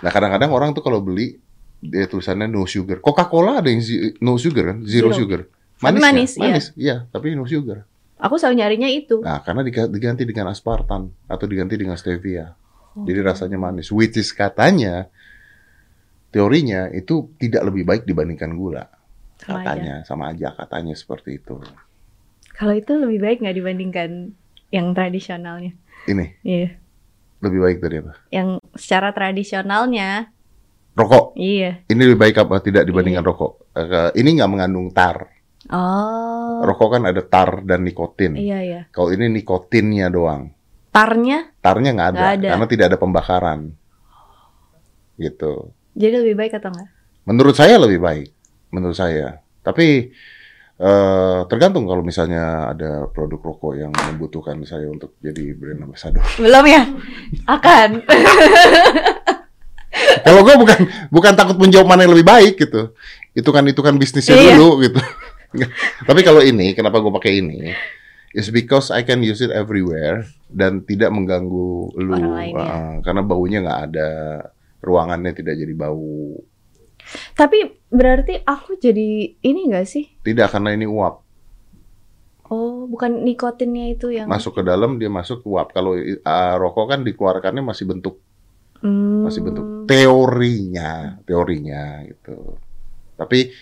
Nah 0.00 0.10
kadang-kadang 0.10 0.50
orang 0.50 0.70
tuh 0.74 0.82
kalau 0.82 0.98
beli 1.04 1.38
dia 1.80 2.10
tulisannya 2.10 2.50
no 2.50 2.66
sugar. 2.66 2.98
Coca-Cola 2.98 3.62
ada 3.62 3.70
yang 3.70 3.80
no 4.20 4.36
sugar 4.36 4.74
kan? 4.74 4.78
Zero, 4.84 5.14
Zero. 5.14 5.16
sugar. 5.16 5.40
Tapi 5.80 5.96
Manis, 5.96 6.02
manis, 6.02 6.30
nggak? 6.36 6.50
manis. 6.50 6.66
Iya, 6.76 6.96
tapi 7.08 7.32
no 7.32 7.48
sugar. 7.48 7.88
Aku 8.20 8.36
selalu 8.36 8.60
nyarinya 8.60 8.86
itu. 8.86 9.20
Nah, 9.20 9.40
karena 9.40 9.64
diga- 9.64 9.88
diganti 9.88 10.22
dengan 10.22 10.52
aspartan 10.52 11.08
atau 11.24 11.46
diganti 11.48 11.74
dengan 11.74 11.96
stevia. 11.96 12.52
Oh. 12.92 13.02
Jadi 13.02 13.20
rasanya 13.20 13.56
manis. 13.56 13.88
Which 13.88 14.14
is 14.14 14.30
katanya 14.30 15.08
teorinya 16.30 16.86
itu 16.90 17.32
tidak 17.36 17.66
lebih 17.66 17.82
baik 17.82 18.02
dibandingkan 18.04 18.54
gula. 18.54 18.86
Sama 19.40 19.56
aja. 19.56 19.64
katanya 19.64 19.94
sama 20.04 20.24
aja 20.28 20.48
katanya 20.52 20.92
seperti 20.92 21.40
itu. 21.40 21.56
Kalau 22.52 22.76
itu 22.76 22.92
lebih 22.92 23.18
baik 23.18 23.40
nggak 23.40 23.56
dibandingkan 23.56 24.10
yang 24.68 24.92
tradisionalnya? 24.92 25.72
Ini 26.04 26.44
Iya. 26.44 26.76
lebih 27.40 27.58
baik 27.58 27.78
dari 27.80 28.04
apa? 28.04 28.12
Yang 28.28 28.60
secara 28.76 29.16
tradisionalnya, 29.16 30.28
Rokok. 30.92 31.40
iya. 31.40 31.80
Ini 31.88 32.00
lebih 32.04 32.20
baik 32.20 32.36
apa 32.36 32.60
tidak 32.60 32.84
dibandingkan 32.84 33.24
rokok? 33.24 33.72
Eh, 33.72 34.10
ini 34.20 34.36
nggak 34.36 34.50
mengandung 34.52 34.92
tar. 34.92 35.39
Oh. 35.70 36.60
Rokok 36.60 36.98
kan 36.98 37.02
ada 37.06 37.22
tar 37.22 37.62
dan 37.62 37.82
nikotin. 37.82 38.34
Iya, 38.34 38.58
iya. 38.60 38.80
Kalau 38.90 39.10
ini 39.10 39.30
nikotinnya 39.30 40.10
doang. 40.10 40.50
Tarnya 40.90 41.54
Tarnya 41.62 41.94
nggak 41.94 42.08
ada, 42.10 42.18
Nggak 42.18 42.34
ada. 42.34 42.48
karena 42.50 42.66
tidak 42.66 42.86
ada 42.90 42.98
pembakaran. 42.98 43.60
Gitu. 45.14 45.52
jadi 45.92 46.16
lebih 46.18 46.34
baik 46.34 46.56
atau 46.56 46.72
enggak? 46.72 46.88
Menurut 47.22 47.52
saya 47.52 47.76
lebih 47.76 48.00
baik, 48.00 48.32
menurut 48.72 48.96
saya. 48.96 49.38
Tapi 49.60 50.08
eh, 50.76 51.38
tergantung 51.46 51.84
kalau 51.84 52.00
misalnya 52.00 52.72
ada 52.72 53.04
produk 53.06 53.38
rokok 53.38 53.76
yang 53.76 53.92
membutuhkan 53.92 54.56
saya 54.64 54.88
untuk 54.88 55.14
jadi 55.20 55.52
brand 55.52 55.84
ambassador. 55.84 56.24
Belum 56.42 56.64
ya? 56.64 56.82
Akan. 57.46 58.00
Kalau 60.24 60.40
gue 60.40 60.54
bukan 60.54 60.78
bukan 61.10 61.32
takut 61.34 61.58
menjawab 61.58 61.86
mana 61.86 62.06
yang 62.06 62.14
lebih 62.14 62.24
baik 62.24 62.54
gitu. 62.56 62.94
Itu 63.34 63.50
kan 63.50 63.66
itu 63.66 63.78
kan 63.78 63.94
bisnisnya 63.94 64.34
Iya. 64.34 64.54
dulu 64.56 64.80
gitu. 64.82 65.00
Tapi 66.08 66.20
kalau 66.22 66.42
ini, 66.42 66.72
kenapa 66.72 67.02
gue 67.02 67.12
pakai 67.12 67.42
ini? 67.42 67.70
Is 68.30 68.54
because 68.54 68.94
I 68.94 69.02
can 69.02 69.26
use 69.26 69.42
it 69.42 69.50
everywhere 69.50 70.22
dan 70.46 70.86
tidak 70.86 71.10
mengganggu 71.10 71.98
lu, 71.98 72.14
Orang. 72.14 72.54
Ah, 72.54 72.94
karena 73.02 73.22
baunya 73.26 73.58
nggak 73.58 73.80
ada, 73.90 74.10
ruangannya 74.78 75.34
tidak 75.34 75.58
jadi 75.58 75.74
bau. 75.74 76.38
Tapi 77.34 77.90
berarti 77.90 78.38
aku 78.46 78.78
jadi 78.78 79.34
ini 79.42 79.60
gak 79.74 79.88
sih? 79.88 80.06
Tidak 80.22 80.46
karena 80.46 80.78
ini 80.78 80.86
uap. 80.86 81.26
Oh, 82.54 82.86
bukan 82.86 83.26
nikotinnya 83.26 83.98
itu 83.98 84.14
yang 84.14 84.30
Masuk 84.30 84.58
ke 84.58 84.62
dalam 84.62 84.98
dia 84.98 85.10
masuk 85.10 85.42
uap. 85.50 85.74
Kalau 85.74 85.98
ah, 86.22 86.54
rokok 86.54 86.86
kan 86.94 87.00
dikeluarkannya 87.02 87.66
masih 87.66 87.90
bentuk 87.90 88.22
Hmm. 88.80 89.28
masih 89.28 89.44
bentuk 89.44 89.84
teorinya 89.84 91.20
teorinya 91.28 92.00
gitu 92.08 92.56
tapi 93.12 93.52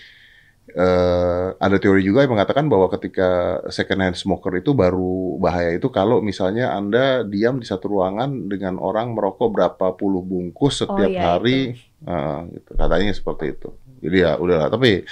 eh, 0.78 1.46
ada 1.58 1.76
teori 1.82 2.06
juga 2.06 2.22
yang 2.22 2.38
mengatakan 2.38 2.70
bahwa 2.70 2.86
ketika 2.94 3.58
second 3.66 3.98
hand 3.98 4.14
smoker 4.14 4.54
itu 4.54 4.78
baru 4.78 5.42
bahaya 5.42 5.74
itu 5.74 5.90
kalau 5.90 6.22
misalnya 6.22 6.70
anda 6.70 7.26
diam 7.26 7.58
di 7.58 7.66
satu 7.66 7.90
ruangan 7.90 8.46
dengan 8.46 8.78
orang 8.78 9.10
merokok 9.10 9.50
berapa 9.50 9.86
puluh 9.98 10.22
bungkus 10.22 10.86
setiap 10.86 11.10
iya, 11.10 11.34
hari 11.34 11.74
eh, 12.06 12.38
gitu. 12.54 12.70
katanya 12.78 13.10
seperti 13.10 13.58
itu 13.58 13.74
jadi 13.98 14.16
ya 14.22 14.32
udahlah 14.38 14.70
tapi 14.70 15.02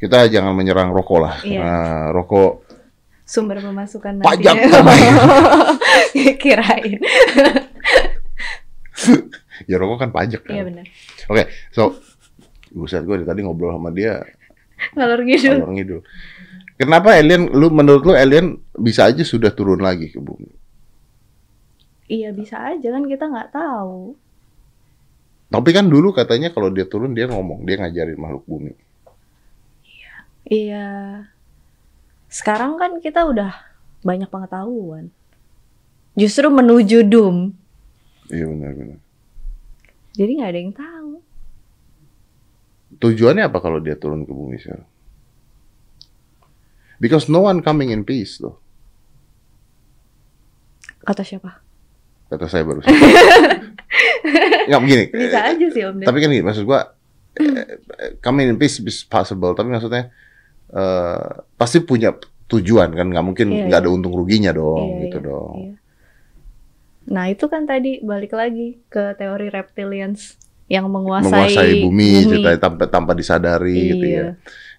kita 0.00 0.24
jangan 0.32 0.56
menyerang 0.56 0.96
rokok 0.96 1.20
lah 1.20 1.36
Iya. 1.44 1.60
Nah, 1.60 2.04
rokok 2.16 2.64
sumber 3.28 3.60
pemasukan 3.60 4.24
Pajak 4.24 4.56
nantinya. 4.72 5.12
Kirain. 6.40 6.96
ya 9.68 9.76
rokok 9.76 9.98
kan 10.00 10.10
pajak 10.10 10.40
kan 10.44 10.54
Iya 10.56 10.62
benar. 10.66 10.84
oke 11.28 11.42
so 11.70 11.94
buset 12.70 13.02
gue 13.02 13.26
tadi 13.26 13.42
ngobrol 13.42 13.74
sama 13.74 13.90
dia 13.90 14.22
Ngalor 14.96 15.20
ngidul. 15.24 15.56
Alur 15.60 15.72
ngidul. 15.76 16.00
Kenapa 16.80 17.12
alien 17.12 17.52
lu 17.52 17.68
menurut 17.68 18.02
lu 18.08 18.12
alien 18.16 18.56
bisa 18.72 19.04
aja 19.04 19.20
sudah 19.20 19.52
turun 19.52 19.84
lagi 19.84 20.08
ke 20.08 20.16
bumi? 20.16 20.48
Iya 22.10 22.32
bisa 22.32 22.56
aja 22.58 22.88
kan 22.88 23.04
kita 23.04 23.28
nggak 23.28 23.52
tahu. 23.52 24.16
Tapi 25.50 25.70
kan 25.74 25.86
dulu 25.90 26.14
katanya 26.14 26.48
kalau 26.54 26.70
dia 26.72 26.86
turun 26.86 27.12
dia 27.12 27.26
ngomong, 27.28 27.66
dia 27.66 27.76
ngajarin 27.76 28.16
makhluk 28.16 28.44
bumi. 28.46 28.72
Iya. 30.48 30.88
Sekarang 32.30 32.78
kan 32.78 33.02
kita 33.02 33.26
udah 33.26 33.52
banyak 34.00 34.30
pengetahuan. 34.30 35.10
Justru 36.14 36.48
menuju 36.48 37.04
doom. 37.06 37.52
Iya 38.30 38.46
benar-benar. 38.46 38.98
Jadi 40.14 40.30
nggak 40.38 40.50
ada 40.50 40.58
yang 40.58 40.74
tahu. 40.74 41.12
Tujuannya 43.00 43.48
apa 43.48 43.58
kalau 43.58 43.80
dia 43.80 43.96
turun 43.96 44.22
ke 44.22 44.32
bumi 44.32 44.60
sekarang? 44.60 44.84
Because 47.00 47.32
no 47.32 47.48
one 47.48 47.64
coming 47.64 47.88
in 47.90 48.04
peace 48.04 48.38
loh. 48.38 48.60
Kata 51.00 51.24
siapa? 51.24 51.64
Kata 52.28 52.44
saya 52.44 52.62
barusan. 52.62 52.92
Nggak 54.68 54.80
begini. 54.84 55.04
Bisa 55.08 55.40
aja 55.48 55.66
sih 55.72 55.82
Om. 55.82 56.04
Tapi 56.04 56.18
kan 56.20 56.28
gini, 56.28 56.44
maksud 56.44 56.68
gua 56.68 56.92
eh, 57.40 57.80
coming 58.20 58.52
in 58.52 58.60
peace 58.60 58.84
is 58.84 59.00
possible, 59.02 59.56
tapi 59.56 59.72
maksudnya 59.72 60.12
eh, 60.70 61.30
pasti 61.56 61.80
punya 61.80 62.12
tujuan 62.46 62.92
kan, 62.92 63.06
nggak 63.08 63.24
mungkin 63.24 63.48
Iya, 63.48 63.64
nggak 63.64 63.80
iya. 63.80 63.84
ada 63.88 63.90
untung 63.90 64.12
ruginya 64.12 64.52
dong, 64.52 65.00
Iya, 65.00 65.02
gitu 65.08 65.18
iya, 65.18 65.26
dong. 65.26 65.54
iya. 65.56 65.74
Nah 67.10 67.24
itu 67.26 67.44
kan 67.48 67.64
tadi 67.64 68.04
balik 68.04 68.36
lagi 68.36 68.76
ke 68.86 69.16
teori 69.16 69.48
reptilians 69.48 70.36
yang 70.70 70.86
menguasai, 70.86 71.26
menguasai 71.26 71.72
bumi, 71.82 72.10
ceritanya 72.30 72.58
tanpa 72.70 72.84
tanpa 72.86 73.12
disadari 73.18 73.98
gitu 73.98 74.04
Iya. 74.06 74.18
ya. 74.22 74.26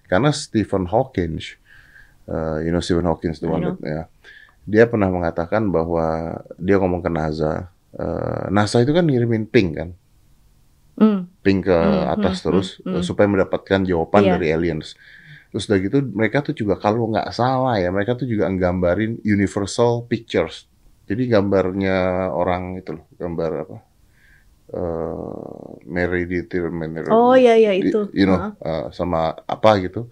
Karena 0.08 0.30
Stephen 0.32 0.84
Hawking, 0.88 1.36
uh, 2.28 2.58
you 2.64 2.70
know 2.72 2.80
Stephen 2.82 3.06
Hawking 3.08 3.32
the 3.36 3.48
one 3.48 3.62
that- 3.62 3.80
ya, 3.84 4.02
dia 4.64 4.84
pernah 4.88 5.08
mengatakan 5.12 5.68
bahwa 5.68 6.38
dia 6.58 6.76
ngomong 6.80 7.02
ke 7.04 7.10
NASA, 7.12 7.68
uh, 7.98 8.44
NASA 8.50 8.80
itu 8.84 8.92
kan 8.96 9.04
ngirimin 9.06 9.44
ping 9.48 9.70
kan, 9.76 9.90
Hmm, 10.92 11.24
ping 11.40 11.64
ke 11.64 11.72
Hmm, 11.72 12.12
atas 12.14 12.40
hmm, 12.40 12.44
terus 12.46 12.68
hmm. 12.84 13.00
uh, 13.00 13.02
supaya 13.04 13.26
mendapatkan 13.28 13.80
jawaban 13.88 14.28
Iya. 14.28 14.32
dari 14.38 14.46
aliens. 14.52 14.94
Terus 15.52 15.64
udah 15.68 15.78
gitu 15.84 15.98
mereka 16.12 16.40
tuh 16.44 16.54
juga 16.56 16.76
kalau 16.80 17.08
nggak 17.12 17.28
salah 17.32 17.76
ya 17.80 17.88
mereka 17.92 18.16
tuh 18.16 18.24
juga 18.28 18.48
nggambarin 18.48 19.20
universal 19.24 20.04
pictures. 20.08 20.68
Jadi 21.08 21.28
gambarnya 21.28 22.28
orang 22.32 22.80
itu 22.80 22.96
loh, 22.96 23.06
gambar 23.20 23.50
apa? 23.68 23.76
Uh, 24.72 25.76
Meridional 25.84 27.12
Oh 27.12 27.36
iya 27.36 27.60
iya 27.60 27.76
di- 27.76 27.92
itu. 27.92 28.08
you 28.16 28.24
know 28.24 28.40
Heeh. 28.40 28.52
uh, 28.64 28.86
sama 28.88 29.36
apa 29.44 29.76
gitu 29.84 30.08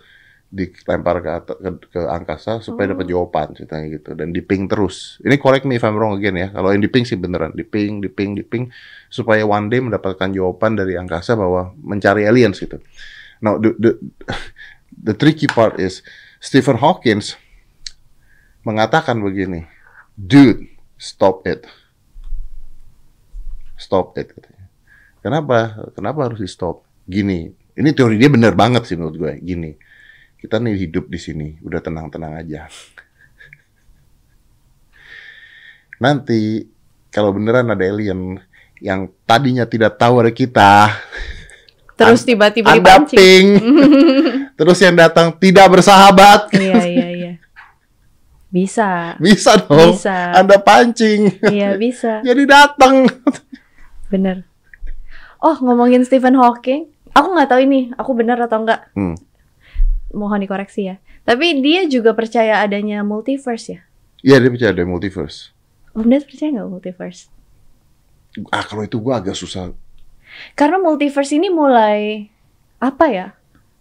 dilempar 0.50 1.22
ke, 1.22 1.30
ke, 1.46 1.68
ke 1.94 2.00
angkasa 2.04 2.61
supaya 2.61 2.90
Oh. 2.90 2.92
dapat 2.92 3.06
jawaban 3.08 3.48
ceritanya 3.56 3.86
gitu 3.88 4.12
dan 4.12 4.34
diping 4.34 4.68
terus 4.68 5.16
ini 5.24 5.40
correct 5.40 5.64
me 5.64 5.78
if 5.78 5.84
I'm 5.86 5.96
wrong 5.96 6.18
again 6.18 6.36
ya 6.36 6.52
kalau 6.52 6.74
yang 6.74 6.82
diping 6.82 7.06
sih 7.06 7.16
beneran 7.16 7.56
diping 7.56 8.04
diping 8.04 8.36
diping 8.36 8.68
supaya 9.08 9.46
one 9.46 9.70
day 9.70 9.80
mendapatkan 9.80 10.28
jawaban 10.28 10.76
dari 10.76 10.98
angkasa 10.98 11.38
bahwa 11.38 11.70
mencari 11.80 12.26
aliens 12.26 12.58
gitu 12.58 12.76
now 13.40 13.56
the 13.56 13.72
the, 13.80 13.90
the 15.08 15.14
tricky 15.16 15.48
part 15.48 15.78
is 15.78 16.02
Stephen 16.42 16.76
Hawking 16.76 17.22
mengatakan 18.61 19.22
begini 19.24 19.64
dude 20.18 20.66
stop 20.98 21.46
it 21.48 21.64
stop 23.80 24.18
it. 24.18 24.34
Kenapa? 25.20 25.88
Kenapa 25.92 26.28
harus 26.28 26.40
di 26.40 26.48
stop? 26.48 26.84
Gini, 27.04 27.48
ini 27.76 27.90
teori 27.92 28.16
dia 28.16 28.32
bener 28.32 28.56
banget 28.56 28.88
sih 28.88 28.96
menurut 28.96 29.16
gue. 29.16 29.32
Gini, 29.44 29.76
kita 30.40 30.56
nih 30.56 30.76
hidup 30.88 31.08
di 31.12 31.20
sini, 31.20 31.48
udah 31.60 31.80
tenang-tenang 31.84 32.40
aja. 32.40 32.68
Nanti 36.00 36.64
kalau 37.12 37.36
beneran 37.36 37.68
ada 37.68 37.84
alien 37.84 38.40
yang 38.80 39.12
tadinya 39.28 39.68
tidak 39.68 40.00
tahu 40.00 40.24
ada 40.24 40.32
kita, 40.32 40.96
Terus 42.00 42.24
tiba-tiba 42.24 42.72
ada 42.72 42.80
dipancing. 42.80 43.44
terus 44.58 44.78
yang 44.80 44.96
datang 44.96 45.36
tidak 45.36 45.68
bersahabat, 45.68 46.48
Iya 46.56 46.80
iya 46.88 47.08
iya. 47.12 47.32
Bisa. 48.48 49.20
bisa 49.20 49.60
dong. 49.60 49.94
Bisa. 49.94 50.32
Anda 50.32 50.56
pancing, 50.56 51.44
Iya 51.44 51.76
bisa. 51.76 52.18
jadi 52.26 52.42
datang. 52.48 53.04
Bener. 54.08 54.49
Oh 55.41 55.57
ngomongin 55.57 56.05
Stephen 56.05 56.36
Hawking, 56.36 56.93
aku 57.16 57.28
nggak 57.32 57.49
tahu 57.49 57.61
ini, 57.64 57.80
aku 57.97 58.12
benar 58.12 58.36
atau 58.41 58.61
enggak. 58.61 58.93
Hmm. 58.93 59.16
Mohon 60.12 60.45
dikoreksi 60.45 60.93
ya. 60.93 60.97
Tapi 61.24 61.64
dia 61.64 61.86
juga 61.88 62.12
percaya 62.12 62.61
adanya 62.61 63.01
multiverse 63.01 63.66
ya. 63.72 63.80
Iya 64.20 64.36
dia 64.36 64.51
percaya 64.53 64.70
ada 64.76 64.84
multiverse. 64.84 65.55
Om 65.97 66.07
Ded 66.07 66.28
percaya 66.28 66.53
nggak 66.53 66.68
multiverse? 66.68 67.32
Ah 68.53 68.62
kalau 68.62 68.84
itu 68.84 69.01
gua 69.03 69.18
agak 69.18 69.34
susah 69.34 69.74
Karena 70.55 70.78
multiverse 70.78 71.34
ini 71.34 71.51
mulai 71.51 72.30
apa 72.78 73.07
ya? 73.11 73.26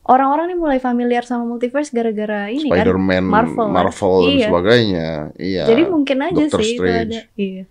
Orang-orang 0.09 0.49
ini 0.49 0.57
mulai 0.57 0.79
familiar 0.81 1.21
sama 1.21 1.45
multiverse 1.45 1.93
gara-gara 1.93 2.49
ini 2.49 2.65
kan. 2.65 2.81
Spider-Man, 2.81 3.23
Marvel, 3.29 3.67
Marvel, 3.69 4.15
kan? 4.17 4.25
dan 4.25 4.33
Iya. 4.33 4.47
sebagainya. 4.49 5.07
Iya. 5.37 5.63
Jadi 5.69 5.83
mungkin 5.85 6.17
aja 6.25 6.33
Doctor 6.49 6.59
sih 6.65 6.73
itu 6.73 6.81
Strange. 6.81 7.05
ada. 7.05 7.19
Iya. 7.37 7.63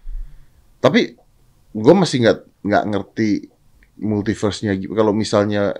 Tapi 0.79 1.01
gue 1.75 1.95
masih 1.99 2.17
nggak 2.23 2.39
nggak 2.63 2.85
ngerti 2.95 3.31
multiverse-nya. 3.99 4.79
Kalau 4.95 5.13
misalnya 5.13 5.75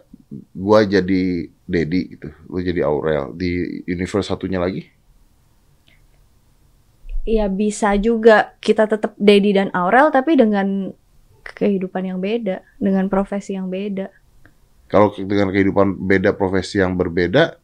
gua 0.53 0.85
jadi 0.85 1.49
Dedi 1.69 2.01
gitu, 2.19 2.29
lu 2.51 2.59
jadi 2.61 2.85
Aurel 2.85 3.33
di 3.33 3.83
universe 3.89 4.29
satunya 4.29 4.61
lagi, 4.61 4.85
Ya 7.29 7.45
bisa 7.45 7.93
juga 8.01 8.57
kita 8.57 8.89
tetap 8.89 9.13
Dedi 9.21 9.53
dan 9.53 9.69
Aurel 9.77 10.09
tapi 10.09 10.33
dengan 10.33 10.97
kehidupan 11.45 12.09
yang 12.09 12.25
beda, 12.25 12.65
dengan 12.81 13.13
profesi 13.13 13.53
yang 13.53 13.69
beda. 13.69 14.09
kalau 14.89 15.13
dengan 15.13 15.53
kehidupan 15.53 16.09
beda 16.09 16.33
profesi 16.33 16.81
yang 16.81 16.97
berbeda, 16.97 17.61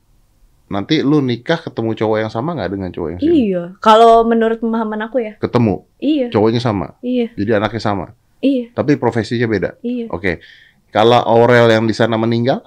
nanti 0.68 1.00
lu 1.00 1.24
nikah 1.24 1.56
ketemu 1.56 1.96
cowok 1.96 2.18
yang 2.20 2.28
sama 2.28 2.52
nggak 2.52 2.70
dengan 2.76 2.90
cowok 2.92 3.08
yang 3.08 3.20
sama? 3.24 3.32
Iya, 3.32 3.62
kalau 3.80 4.12
menurut 4.28 4.60
pemahaman 4.60 5.00
aku 5.08 5.24
ya, 5.24 5.32
Ketemu, 5.40 5.88
iya, 5.96 6.28
cowoknya 6.28 6.60
sama, 6.60 7.00
iya, 7.00 7.32
jadi 7.32 7.56
anaknya 7.56 7.80
sama, 7.80 8.06
iya, 8.44 8.68
tapi 8.70 8.94
profesinya 8.94 9.48
beda. 9.48 9.70
iya. 9.80 10.04
Oke, 10.06 10.44
kalau 10.90 11.16
Aurel 11.18 11.66
yang 11.70 11.84
di 11.84 11.92
sana 11.92 12.14
meninggal 12.14 12.60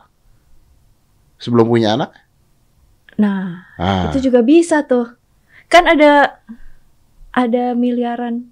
sebelum 1.37 1.65
punya 1.65 1.93
anak, 1.93 2.09
Nah, 3.15 3.65
ah, 3.75 4.09
itu 4.09 4.21
juga 4.23 4.41
bisa 4.41 4.81
tuh. 4.83 5.09
Kan 5.65 5.85
ada 5.85 6.37
ada 7.31 7.73
miliaran 7.73 8.45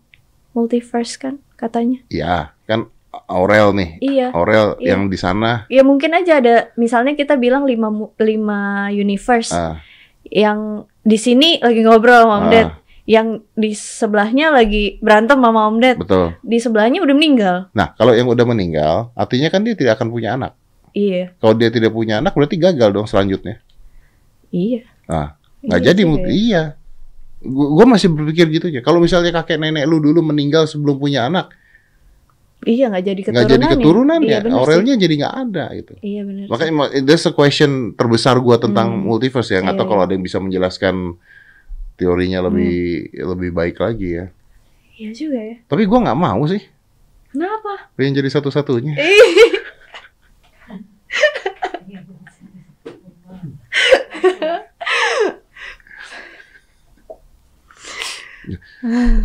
multiverse 0.51 1.17
kan 1.17 1.37
katanya. 1.53 2.01
ya 2.07 2.49
kan 2.63 2.89
Aurel 3.25 3.71
nih, 3.71 3.89
Iya. 3.99 4.27
Aurel 4.31 4.75
Iya. 4.75 4.91
yang 4.91 5.07
di 5.07 5.15
sana, 5.15 5.63
Ya 5.67 5.81
mungkin 5.81 6.11
aja 6.11 6.37
ada 6.37 6.55
misalnya 6.75 7.13
kita 7.13 7.35
bilang 7.35 7.63
lima 7.63 7.87
mu- 7.87 8.11
lima 8.17 8.89
universe 8.89 9.49
ah, 9.49 9.79
yang 10.25 10.83
di 10.99 11.15
sini 11.15 11.57
lagi 11.59 11.79
ngobrol 11.79 12.19
sama 12.19 12.35
Om 12.35 12.41
Ah. 12.41 12.51
Ded. 12.51 12.69
Yang 13.05 13.45
di 13.53 13.71
sebelahnya 13.71 14.49
lagi 14.49 14.97
berantem 14.97 15.37
sama 15.37 15.69
Om 15.69 15.77
Ded. 15.77 15.97
Betul. 15.97 16.33
Di 16.41 16.57
sebelahnya 16.57 16.99
udah 16.99 17.13
meninggal. 17.13 17.55
Nah, 17.71 17.93
kalau 17.93 18.11
yang 18.11 18.25
udah 18.25 18.43
meninggal, 18.43 19.13
artinya 19.13 19.47
kan 19.47 19.61
dia 19.61 19.73
tidak 19.73 19.95
akan 19.95 20.09
punya 20.09 20.33
anak. 20.33 20.57
Iya, 20.89 21.35
Kalau 21.37 21.53
dia 21.53 21.67
tidak 21.67 21.91
punya 21.91 22.17
anak, 22.17 22.31
berarti 22.31 22.55
gagal 22.55 22.89
dong 22.89 23.03
selanjutnya. 23.03 23.59
iya. 24.49 24.87
Nah, 25.05 25.35
nggak 25.61 25.77
Iya 25.77 25.85
jadi. 25.85 26.01
juga 26.01 26.09
mut- 26.09 26.23
ya. 26.23 26.31
Iya. 26.31 26.63
Gue 27.45 27.85
masih 27.85 28.07
berpikir 28.09 28.45
gitu 28.49 28.67
ya. 28.69 28.81
Kalau 28.81 28.97
misalnya 28.97 29.29
kakek 29.31 29.59
nenek 29.59 29.85
lu 29.85 29.99
dulu 29.99 30.23
meninggal 30.23 30.65
sebelum 30.65 30.95
punya 30.95 31.27
anak, 31.27 31.51
Iya 32.63 32.89
nggak 32.89 33.03
jadi 33.03 33.21
keturunan. 33.21 33.35
nggak 33.37 33.51
jadi 33.51 33.65
keturunan 33.69 34.19
Iya, 34.19 34.31
ya. 34.31 34.39
sih. 34.41 34.49
Aurelnya 34.51 34.93
jadi 34.97 35.13
nggak 35.19 35.35
ada 35.37 35.65
gitu. 35.75 35.93
Iya 36.01 36.21
benar. 36.25 36.45
Makanya 36.47 36.73
ma- 36.73 36.91
that's 36.99 37.27
a 37.27 37.31
question 37.31 37.71
terbesar 37.93 38.39
gua 38.39 38.57
tentang 38.57 38.89
Hmm. 38.89 39.05
multiverse 39.05 39.51
ya. 39.51 39.61
Nggak 39.61 39.75
tahu 39.75 39.83
Iya, 39.83 39.91
kalau 39.91 40.01
iya. 40.01 40.07
ada 40.07 40.13
yang 40.15 40.23
bisa 40.23 40.37
menjelaskan 40.39 40.95
teorinya 41.95 42.43
lebih 42.43 42.75
lebih 43.13 43.49
baik 43.51 43.77
lagi 43.77 44.09
ya. 44.13 44.25
Iya 44.95 45.09
juga 45.11 45.39
ya. 45.39 45.55
Tapi 45.65 45.83
gua 45.83 45.99
nggak 46.03 46.19
mau 46.19 46.41
sih. 46.45 46.63
Kenapa? 47.29 47.91
Pengen 47.95 48.15
jadi 48.15 48.29
satu-satunya. 48.31 48.95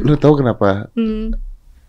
Lu 0.00 0.14
tahu 0.16 0.40
kenapa 0.40 0.88
Hmm, 0.96 1.34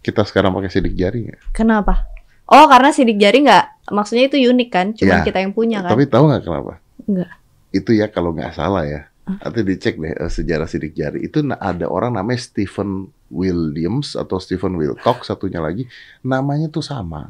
kita 0.04 0.28
sekarang 0.28 0.52
pakai 0.52 0.70
sidik 0.70 0.96
jari 0.98 1.30
nggak? 1.30 1.40
kenapa? 1.54 2.08
Oh 2.52 2.68
karena 2.68 2.92
sidik 2.92 3.16
jari 3.16 3.48
nggak, 3.48 3.88
maksudnya 3.96 4.28
itu 4.28 4.36
unik 4.42 4.70
kan? 4.70 4.88
Cuma 4.92 5.22
Iya. 5.22 5.24
kita 5.24 5.40
yang 5.40 5.56
punya 5.56 5.80
kan? 5.80 5.96
Tapi 5.96 6.04
tahu 6.04 6.28
nggak 6.28 6.44
kenapa? 6.44 6.74
Nggak. 7.08 7.32
Itu 7.72 7.92
ya 7.96 8.12
kalau 8.12 8.36
nggak 8.36 8.52
salah 8.52 8.84
ya. 8.84 9.08
Nanti 9.28 9.62
dicek 9.62 10.02
deh 10.02 10.14
eh, 10.18 10.32
sejarah 10.32 10.66
sidik 10.66 10.98
jari. 10.98 11.26
Itu 11.26 11.46
ada 11.46 11.86
orang 11.88 12.18
namanya 12.18 12.42
Stephen 12.42 13.14
Williams 13.30 14.18
atau 14.18 14.42
Stephen 14.42 14.76
Wilcox 14.76 15.30
satunya 15.30 15.62
lagi. 15.62 15.86
Namanya 16.26 16.74
tuh 16.74 16.84
sama. 16.84 17.30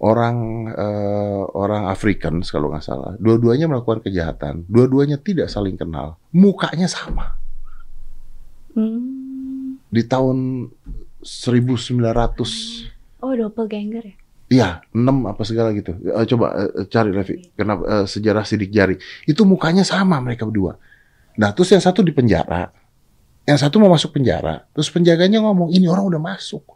Orang 0.00 0.66
eh, 0.72 1.42
orang 1.52 1.92
Africans 1.92 2.48
kalau 2.48 2.72
nggak 2.72 2.84
salah. 2.84 3.12
Dua-duanya 3.20 3.68
melakukan 3.68 4.00
kejahatan. 4.00 4.64
Dua-duanya 4.66 5.20
tidak 5.20 5.52
saling 5.52 5.76
kenal. 5.76 6.16
Mukanya 6.32 6.88
sama. 6.88 7.36
Hmm. 8.72 9.76
Di 9.90 10.06
tahun 10.06 10.70
1900 11.20 12.00
Oh 13.20 13.36
doppelganger 13.36 14.00
ya? 14.00 14.16
Iya, 14.50 14.82
6 14.90 15.30
apa 15.30 15.42
segala 15.46 15.70
gitu. 15.70 15.94
Eh, 15.94 16.26
coba 16.26 16.46
eh, 16.58 16.90
cari 16.90 17.14
Levi, 17.14 17.54
kenapa 17.54 17.82
eh, 17.86 18.06
sejarah 18.10 18.42
sidik 18.42 18.74
jari. 18.74 18.98
Itu 19.22 19.46
mukanya 19.46 19.86
sama 19.86 20.18
mereka 20.18 20.42
berdua. 20.42 20.74
Nah, 21.38 21.54
terus 21.54 21.70
yang 21.70 21.78
satu 21.78 22.02
di 22.02 22.10
penjara. 22.10 22.74
Yang 23.46 23.62
satu 23.62 23.78
mau 23.78 23.94
masuk 23.94 24.10
penjara. 24.10 24.66
Terus 24.74 24.90
penjaganya 24.90 25.38
ngomong, 25.46 25.70
"Ini 25.70 25.86
orang 25.86 26.02
udah 26.02 26.18
masuk." 26.18 26.66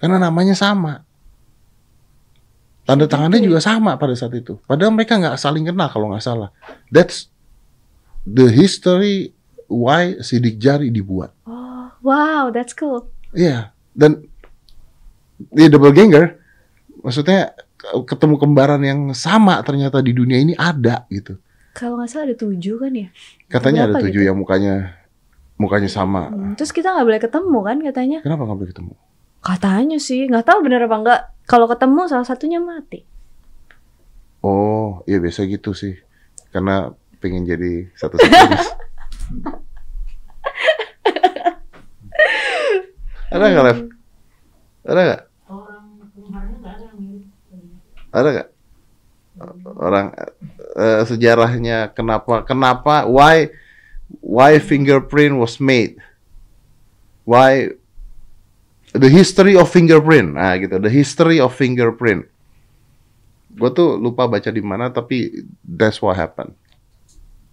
Karena 0.00 0.16
namanya 0.16 0.56
sama. 0.56 1.04
Tanda 2.88 3.04
tangannya 3.04 3.44
juga 3.44 3.60
sama 3.60 4.00
pada 4.00 4.16
saat 4.16 4.32
itu. 4.32 4.56
Padahal 4.64 4.96
mereka 4.96 5.20
nggak 5.20 5.36
saling 5.36 5.68
kenal 5.68 5.92
kalau 5.92 6.08
nggak 6.08 6.24
salah. 6.24 6.48
That's 6.88 7.28
the 8.24 8.48
history 8.48 9.36
why 9.68 10.16
sidik 10.24 10.56
jari 10.56 10.88
dibuat. 10.88 11.36
Oh 11.44 11.92
wow, 12.00 12.48
that's 12.48 12.72
cool. 12.72 13.12
Iya, 13.36 13.76
dan 13.92 14.29
dia 15.48 15.68
double 15.72 15.92
ganger, 15.92 16.36
maksudnya 17.00 17.56
ketemu 18.04 18.36
kembaran 18.36 18.82
yang 18.84 19.00
sama 19.16 19.64
ternyata 19.64 20.04
di 20.04 20.12
dunia 20.12 20.36
ini 20.36 20.52
ada 20.52 21.08
gitu. 21.08 21.40
Kalau 21.72 21.96
nggak 21.96 22.10
salah 22.12 22.28
ada 22.28 22.36
tujuh 22.36 22.76
kan 22.76 22.92
ya? 22.92 23.08
Katanya 23.48 23.88
ada 23.88 23.96
Berapa 23.96 24.04
tujuh 24.04 24.20
gitu? 24.20 24.28
yang 24.28 24.36
mukanya 24.36 24.74
mukanya 25.56 25.88
sama. 25.88 26.28
Hmm, 26.28 26.52
Terus 26.58 26.72
kita 26.72 26.92
nggak 26.92 27.06
boleh 27.06 27.20
ketemu 27.22 27.58
kan 27.64 27.76
katanya? 27.80 28.18
Kenapa 28.20 28.42
nggak 28.44 28.58
boleh 28.58 28.70
ketemu? 28.72 28.92
Katanya 29.40 29.96
sih, 29.96 30.28
nggak 30.28 30.44
tahu 30.44 30.58
bener 30.60 30.84
apa 30.84 30.96
enggak. 31.00 31.20
Kalau 31.48 31.64
ketemu 31.64 32.04
salah 32.04 32.28
satunya 32.28 32.60
mati. 32.60 33.00
Oh, 34.40 35.00
iya 35.04 35.16
biasa 35.20 35.44
gitu 35.44 35.72
sih, 35.72 35.96
karena 36.48 36.92
pengen 37.20 37.44
jadi 37.44 37.88
satu 37.92 38.16
satunya. 38.16 38.60
ada 43.30 43.44
nggak, 43.46 43.64
Lev? 43.64 43.78
Ada 44.84 45.00
nggak? 45.00 45.20
Orang 45.46 45.84
kemarinnya 46.10 46.56
nggak 46.58 46.72
ada 46.74 46.84
yang 46.84 46.98
mirip. 46.98 47.28
Ada 48.10 48.28
nggak? 48.34 48.48
Orang 49.78 50.12
eh, 50.76 51.02
sejarahnya 51.06 51.94
kenapa 51.94 52.42
kenapa 52.44 53.06
why 53.06 53.48
why 54.18 54.58
fingerprint 54.58 55.38
was 55.38 55.62
made? 55.62 55.96
Why 57.24 57.72
the 58.90 59.10
history 59.10 59.54
of 59.54 59.70
fingerprint? 59.70 60.34
Nah 60.34 60.58
gitu, 60.58 60.82
the 60.82 60.90
history 60.90 61.38
of 61.38 61.54
fingerprint. 61.54 62.26
Gue 63.50 63.70
tuh 63.70 63.98
lupa 63.98 64.26
baca 64.26 64.50
di 64.50 64.62
mana 64.62 64.90
tapi 64.90 65.46
that's 65.62 66.02
what 66.02 66.18
happened. 66.18 66.54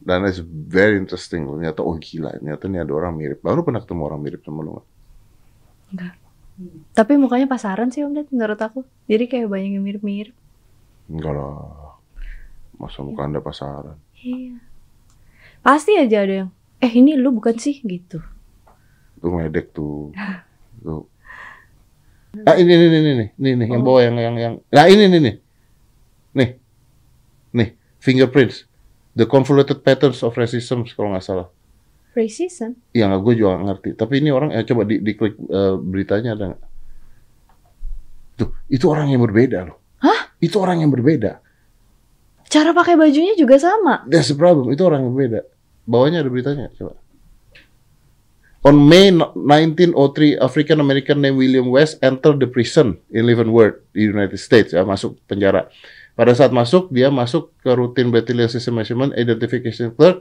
Dan 0.02 0.24
it's 0.26 0.42
very 0.42 0.98
interesting. 0.98 1.46
Ternyata 1.46 1.84
oh 1.86 1.98
gila, 2.00 2.34
ternyata 2.38 2.64
ini 2.66 2.80
ada 2.82 2.94
orang 2.96 3.14
mirip. 3.14 3.44
Baru 3.44 3.62
pernah 3.62 3.84
ketemu 3.84 4.02
orang 4.08 4.22
mirip 4.24 4.42
sama 4.42 4.62
lu. 4.66 4.82
nggak? 5.94 6.14
Tapi 6.98 7.14
mukanya 7.22 7.46
pasaran 7.46 7.94
sih 7.94 8.02
Om 8.02 8.18
Ded 8.18 8.28
menurut 8.34 8.58
aku. 8.58 8.82
Jadi 9.06 9.30
kayak 9.30 9.46
banyak 9.46 9.78
yang 9.78 9.86
mirip-mirip. 9.86 10.34
Enggak 11.08 11.34
lah. 11.34 12.00
Masa 12.78 13.02
muka 13.02 13.26
anda 13.26 13.42
pasaran? 13.42 13.98
Iya. 14.14 14.62
Pasti 15.66 15.98
aja 15.98 16.24
ada 16.24 16.34
yang, 16.46 16.50
eh 16.80 16.92
ini 16.94 17.18
lu 17.18 17.34
bukan 17.34 17.58
sih 17.58 17.82
gitu. 17.82 18.22
Tuh 19.18 19.30
ngedek 19.34 19.74
tuh. 19.74 20.14
Tuh. 20.84 21.04
Ah 22.46 22.54
ini 22.54 22.70
ini 22.70 22.86
ini 22.86 22.98
ini 23.00 23.26
ini 23.34 23.52
nih 23.66 23.68
yang 23.74 23.82
bawah 23.82 24.06
yang 24.06 24.16
yang 24.22 24.36
yang. 24.38 24.54
Nah 24.70 24.86
ini 24.86 25.10
ini 25.10 25.18
nih. 25.18 25.36
Nih. 26.38 26.50
Nih, 27.58 27.70
fingerprints. 27.98 28.70
The 29.18 29.26
convoluted 29.26 29.82
patterns 29.82 30.22
of 30.22 30.38
racism 30.38 30.86
kalau 30.94 31.18
nggak 31.18 31.26
salah. 31.26 31.50
Racism? 32.14 32.78
Iya 32.94 33.10
nggak 33.10 33.22
gue 33.26 33.34
juga 33.42 33.58
ngerti. 33.58 33.90
Tapi 33.98 34.22
ini 34.22 34.30
orang 34.30 34.54
ya 34.54 34.62
coba 34.62 34.86
di, 34.86 35.02
diklik 35.02 35.34
eh, 35.34 35.76
beritanya 35.82 36.38
ada 36.38 36.46
nggak? 36.54 36.64
Tuh, 38.38 38.50
itu 38.70 38.86
orang 38.86 39.10
yang 39.10 39.26
berbeda 39.26 39.66
loh. 39.66 39.82
Itu 40.38 40.62
orang 40.62 40.86
yang 40.86 40.94
berbeda. 40.94 41.42
Cara 42.48 42.72
pakai 42.72 42.96
bajunya 42.96 43.36
juga 43.36 43.60
sama. 43.60 44.08
That's 44.08 44.32
the 44.32 44.38
problem. 44.40 44.72
Itu 44.72 44.88
orang 44.88 45.04
yang 45.04 45.12
berbeda. 45.14 45.44
Bawahnya 45.88 46.24
ada 46.24 46.30
beritanya, 46.32 46.68
coba. 46.76 46.96
On 48.68 48.76
May 48.76 49.16
1903, 49.16 50.44
African 50.44 50.84
American 50.84 51.24
named 51.24 51.40
William 51.40 51.72
West 51.72 52.04
entered 52.04 52.44
the 52.44 52.50
prison 52.50 53.00
in 53.08 53.24
Leavenworth, 53.24 53.80
di 53.96 54.12
United 54.12 54.36
States, 54.36 54.76
ya, 54.76 54.84
masuk 54.84 55.16
penjara. 55.24 55.72
Pada 56.18 56.36
saat 56.36 56.52
masuk, 56.52 56.92
dia 56.92 57.08
masuk 57.08 57.54
ke 57.64 57.70
routine 57.72 58.12
battalion 58.12 58.52
system 58.52 58.76
measurement 58.76 59.16
identification 59.16 59.94
clerk, 59.96 60.20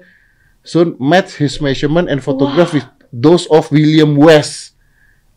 soon 0.62 0.94
matched 1.02 1.40
his 1.42 1.58
measurement 1.58 2.06
and 2.06 2.22
photograph 2.22 2.70
with 2.70 2.86
those 3.10 3.50
of 3.50 3.66
William 3.74 4.14
West, 4.14 4.78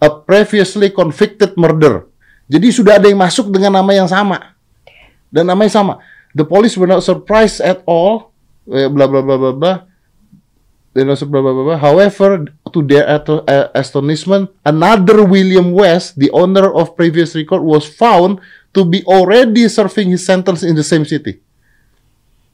a 0.03 0.11
previously 0.11 0.93
convicted 0.93 1.55
murderer. 1.55 2.05
Jadi 2.45 2.67
sudah 2.69 3.01
ada 3.01 3.07
yang 3.07 3.21
masuk 3.21 3.49
dengan 3.49 3.79
nama 3.79 3.89
yang 3.95 4.09
sama. 4.09 4.58
Dan 5.29 5.49
namanya 5.49 5.71
sama. 5.71 5.93
The 6.33 6.45
police 6.45 6.77
were 6.77 6.89
not 6.89 7.05
surprised 7.05 7.61
at 7.61 7.81
all. 7.85 8.33
Eh, 8.69 8.89
Blah 8.89 9.07
blah 9.09 9.21
blah 9.25 9.37
blah 9.37 9.55
blah. 9.55 9.77
They 10.93 11.05
blah 11.05 11.25
blah. 11.25 11.77
However, 11.77 12.49
to 12.73 12.79
their 12.81 13.05
uh, 13.05 13.69
astonishment, 13.77 14.49
another 14.65 15.21
William 15.23 15.71
West, 15.71 16.17
the 16.17 16.33
owner 16.33 16.73
of 16.73 16.97
previous 16.97 17.37
record, 17.37 17.61
was 17.61 17.85
found 17.85 18.41
to 18.73 18.83
be 18.83 19.05
already 19.05 19.69
serving 19.69 20.09
his 20.09 20.25
sentence 20.25 20.65
in 20.65 20.75
the 20.75 20.83
same 20.83 21.05
city. 21.05 21.39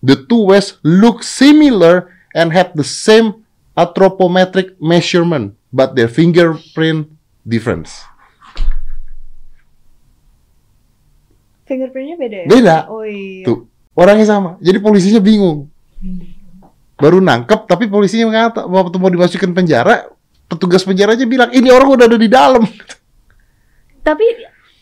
The 0.03 0.19
two 0.27 0.51
West 0.51 0.77
looked 0.83 1.23
similar 1.23 2.11
and 2.35 2.51
had 2.51 2.75
the 2.75 2.83
same 2.83 3.47
anthropometric 3.73 4.75
measurement, 4.83 5.55
but 5.71 5.95
their 5.95 6.11
fingerprint 6.11 7.07
difference. 7.47 8.03
Fingerprintnya 11.65 12.15
beda 12.15 12.37
ya? 12.37 12.47
Beda. 12.47 12.75
Oh 12.87 13.01
iya. 13.01 13.43
Tuh, 13.43 13.65
orangnya 13.93 14.25
sama. 14.25 14.57
Jadi 14.61 14.77
polisinya 14.77 15.17
bingung. 15.17 15.69
Baru 16.95 17.19
nangkep, 17.19 17.65
tapi 17.65 17.89
polisinya 17.89 18.29
mengata 18.29 18.63
waktu 18.63 18.95
mau 18.95 19.09
dimasukin 19.09 19.51
penjara, 19.51 20.07
petugas 20.47 20.85
penjaranya 20.85 21.25
bilang 21.25 21.49
ini 21.51 21.67
orang 21.67 21.89
udah 21.91 22.05
ada 22.05 22.15
di 22.15 22.29
dalam 22.29 22.63
Tapi 23.99 24.23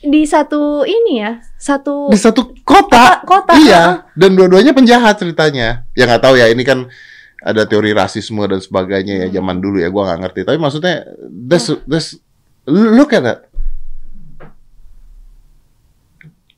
di 0.03 0.27
satu 0.27 0.83
ini 0.83 1.23
ya, 1.23 1.39
satu 1.55 2.11
di 2.11 2.19
satu 2.19 2.51
kota. 2.61 3.23
Kota- 3.23 3.23
kota, 3.23 3.51
Iya. 3.55 3.81
heeh. 3.81 3.95
Dan 4.19 4.35
dua-duanya 4.35 4.75
penjahat 4.75 5.15
ceritanya. 5.15 5.87
Ya 5.95 6.03
nggak 6.03 6.19
tahu 6.21 6.35
ya. 6.35 6.51
Ini 6.51 6.59
kan 6.67 6.91
ada 7.39 7.63
teori 7.63 7.95
rasisme 7.95 8.43
dan 8.43 8.59
sebagainya 8.59 9.23
ya 9.23 9.39
zaman 9.39 9.63
dulu 9.63 9.79
ya. 9.79 9.87
Gua 9.87 10.11
nggak 10.11 10.19
ngerti. 10.27 10.39
Tapi 10.43 10.57
maksudnya, 10.59 11.07
this, 11.23 11.71
this, 11.87 12.19
look 12.67 13.15
at 13.15 13.23
that. 13.23 13.39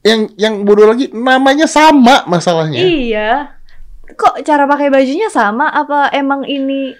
Yang 0.06 0.22
yang 0.38 0.62
bodoh 0.62 0.86
lagi 0.86 1.10
namanya 1.10 1.66
sama 1.66 2.30
masalahnya. 2.30 2.78
Iya. 2.78 3.58
Kok 4.06 4.46
cara 4.46 4.70
pakai 4.70 4.94
bajunya 4.94 5.34
sama? 5.34 5.74
Apa 5.74 6.14
emang 6.14 6.46
ini 6.46 6.94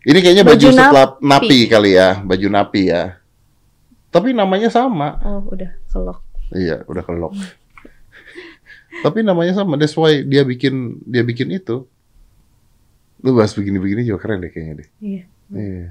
Ini 0.00 0.18
kayaknya 0.20 0.44
baju, 0.44 0.56
Baju 0.56 0.68
setelah 0.72 1.06
napi. 1.20 1.24
napi 1.24 1.58
kali 1.68 1.90
ya, 1.92 2.20
baju 2.20 2.46
napi 2.48 2.82
ya. 2.88 3.20
Tapi 4.08 4.32
namanya 4.32 4.68
sama. 4.72 5.20
Oh, 5.24 5.44
udah 5.48 5.72
kelok. 5.88 6.20
Iya, 6.52 6.84
udah 6.88 7.04
kelok. 7.04 7.32
Tapi 9.04 9.18
namanya 9.20 9.52
sama. 9.56 9.76
That's 9.76 9.96
why 9.96 10.24
dia 10.24 10.44
bikin 10.44 11.04
dia 11.04 11.20
bikin 11.20 11.52
itu. 11.52 11.84
Lu 13.20 13.36
bahas 13.36 13.52
begini-begini 13.52 14.04
juga 14.04 14.24
keren 14.24 14.40
deh 14.40 14.48
kayaknya 14.48 14.74
deh. 14.84 14.88
Iya. 15.00 15.22
Iya. 15.52 15.88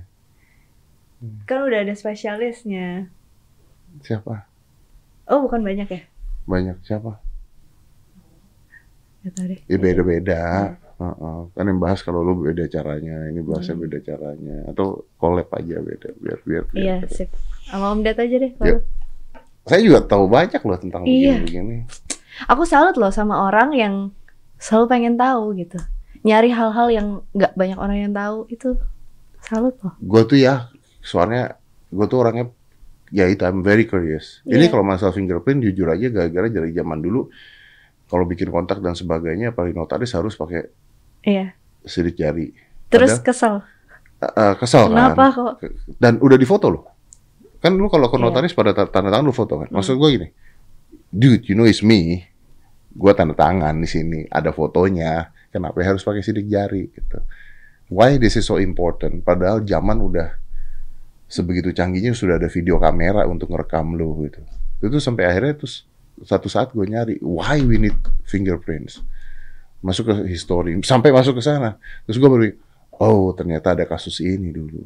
Kan 1.45 1.65
udah 1.65 1.79
ada 1.85 1.93
spesialisnya. 1.93 3.09
Siapa? 4.01 4.45
Oh, 5.29 5.45
bukan 5.45 5.61
banyak 5.61 5.85
ya? 5.85 6.01
Banyak 6.49 6.81
siapa? 6.81 7.21
Tau 9.29 9.45
deh. 9.45 9.61
Ya 9.69 9.77
beda-beda. 9.77 10.41
Heeh. 10.97 11.39
Kan 11.53 11.65
yang 11.69 11.77
bahas 11.77 12.01
kalau 12.01 12.25
lu 12.25 12.33
beda 12.41 12.65
caranya, 12.65 13.29
ini 13.29 13.45
bahasnya 13.45 13.77
beda 13.77 14.01
caranya. 14.01 14.65
Atau 14.73 15.05
collab 15.21 15.45
aja 15.53 15.77
beda 15.77 16.09
biar 16.17 16.39
biar. 16.41 16.63
Iya, 16.73 16.95
sip. 17.05 17.29
Sama 17.69 17.93
Om 17.93 18.01
Ded 18.01 18.17
aja 18.17 18.35
deh. 18.41 18.51
Ya. 18.65 18.81
Saya 19.69 19.81
juga 19.85 19.99
tahu 20.01 20.25
banyak 20.25 20.61
loh 20.65 20.79
tentang 20.81 21.05
Iya. 21.05 21.37
begini-begini. 21.37 21.77
Aku 22.49 22.65
salut 22.65 22.97
loh 22.97 23.13
sama 23.13 23.45
orang 23.45 23.69
yang 23.77 23.93
selalu 24.57 24.85
pengen 24.89 25.15
tahu 25.19 25.53
gitu. 25.53 25.77
Nyari 26.25 26.49
hal-hal 26.49 26.87
yang 26.89 27.07
nggak 27.37 27.53
banyak 27.53 27.77
orang 27.77 27.97
yang 28.09 28.13
tahu 28.15 28.49
itu 28.49 28.73
salut 29.45 29.77
loh. 29.85 29.93
Gue 30.01 30.25
tuh 30.25 30.41
ya, 30.41 30.67
soalnya 31.05 31.55
gue 31.93 32.05
tuh 32.09 32.17
orangnya 32.19 32.49
ya 33.09 33.25
itu 33.25 33.41
I'm 33.41 33.61
very 33.61 33.85
curious. 33.85 34.41
Ini 34.43 34.65
Iya. 34.65 34.71
kalau 34.71 34.83
masalah 34.83 35.11
fingerprint 35.11 35.61
jujur 35.61 35.87
aja 35.87 36.07
gara-gara 36.07 36.47
dari 36.47 36.71
zaman 36.71 36.99
dulu 36.99 37.29
kalau 38.05 38.25
bikin 38.25 38.49
kontak 38.49 38.79
dan 38.79 38.93
sebagainya 38.93 39.51
paling 39.51 39.73
notaris 39.73 40.13
harus 40.13 40.33
pakai 40.33 40.69
Iya. 41.21 41.53
sidik 41.83 42.15
jari. 42.15 42.53
Terus 42.87 43.17
Ada- 43.17 43.23
kesel. 43.23 43.55
Eh, 44.19 44.53
kesel 44.57 44.91
Kenapa 44.91 45.31
kan? 45.31 45.31
kok? 45.31 45.53
Dan 45.95 46.19
udah 46.19 46.35
difoto 46.35 46.67
loh. 46.67 46.83
Kan 47.59 47.75
lu 47.75 47.87
kalau 47.87 48.07
ke 48.07 48.15
Iya. 48.15 48.23
notaris 48.25 48.53
pada 48.53 48.71
ta- 48.71 48.87
tanda 48.87 49.09
tangan 49.09 49.25
lu 49.25 49.35
foto 49.35 49.63
kan. 49.63 49.69
Maksud 49.69 49.95
Hmm. 49.95 50.01
gue 50.01 50.09
gini, 50.15 50.27
dude, 51.09 51.43
you 51.45 51.55
know 51.55 51.63
it's 51.63 51.79
me. 51.79 52.27
Gue 52.89 53.13
tanda 53.13 53.31
tangan 53.31 53.77
di 53.77 53.85
sini, 53.85 54.25
ada 54.27 54.49
fotonya. 54.49 55.29
Kenapa 55.49 55.81
harus 55.81 56.01
pakai 56.01 56.21
sidik 56.21 56.45
jari 56.45 56.89
gitu? 56.89 57.19
Why 57.89 58.17
this 58.17 58.35
is 58.35 58.45
so 58.45 58.57
important? 58.57 59.21
Padahal 59.23 59.61
zaman 59.61 59.97
udah 59.97 60.35
sebegitu 61.29 61.69
canggihnya 61.71 62.17
sudah 62.17 62.41
ada 62.41 62.49
video 62.49 62.81
kamera 62.81 63.29
untuk 63.29 63.53
ngerekam 63.53 63.93
lu 63.93 64.25
gitu. 64.25 64.41
Itu 64.81 64.97
tuh 64.97 65.01
sampai 65.03 65.29
akhirnya 65.29 65.61
terus 65.61 65.85
satu 66.25 66.49
saat 66.51 66.73
gue 66.73 66.83
nyari, 66.83 67.21
why 67.21 67.61
we 67.61 67.77
need 67.77 67.95
fingerprints? 68.27 68.99
Masuk 69.79 70.11
ke 70.11 70.15
history, 70.27 70.75
sampai 70.83 71.13
masuk 71.15 71.39
ke 71.39 71.43
sana. 71.45 71.79
Terus 72.03 72.17
gue 72.19 72.27
baru, 72.27 72.43
oh 72.99 73.31
ternyata 73.31 73.71
ada 73.77 73.87
kasus 73.87 74.19
ini 74.19 74.51
dulu. 74.51 74.83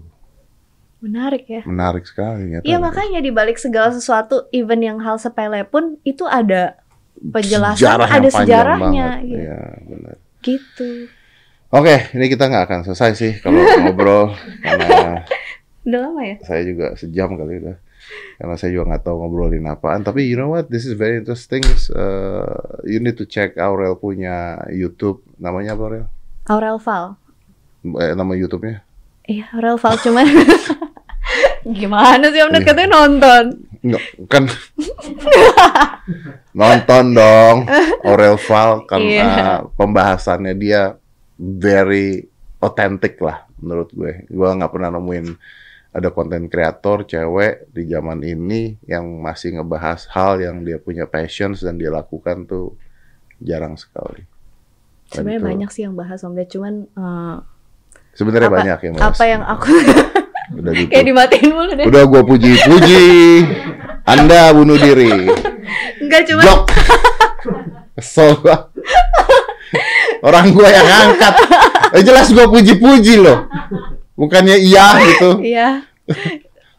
Menarik 1.02 1.50
ya. 1.50 1.62
Menarik 1.66 2.06
sekali. 2.06 2.54
ternyata 2.54 2.68
Iya 2.70 2.78
makanya 2.78 3.20
di 3.24 3.32
balik 3.34 3.58
segala 3.58 3.89
sesuatu, 3.89 4.46
even 4.54 4.84
yang 4.86 5.02
hal 5.02 5.18
sepele 5.18 5.66
pun 5.66 5.98
itu 6.06 6.28
ada 6.28 6.78
penjelasan, 7.18 7.80
Sejarah 7.82 8.08
ada 8.08 8.30
sejarahnya, 8.30 9.08
gitu. 9.24 9.36
Iya, 9.41 9.62
benar. 9.88 10.16
gitu. 10.44 10.89
Oke, 11.74 12.14
ini 12.14 12.30
kita 12.30 12.46
nggak 12.46 12.64
akan 12.70 12.80
selesai 12.86 13.12
sih 13.18 13.32
kalau 13.41 13.58
ngobrol 13.82 14.38
karena 14.62 15.26
Udah 15.84 15.99
lama 15.99 16.21
ya? 16.23 16.36
saya 16.41 16.61
juga 16.63 16.95
sejam 16.95 17.36
kali 17.36 17.59
udah. 17.59 17.77
Karena 18.36 18.55
saya 18.55 18.71
juga 18.71 18.84
nggak 18.91 19.03
tahu 19.03 19.15
ngobrolin 19.17 19.63
apaan. 19.65 20.03
Tapi 20.03 20.27
you 20.27 20.36
know 20.36 20.51
what, 20.51 20.67
this 20.67 20.84
is 20.84 20.91
very 20.91 21.15
interesting. 21.15 21.63
Uh, 21.89 22.51
you 22.84 22.99
need 22.99 23.15
to 23.15 23.23
check 23.23 23.55
Aurel 23.55 23.95
punya 23.95 24.59
YouTube. 24.67 25.23
Namanya 25.36 25.75
apa 25.75 25.84
Aurel? 25.84 26.05
Aurel 26.45 26.77
Val. 26.79 27.05
Eh, 27.84 28.11
nama 28.11 28.31
YouTube-nya? 28.34 28.84
Iya, 29.23 29.47
Aurel 29.55 29.79
Val 29.79 29.95
cuman 29.97 30.27
gimana 31.79 32.27
sih 32.27 32.43
Om 32.43 32.51
katanya 32.59 32.89
nonton? 32.91 33.43
Enggak, 33.84 34.03
kan 34.27 34.43
nonton 36.51 37.05
dong 37.11 37.57
Aurel 38.03 38.38
Val 38.39 38.84
karena 38.88 39.07
Iya. 39.11 39.27
pembahasannya 39.75 40.53
dia 40.55 40.95
very 41.36 42.27
authentic 42.59 43.19
lah 43.19 43.43
menurut 43.59 43.89
gue. 43.91 44.27
Gue 44.27 44.49
nggak 44.49 44.71
pernah 44.71 44.91
nemuin 44.91 45.27
ada 45.94 46.10
konten 46.10 46.50
kreator 46.50 47.06
cewek 47.06 47.70
di 47.70 47.86
zaman 47.86 48.18
ini 48.20 48.82
yang 48.84 49.06
masih 49.18 49.56
ngebahas 49.56 50.10
hal 50.10 50.41
yang 50.41 50.62
dia 50.62 50.78
punya 50.78 51.06
passions 51.06 51.62
dan 51.62 51.78
dia 51.78 51.88
lakukan 51.88 52.44
tuh 52.44 52.74
jarang 53.38 53.78
sekali. 53.78 54.26
Sebenarnya 55.08 55.38
itu- 55.38 55.48
banyak 55.48 55.70
sih 55.70 55.82
yang 55.84 55.94
bahas 55.94 56.20
Om 56.20 56.34
Ned, 56.34 56.50
cuman 56.50 56.74
eh, 56.88 57.36
Sebenarnya 58.14 58.50
banyak 58.50 58.80
yang 58.84 58.94
bahas. 58.96 59.06
apa 59.08 59.24
yang 59.24 59.41
aku 59.41 59.70
udah 60.60 60.72
gitu. 60.72 60.89
kayak 60.89 61.06
dimatiin 61.08 61.50
mulu 61.50 61.72
deh. 61.74 61.86
Udah 61.86 62.04
gue 62.04 62.22
puji-puji. 62.24 63.06
Anda 64.04 64.52
bunuh 64.52 64.76
diri. 64.76 65.30
Enggak 65.98 66.26
cuma 66.28 66.41
Blok. 66.41 66.62
Kesel 67.94 68.34
gua. 68.36 68.68
Orang 70.20 70.52
gua 70.52 70.68
yang 70.68 70.88
angkat. 70.88 71.34
Eh, 71.94 72.02
jelas 72.02 72.28
gua 72.30 72.48
puji-puji 72.48 73.18
loh. 73.18 73.46
Bukannya 74.24 74.55
iya 74.55 74.86
gitu. 75.03 75.30
Iya. 75.51 75.69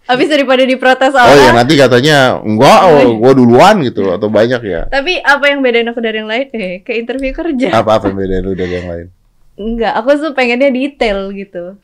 Habis 0.04 0.28
daripada 0.28 0.60
diprotes 0.64 1.12
Oh 1.12 1.24
ya 1.24 1.48
orang. 1.48 1.64
nanti 1.64 1.80
katanya 1.80 2.36
enggak, 2.40 2.78
oh, 2.84 3.16
gua 3.16 3.32
duluan 3.32 3.80
gitu 3.80 4.12
atau 4.12 4.28
banyak 4.28 4.60
ya. 4.60 4.84
Tapi 4.88 5.16
apa 5.16 5.44
yang 5.48 5.64
bedain 5.64 5.88
aku 5.88 6.00
dari 6.00 6.20
yang 6.20 6.28
lain? 6.28 6.46
Eh, 6.52 6.84
ke 6.84 6.92
interview 6.92 7.32
kerja. 7.32 7.72
Apa-apa 7.72 8.12
yang 8.12 8.20
beda 8.20 8.36
lu 8.40 8.52
dari 8.52 8.72
yang 8.74 8.88
lain? 8.88 9.06
Enggak, 9.56 9.96
aku 9.96 10.08
tuh 10.18 10.32
pengennya 10.32 10.68
detail 10.68 11.32
gitu. 11.32 11.80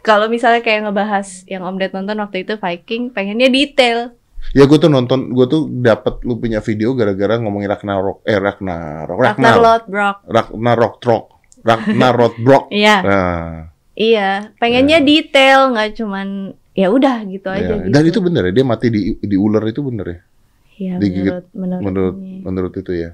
Kalau 0.00 0.28
misalnya 0.28 0.60
kayak 0.60 0.88
ngebahas 0.88 1.48
yang 1.48 1.64
Om 1.64 1.80
Ded 1.80 1.96
nonton 1.96 2.20
waktu 2.20 2.44
itu 2.44 2.60
Viking, 2.60 3.16
pengennya 3.16 3.48
detail. 3.48 4.12
Ya 4.52 4.68
gua 4.68 4.76
tuh 4.76 4.92
nonton, 4.92 5.32
gua 5.32 5.48
tuh 5.48 5.72
dapat 5.72 6.20
lu 6.28 6.36
punya 6.36 6.60
video 6.60 6.92
gara-gara 6.92 7.40
ngomongin 7.40 7.68
Ragnarok, 7.68 8.28
eh 8.28 8.36
Ragnarok, 8.36 9.18
Ragnar 9.18 9.34
Ragnar, 9.34 9.56
Lothbrok. 9.56 10.16
Ragnarok 10.28 10.94
Trok, 11.00 11.24
Ragnarok 11.64 12.34
Brok. 12.38 12.64
Iya, 12.68 12.96
Nah, 13.00 13.72
iya. 13.98 14.54
Pengennya 14.56 15.02
detail, 15.02 15.74
nggak 15.74 15.98
cuman 15.98 16.54
ya 16.72 16.88
udah 16.88 17.26
gitu 17.26 17.50
aja 17.50 17.74
ya. 17.74 17.82
gitu. 17.82 17.90
Dan 17.90 18.02
itu 18.06 18.18
bener 18.22 18.42
ya, 18.46 18.52
dia 18.54 18.64
mati 18.64 18.86
di 18.88 19.00
di 19.18 19.34
ular 19.34 19.66
itu 19.66 19.82
bener 19.82 20.06
ya. 20.06 20.18
Iya, 20.78 20.94
digigit 21.02 21.26
menurut, 21.26 21.82
menurut, 21.82 22.14
Menurut 22.14 22.14
menurut 22.46 22.72
itu 22.78 22.92
ya. 22.94 23.10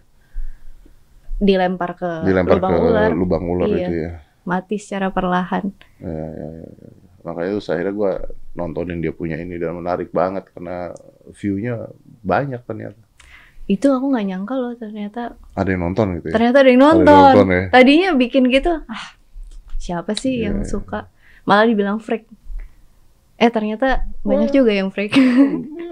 dilempar 1.35 1.99
ke 1.99 2.11
dilempar 2.23 2.57
lubang 2.61 2.73
ke 2.73 2.79
ular, 2.79 3.11
lubang 3.11 3.45
ular 3.49 3.69
Iya. 3.69 3.79
itu 3.81 3.95
ya. 3.99 4.13
mati 4.45 4.77
secara 4.77 5.09
perlahan. 5.09 5.65
Ya, 5.99 6.13
ya, 6.13 6.29
ya, 6.31 6.49
ya. 6.69 6.91
Makanya 7.25 7.51
terus 7.57 7.73
akhirnya 7.73 7.95
gue 7.97 8.13
nontonin 8.53 9.01
dia 9.01 9.11
punya 9.11 9.41
ini 9.41 9.57
dan 9.57 9.73
menarik 9.75 10.13
banget 10.13 10.45
karena 10.53 10.93
view-nya 11.33 11.89
banyak 12.21 12.61
ternyata. 12.63 13.01
Itu 13.65 13.89
aku 13.91 14.13
nggak 14.13 14.27
nyangka 14.29 14.55
loh 14.55 14.77
ternyata 14.77 15.33
Ada 15.57 15.69
yang 15.73 15.83
nonton 15.89 16.21
gitu 16.21 16.27
ya. 16.29 16.35
ternyata 16.37 16.57
ada 16.61 16.69
yang 16.69 16.85
Ada 16.85 16.93
yang 16.93 17.01
nonton. 17.01 17.33
nonton 17.33 17.49
ya. 17.49 17.63
Tadinya 17.73 18.09
bikin 18.15 18.45
gitu, 18.53 18.73
ah 18.85 19.05
siapa 19.85 20.17
sih 20.17 20.41
Iya, 20.41 20.49
yang 20.49 20.57
iya. 20.65 20.69
suka? 20.69 21.13
Malah 21.45 21.69
dibilang 21.69 22.01
freak. 22.01 22.25
Eh 23.37 23.51
ternyata 23.53 24.09
banyak 24.25 24.55
juga 24.55 24.73
yang 24.73 24.89
freak. 24.89 25.13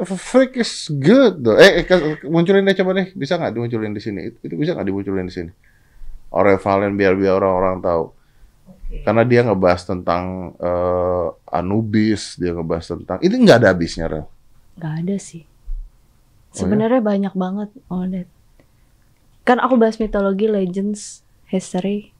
Freak 0.02 0.58
is 0.58 0.90
good 0.90 1.44
though. 1.46 1.58
Eh, 1.60 1.86
eh, 1.86 2.18
munculin 2.26 2.66
deh 2.66 2.74
coba 2.74 2.96
deh. 2.98 3.14
Bisa 3.14 3.38
nggak 3.38 3.54
dimunculin 3.54 3.94
di 3.94 4.02
sini? 4.02 4.34
Itu, 4.34 4.38
itu 4.50 4.54
bisa 4.58 4.74
nggak 4.74 4.88
dimunculin 4.88 5.26
di 5.28 5.34
sini? 5.34 5.50
Aurel 6.32 6.58
Valen 6.58 6.98
biar 6.98 7.14
biar 7.14 7.38
orang-orang 7.38 7.78
tahu. 7.78 8.04
Karena 9.06 9.22
dia 9.22 9.46
ngebahas 9.46 9.82
tentang 9.86 10.54
eh, 10.58 11.28
Anubis, 11.54 12.34
dia 12.40 12.50
ngebahas 12.56 12.98
tentang 12.98 13.18
ini 13.22 13.34
nggak 13.46 13.58
ada 13.62 13.68
habisnya, 13.70 14.10
Rel. 14.10 14.26
Gak 14.80 14.94
ada 15.04 15.16
sih. 15.20 15.44
Oh, 15.44 15.46
ya? 15.46 16.58
Sebenarnya 16.64 16.98
banyak 17.04 17.34
banget 17.36 17.70
all 17.92 18.08
that. 18.10 18.28
Kan 19.46 19.58
aku 19.62 19.78
bahas 19.78 19.98
mitologi, 20.02 20.46
legends, 20.50 21.22
history, 21.46 22.10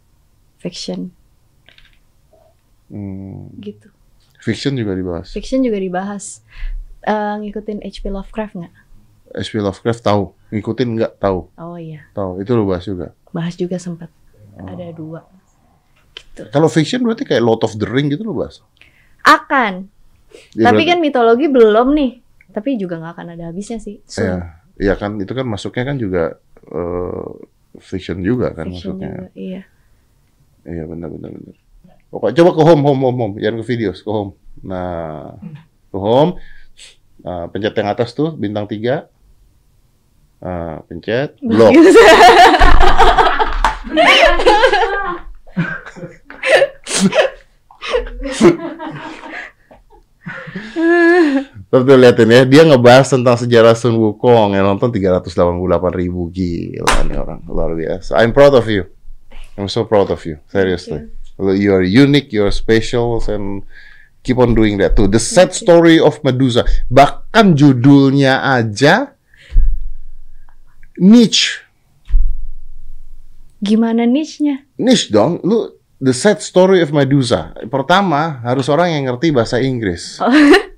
fiction 0.63 1.15
Hmm, 2.93 3.49
gitu. 3.57 3.89
fiction 4.39 4.77
juga 4.77 4.93
dibahas. 4.93 5.33
Fiction 5.33 5.65
juga 5.65 5.81
dibahas. 5.81 6.45
Eh, 7.01 7.35
ngikutin 7.41 7.81
H.P. 7.81 8.05
Lovecraft 8.07 8.55
nggak? 8.55 8.75
H.P. 9.33 9.59
Lovecraft 9.59 10.03
tahu, 10.03 10.23
ngikutin 10.51 10.89
nggak 10.93 11.13
tahu, 11.17 11.49
Oh 11.57 11.75
iya, 11.75 12.05
tahu. 12.13 12.39
Itu 12.39 12.53
lo 12.53 12.69
bahas 12.69 12.85
juga. 12.85 13.17
bahas 13.33 13.57
juga 13.57 13.81
sempat. 13.81 14.13
Oh. 14.55 14.69
Ada 14.69 14.93
dua. 14.93 15.25
Gitu. 16.13 16.45
Kalau 16.49 16.69
fiction 16.69 17.01
berarti 17.01 17.25
kayak 17.25 17.41
Lord 17.41 17.65
of 17.65 17.73
the 17.75 17.89
Ring 17.89 18.07
gitu 18.07 18.23
lo 18.23 18.37
bahas. 18.37 18.61
Akan. 19.23 19.89
Ya, 20.53 20.69
Tapi 20.69 20.85
berarti- 20.85 20.91
kan 20.93 20.99
mitologi 21.01 21.47
belum 21.49 21.89
nih. 21.93 22.13
Tapi 22.53 22.77
juga 22.77 23.01
nggak 23.01 23.13
akan 23.17 23.27
ada 23.33 23.49
habisnya 23.49 23.81
sih. 23.81 24.05
So, 24.05 24.21
Iya, 24.21 24.37
iya 24.77 24.95
kan 24.95 25.17
itu 25.17 25.33
kan 25.33 25.49
masuknya 25.49 25.89
kan 25.89 25.97
juga 25.97 26.37
eh, 26.63 27.29
fiction 27.81 28.21
juga 28.21 28.53
kan 28.53 28.69
fiction 28.69 29.01
masuknya. 29.01 29.09
juga. 29.09 29.29
Iya. 29.33 29.63
Iya 30.63 30.85
benar 30.85 31.09
benar 31.11 31.31
benar. 31.33 31.57
Oke, 32.13 32.29
coba 32.37 32.51
ke 32.53 32.61
home 32.61 32.85
home 32.85 33.01
home 33.09 33.19
home, 33.25 33.35
jangan 33.41 33.65
ke 33.65 33.73
videos, 33.73 34.05
ke 34.05 34.11
home. 34.13 34.37
Nah, 34.61 35.33
ke 35.89 35.97
home. 35.97 36.37
Nah, 37.25 37.49
pencet 37.49 37.73
yang 37.73 37.89
atas 37.89 38.13
tuh 38.13 38.37
bintang 38.37 38.69
tiga. 38.69 39.09
Nah, 40.45 40.85
pencet 40.85 41.41
blok. 41.41 41.73
Tapi 51.73 51.97
liatin 51.97 52.29
ya, 52.29 52.45
dia 52.45 52.69
ngebahas 52.69 53.09
tentang 53.09 53.41
sejarah 53.41 53.73
Sun 53.73 53.97
Wukong 53.97 54.53
yang 54.53 54.69
nonton 54.69 54.93
388 54.93 55.33
ribu 55.97 56.29
gila 56.29 57.09
nih 57.09 57.17
orang 57.17 57.41
luar 57.49 57.73
biasa. 57.73 58.21
I'm 58.21 58.37
proud 58.37 58.53
of 58.53 58.69
you. 58.69 58.85
I'm 59.57 59.73
so 59.73 59.89
proud 59.89 60.13
of 60.13 60.21
you, 60.29 60.37
seriously. 60.53 61.09
You 61.51 61.75
are 61.75 61.83
unique, 61.83 62.31
you 62.31 62.47
are 62.47 62.55
special, 62.55 63.19
and 63.27 63.67
keep 64.23 64.39
on 64.39 64.55
doing 64.55 64.79
that 64.79 64.95
too. 64.95 65.11
The 65.11 65.19
sad 65.19 65.51
story 65.51 65.99
of 65.99 66.23
Medusa. 66.23 66.63
Bahkan 66.87 67.59
judulnya 67.59 68.47
aja 68.47 69.19
niche. 71.03 71.67
Gimana 73.63 74.07
niche-nya? 74.07 74.67
Niche 74.79 75.15
dong, 75.15 75.39
lu 75.47 75.71
The 76.03 76.11
Sad 76.11 76.43
Story 76.43 76.83
of 76.83 76.91
Medusa. 76.91 77.55
Pertama, 77.71 78.43
harus 78.43 78.67
orang 78.67 78.91
yang 78.91 79.07
ngerti 79.07 79.31
bahasa 79.31 79.63
Inggris. 79.63 80.19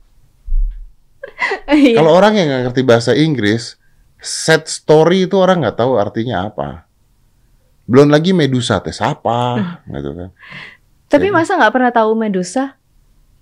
Iya. 1.65 1.97
Kalau 2.01 2.13
orang 2.15 2.37
yang 2.37 2.47
nggak 2.53 2.63
ngerti 2.71 2.83
bahasa 2.85 3.13
Inggris, 3.17 3.81
sad 4.21 4.69
story 4.69 5.27
itu 5.27 5.37
orang 5.41 5.65
nggak 5.65 5.81
tahu 5.81 5.97
artinya 5.97 6.49
apa. 6.49 6.89
Belum 7.85 8.09
lagi 8.09 8.33
Medusa 8.33 8.81
tes 8.81 8.97
apa, 9.01 9.81
gitu 9.85 10.11
kan. 10.17 10.31
Tapi 11.09 11.29
masa 11.29 11.61
nggak 11.61 11.73
pernah 11.73 11.93
tahu 11.93 12.17
Medusa? 12.17 12.81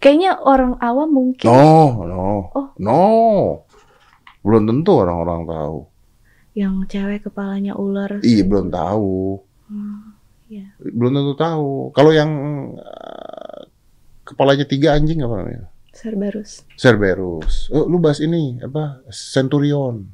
Kayaknya 0.03 0.35
orang 0.43 0.75
awam 0.83 1.09
mungkin. 1.15 1.47
No, 1.47 2.03
no, 2.03 2.51
Oh. 2.53 2.67
no. 2.75 3.03
Belum 4.43 4.67
tentu 4.67 4.99
orang-orang 4.99 5.47
tahu. 5.47 5.79
Yang 6.59 6.75
cewek 6.91 7.21
kepalanya 7.31 7.79
ular. 7.79 8.19
Iya, 8.19 8.43
belum 8.43 8.75
tahu. 8.75 9.39
iya. 10.51 10.75
Belum 10.83 11.15
tentu 11.15 11.35
tahu. 11.39 11.95
Kalau 11.95 12.11
yang 12.11 12.31
eh, 12.77 13.61
kepalanya 14.27 14.67
tiga 14.67 14.99
anjing 14.99 15.23
apa 15.23 15.35
namanya? 15.39 15.71
Cerberus. 15.95 16.67
Cerberus. 16.75 17.71
Oh, 17.71 17.87
lu 17.87 18.03
bahas 18.03 18.19
ini 18.19 18.59
apa? 18.59 19.07
Centurion. 19.15 20.11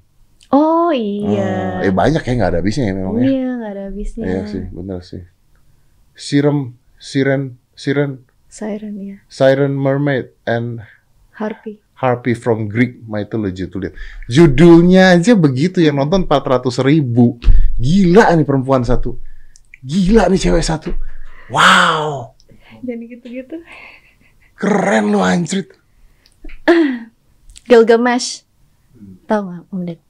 Oh 0.49 0.89
iya. 0.89 1.85
eh 1.85 1.93
banyak 1.93 2.25
ya 2.25 2.33
nggak 2.33 2.51
ada 2.57 2.59
habisnya 2.65 2.89
ya 2.89 2.95
memang 2.97 3.15
ya. 3.21 3.25
Iya 3.29 3.49
nggak 3.61 3.71
ada 3.77 3.83
habisnya. 3.93 4.25
Iya 4.25 4.41
sih, 4.49 4.65
benar 4.73 5.01
sih. 5.05 5.23
Siren, 6.17 6.75
Siren, 6.97 7.43
Siren, 7.77 8.13
Siren 8.49 8.95
ya. 8.97 9.17
Siren 9.29 9.77
Mermaid 9.77 10.33
and 10.49 10.81
Harpy. 11.37 11.85
Harpy 11.99 12.33
from 12.33 12.71
Greek 12.71 13.03
mythology 13.05 13.67
tuh 13.67 13.83
lihat. 13.83 13.95
Judulnya 14.27 15.15
aja 15.15 15.35
begitu 15.35 15.83
yang 15.83 15.99
nonton 15.99 16.25
400 16.25 16.81
ribu. 16.81 17.37
Gila 17.77 18.33
nih 18.33 18.47
perempuan 18.47 18.87
satu. 18.87 19.19
Gila 19.83 20.31
nih 20.31 20.41
cewek 20.41 20.65
satu. 20.65 20.91
Wow, 21.51 22.35
Jadi 22.83 23.05
gitu-gitu. 23.09 23.57
keren 24.55 25.11
lu 25.11 25.21
anjrit. 25.21 25.71
Gilgamesh. 27.67 28.43
Tahu 29.27 29.41
nggak 29.45 29.63
Om 29.71 29.81
Ded? 29.85 30.01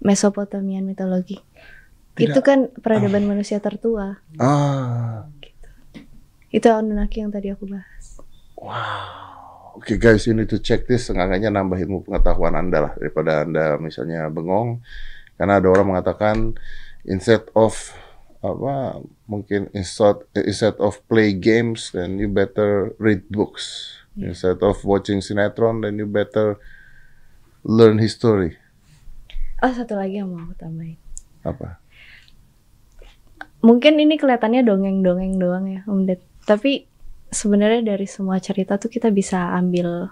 Mesopotamian 0.00 0.84
mitologi. 0.84 1.40
Tidak. 2.16 2.36
Itu 2.36 2.40
kan 2.44 2.68
peradaban 2.80 3.24
manusia 3.24 3.60
tertua. 3.60 4.20
Ah, 4.36 5.24
Itu 6.50 6.66
Anunnaki 6.66 7.22
yang 7.22 7.30
tadi 7.30 7.48
aku 7.54 7.70
bahas. 7.70 8.18
wow. 8.58 9.30
Oke 9.80 9.96
guys, 9.96 10.26
you 10.26 10.34
need 10.34 10.50
to 10.50 10.58
check 10.58 10.84
this. 10.84 11.08
Seenggaknya 11.08 11.48
nambah 11.48 11.78
ilmu 11.78 12.04
pengetahuan 12.04 12.58
Anda 12.58 12.90
lah 12.90 12.92
daripada 12.98 13.46
Anda 13.46 13.78
misalnya 13.78 14.26
bengong. 14.28 14.82
Karena 15.40 15.56
ada 15.56 15.68
orang 15.72 15.94
mengatakan 15.94 16.58
instead 17.08 17.46
of 17.56 17.72
apa 18.44 19.00
mungkin 19.24 19.68
instead 19.72 20.20
instead 20.36 20.76
of 20.80 21.00
play 21.08 21.32
games 21.32 21.92
then 21.96 22.20
you 22.20 22.28
better 22.28 22.92
read 23.00 23.24
books. 23.32 23.96
Instead 24.20 24.60
of 24.60 24.76
watching 24.84 25.24
sinetron 25.24 25.80
then 25.80 25.96
you 25.96 26.04
better 26.04 26.60
learn 27.64 27.96
history. 27.96 28.59
Oh 29.60 29.72
satu 29.72 29.94
lagi 29.94 30.16
yang 30.16 30.32
mau 30.32 30.40
aku 30.42 30.54
tambahin. 30.56 30.96
Apa? 31.44 31.76
Mungkin 33.60 34.00
ini 34.00 34.16
kelihatannya 34.16 34.64
dongeng-dongeng 34.64 35.36
doang 35.36 35.64
ya 35.68 35.80
Om 35.84 36.08
Ded. 36.08 36.20
Tapi 36.48 36.88
sebenarnya 37.28 37.84
dari 37.84 38.08
semua 38.08 38.40
cerita 38.40 38.80
tuh 38.80 38.88
kita 38.88 39.12
bisa 39.12 39.52
ambil 39.52 40.08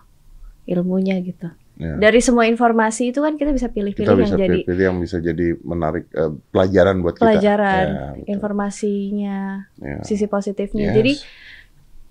ilmunya 0.69 1.17
gitu. 1.25 1.49
Ya. 1.79 1.95
Dari 1.97 2.19
semua 2.19 2.45
informasi 2.45 3.15
itu 3.15 3.23
kan 3.23 3.39
kita 3.39 3.55
bisa 3.55 3.71
pilih-pilih 3.71 4.05
yang 4.05 4.19
bisa 4.21 4.35
jadi 4.37 4.59
pilih 4.67 4.85
yang 4.85 4.99
bisa 4.99 5.17
jadi 5.23 5.47
menarik 5.63 6.11
eh, 6.11 6.33
pelajaran 6.51 7.01
buat 7.01 7.15
kita. 7.15 7.23
pelajaran, 7.25 7.87
Ya, 7.87 8.07
informasinya, 8.27 9.39
Ya. 9.79 10.03
sisi 10.03 10.27
positifnya. 10.27 10.91
Yes. 10.91 10.95
Jadi 10.99 11.13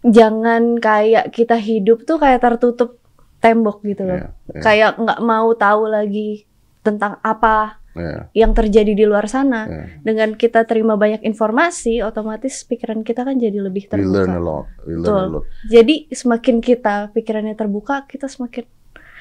jangan 0.08 0.80
kayak 0.80 1.36
kita 1.36 1.60
hidup 1.60 2.08
tuh 2.08 2.16
kayak 2.16 2.40
tertutup 2.40 2.96
tembok 3.38 3.84
gitu 3.84 4.08
loh. 4.08 4.18
Ya, 4.18 4.32
ya, 4.56 4.62
Kayak 4.64 4.92
nggak 4.98 5.20
mau 5.22 5.52
tahu 5.54 5.92
lagi 5.92 6.47
tentang 6.88 7.20
apa 7.20 7.84
ya, 7.92 8.32
yang 8.34 8.56
terjadi 8.56 8.96
di 8.96 9.04
luar 9.04 9.28
sana. 9.28 9.68
ya. 9.68 9.84
Dengan 10.02 10.34
kita 10.34 10.64
terima 10.64 10.96
banyak 10.96 11.20
informasi, 11.22 12.00
otomatis 12.00 12.64
pikiran 12.64 13.04
kita 13.04 13.22
kan 13.22 13.36
jadi 13.36 13.60
lebih 13.60 13.92
We 13.92 14.08
learn 14.08 14.32
a 14.32 14.40
terbuka. 14.40 14.40
lot. 14.40 14.66
We 14.82 14.96
learn 14.96 15.04
Betul. 15.04 15.20
a 15.20 15.34
lot. 15.34 15.44
Jadi 15.68 15.96
semakin 16.08 16.56
kita 16.60 16.96
pikirannya 17.12 17.54
terbuka, 17.54 18.08
kita 18.08 18.26
semakin 18.26 18.64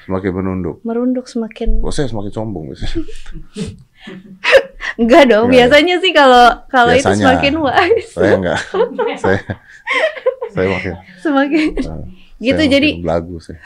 Semakin 0.07 0.31
menunduk. 0.31 0.79
merunduk, 0.87 1.27
semakin 1.27 1.83
Kok 1.83 1.91
saya 1.91 2.07
semakin 2.07 2.31
sombong 2.31 2.71
enggak 4.95 5.23
dong. 5.27 5.51
Enggak, 5.51 5.67
Biasanya 5.67 5.95
sih 5.99 6.15
kalau 6.15 6.47
kalau 6.71 6.95
itu 6.95 7.11
semakin 7.11 7.53
wise, 7.59 8.15
saya 8.15 8.39
enggak. 8.39 8.59
saya 9.19 9.39
saya 10.47 10.67
makin 10.71 10.93
semakin 11.19 11.65
uh, 11.83 12.07
gitu. 12.39 12.55
saya 12.55 12.71
Jadi 12.71 12.89
belagu 13.03 13.35
saya. 13.43 13.59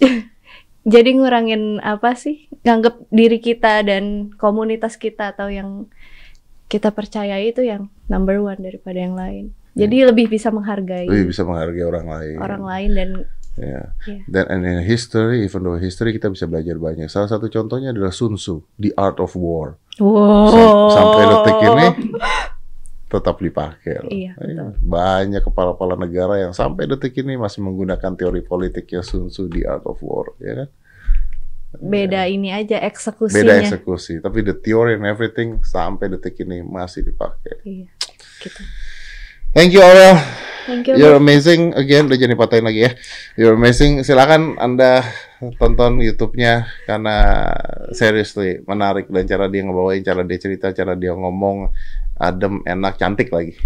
jadi 0.90 1.10
ngurangin 1.14 1.78
apa 1.78 2.12
sih 2.12 2.50
nganggap 2.60 2.98
diri 3.08 3.38
kita 3.38 3.80
dan 3.80 4.34
komunitas 4.34 4.98
kita 4.98 5.30
atau 5.30 5.46
yang 5.46 5.86
kita 6.66 6.90
percayai 6.90 7.48
itu 7.48 7.62
yang 7.62 7.86
number 8.06 8.38
one 8.38 8.58
daripada 8.58 8.98
yang 8.98 9.14
lain 9.14 9.54
jadi 9.72 10.10
lebih 10.10 10.26
bisa 10.28 10.50
menghargai 10.50 11.06
Lebih 11.06 11.30
bisa 11.30 11.42
menghargai 11.42 11.84
orang 11.84 12.06
lain. 12.06 12.36
orang 12.38 12.62
lain 12.64 12.90
dan 12.92 13.10
Ya. 13.58 13.92
Iya. 14.06 14.24
Dan 14.24 14.44
and 14.48 14.62
in 14.62 14.80
history, 14.80 15.42
even 15.42 15.60
though 15.60 15.76
history 15.76 16.14
kita 16.14 16.30
bisa 16.30 16.46
belajar 16.46 16.78
banyak. 16.78 17.10
Salah 17.10 17.28
satu 17.28 17.50
contohnya 17.50 17.90
adalah 17.90 18.08
Sun 18.08 18.38
Tzu, 18.38 18.62
The 18.78 18.94
Art 18.94 19.18
of 19.18 19.34
War. 19.34 19.76
wow 19.98 20.48
Sam- 20.48 20.88
sampai 20.88 21.22
detik 21.28 21.56
ini 21.60 21.86
tetap 23.10 23.42
dipakai. 23.42 24.06
loh. 24.06 24.10
Iya, 24.10 24.32
betul. 24.38 24.70
Banyak 24.78 25.42
kepala-kepala 25.42 25.98
negara 25.98 26.38
yang 26.38 26.54
sampai 26.54 26.86
detik 26.86 27.18
ini 27.18 27.34
masih 27.34 27.60
menggunakan 27.66 28.14
teori 28.14 28.40
politiknya 28.46 29.02
Sun 29.02 29.26
Tzu, 29.28 29.50
The 29.50 29.66
Art 29.66 29.82
of 29.84 29.98
War, 30.00 30.30
ya 30.38 30.64
kan? 30.64 30.68
beda 31.70 32.26
ini 32.26 32.50
aja 32.50 32.82
Beda 32.82 32.90
eksekusinya 32.90 33.62
eksekusi, 33.62 34.18
tapi 34.18 34.42
the 34.42 34.58
theory 34.58 34.98
and 34.98 35.06
everything 35.06 35.62
sampai 35.62 36.10
detik 36.10 36.42
ini 36.42 36.66
masih 36.66 37.06
dipakai. 37.06 37.62
iya 37.62 37.86
gitu 38.42 38.62
Thank 39.54 39.74
you 39.74 39.82
Aurel. 39.82 40.14
thank 40.66 40.86
you 40.86 40.94
You're 40.94 41.18
amazing 41.18 41.74
again. 41.74 42.06
Udah 42.06 42.14
jadi 42.14 42.38
patahin 42.38 42.62
lagi 42.62 42.86
ya. 42.86 42.92
You're 43.34 43.58
amazing. 43.58 44.06
Silakan 44.06 44.54
Anda 44.62 45.02
tonton 45.58 45.98
YouTube-nya 45.98 46.70
karena 46.86 47.16
seriously 47.90 48.62
menarik 48.62 49.10
dan 49.10 49.26
cara 49.26 49.50
dia 49.50 49.66
ngebawain, 49.66 50.06
cara 50.06 50.22
dia 50.22 50.38
cerita, 50.38 50.70
cara 50.70 50.94
dia 50.94 51.10
ngomong 51.18 51.66
adem, 52.20 52.60
enak, 52.68 53.00
cantik 53.00 53.32
lagi. 53.32 53.56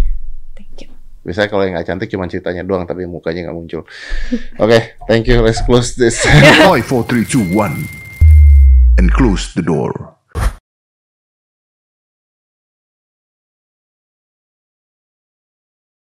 thank 0.55 0.87
you 0.87 0.95
Biasanya 1.25 1.49
kalau 1.49 1.65
yang 1.65 1.73
nggak 1.73 1.89
cantik 1.89 2.09
cuma 2.13 2.29
ceritanya 2.29 2.61
doang 2.61 2.85
tapi 2.85 3.09
mukanya 3.09 3.49
nggak 3.49 3.57
muncul. 3.57 3.81
Oke, 4.61 4.93
thank 5.09 5.25
you. 5.25 5.41
Let's 5.41 5.57
close 5.65 5.97
this. 5.97 6.21
5, 6.21 6.85
4, 6.85 6.85
3, 6.85 7.25
2, 7.25 7.49
1. 7.49 9.01
And 9.01 9.09
close 9.09 9.49
the 9.57 9.65
door. 9.65 10.14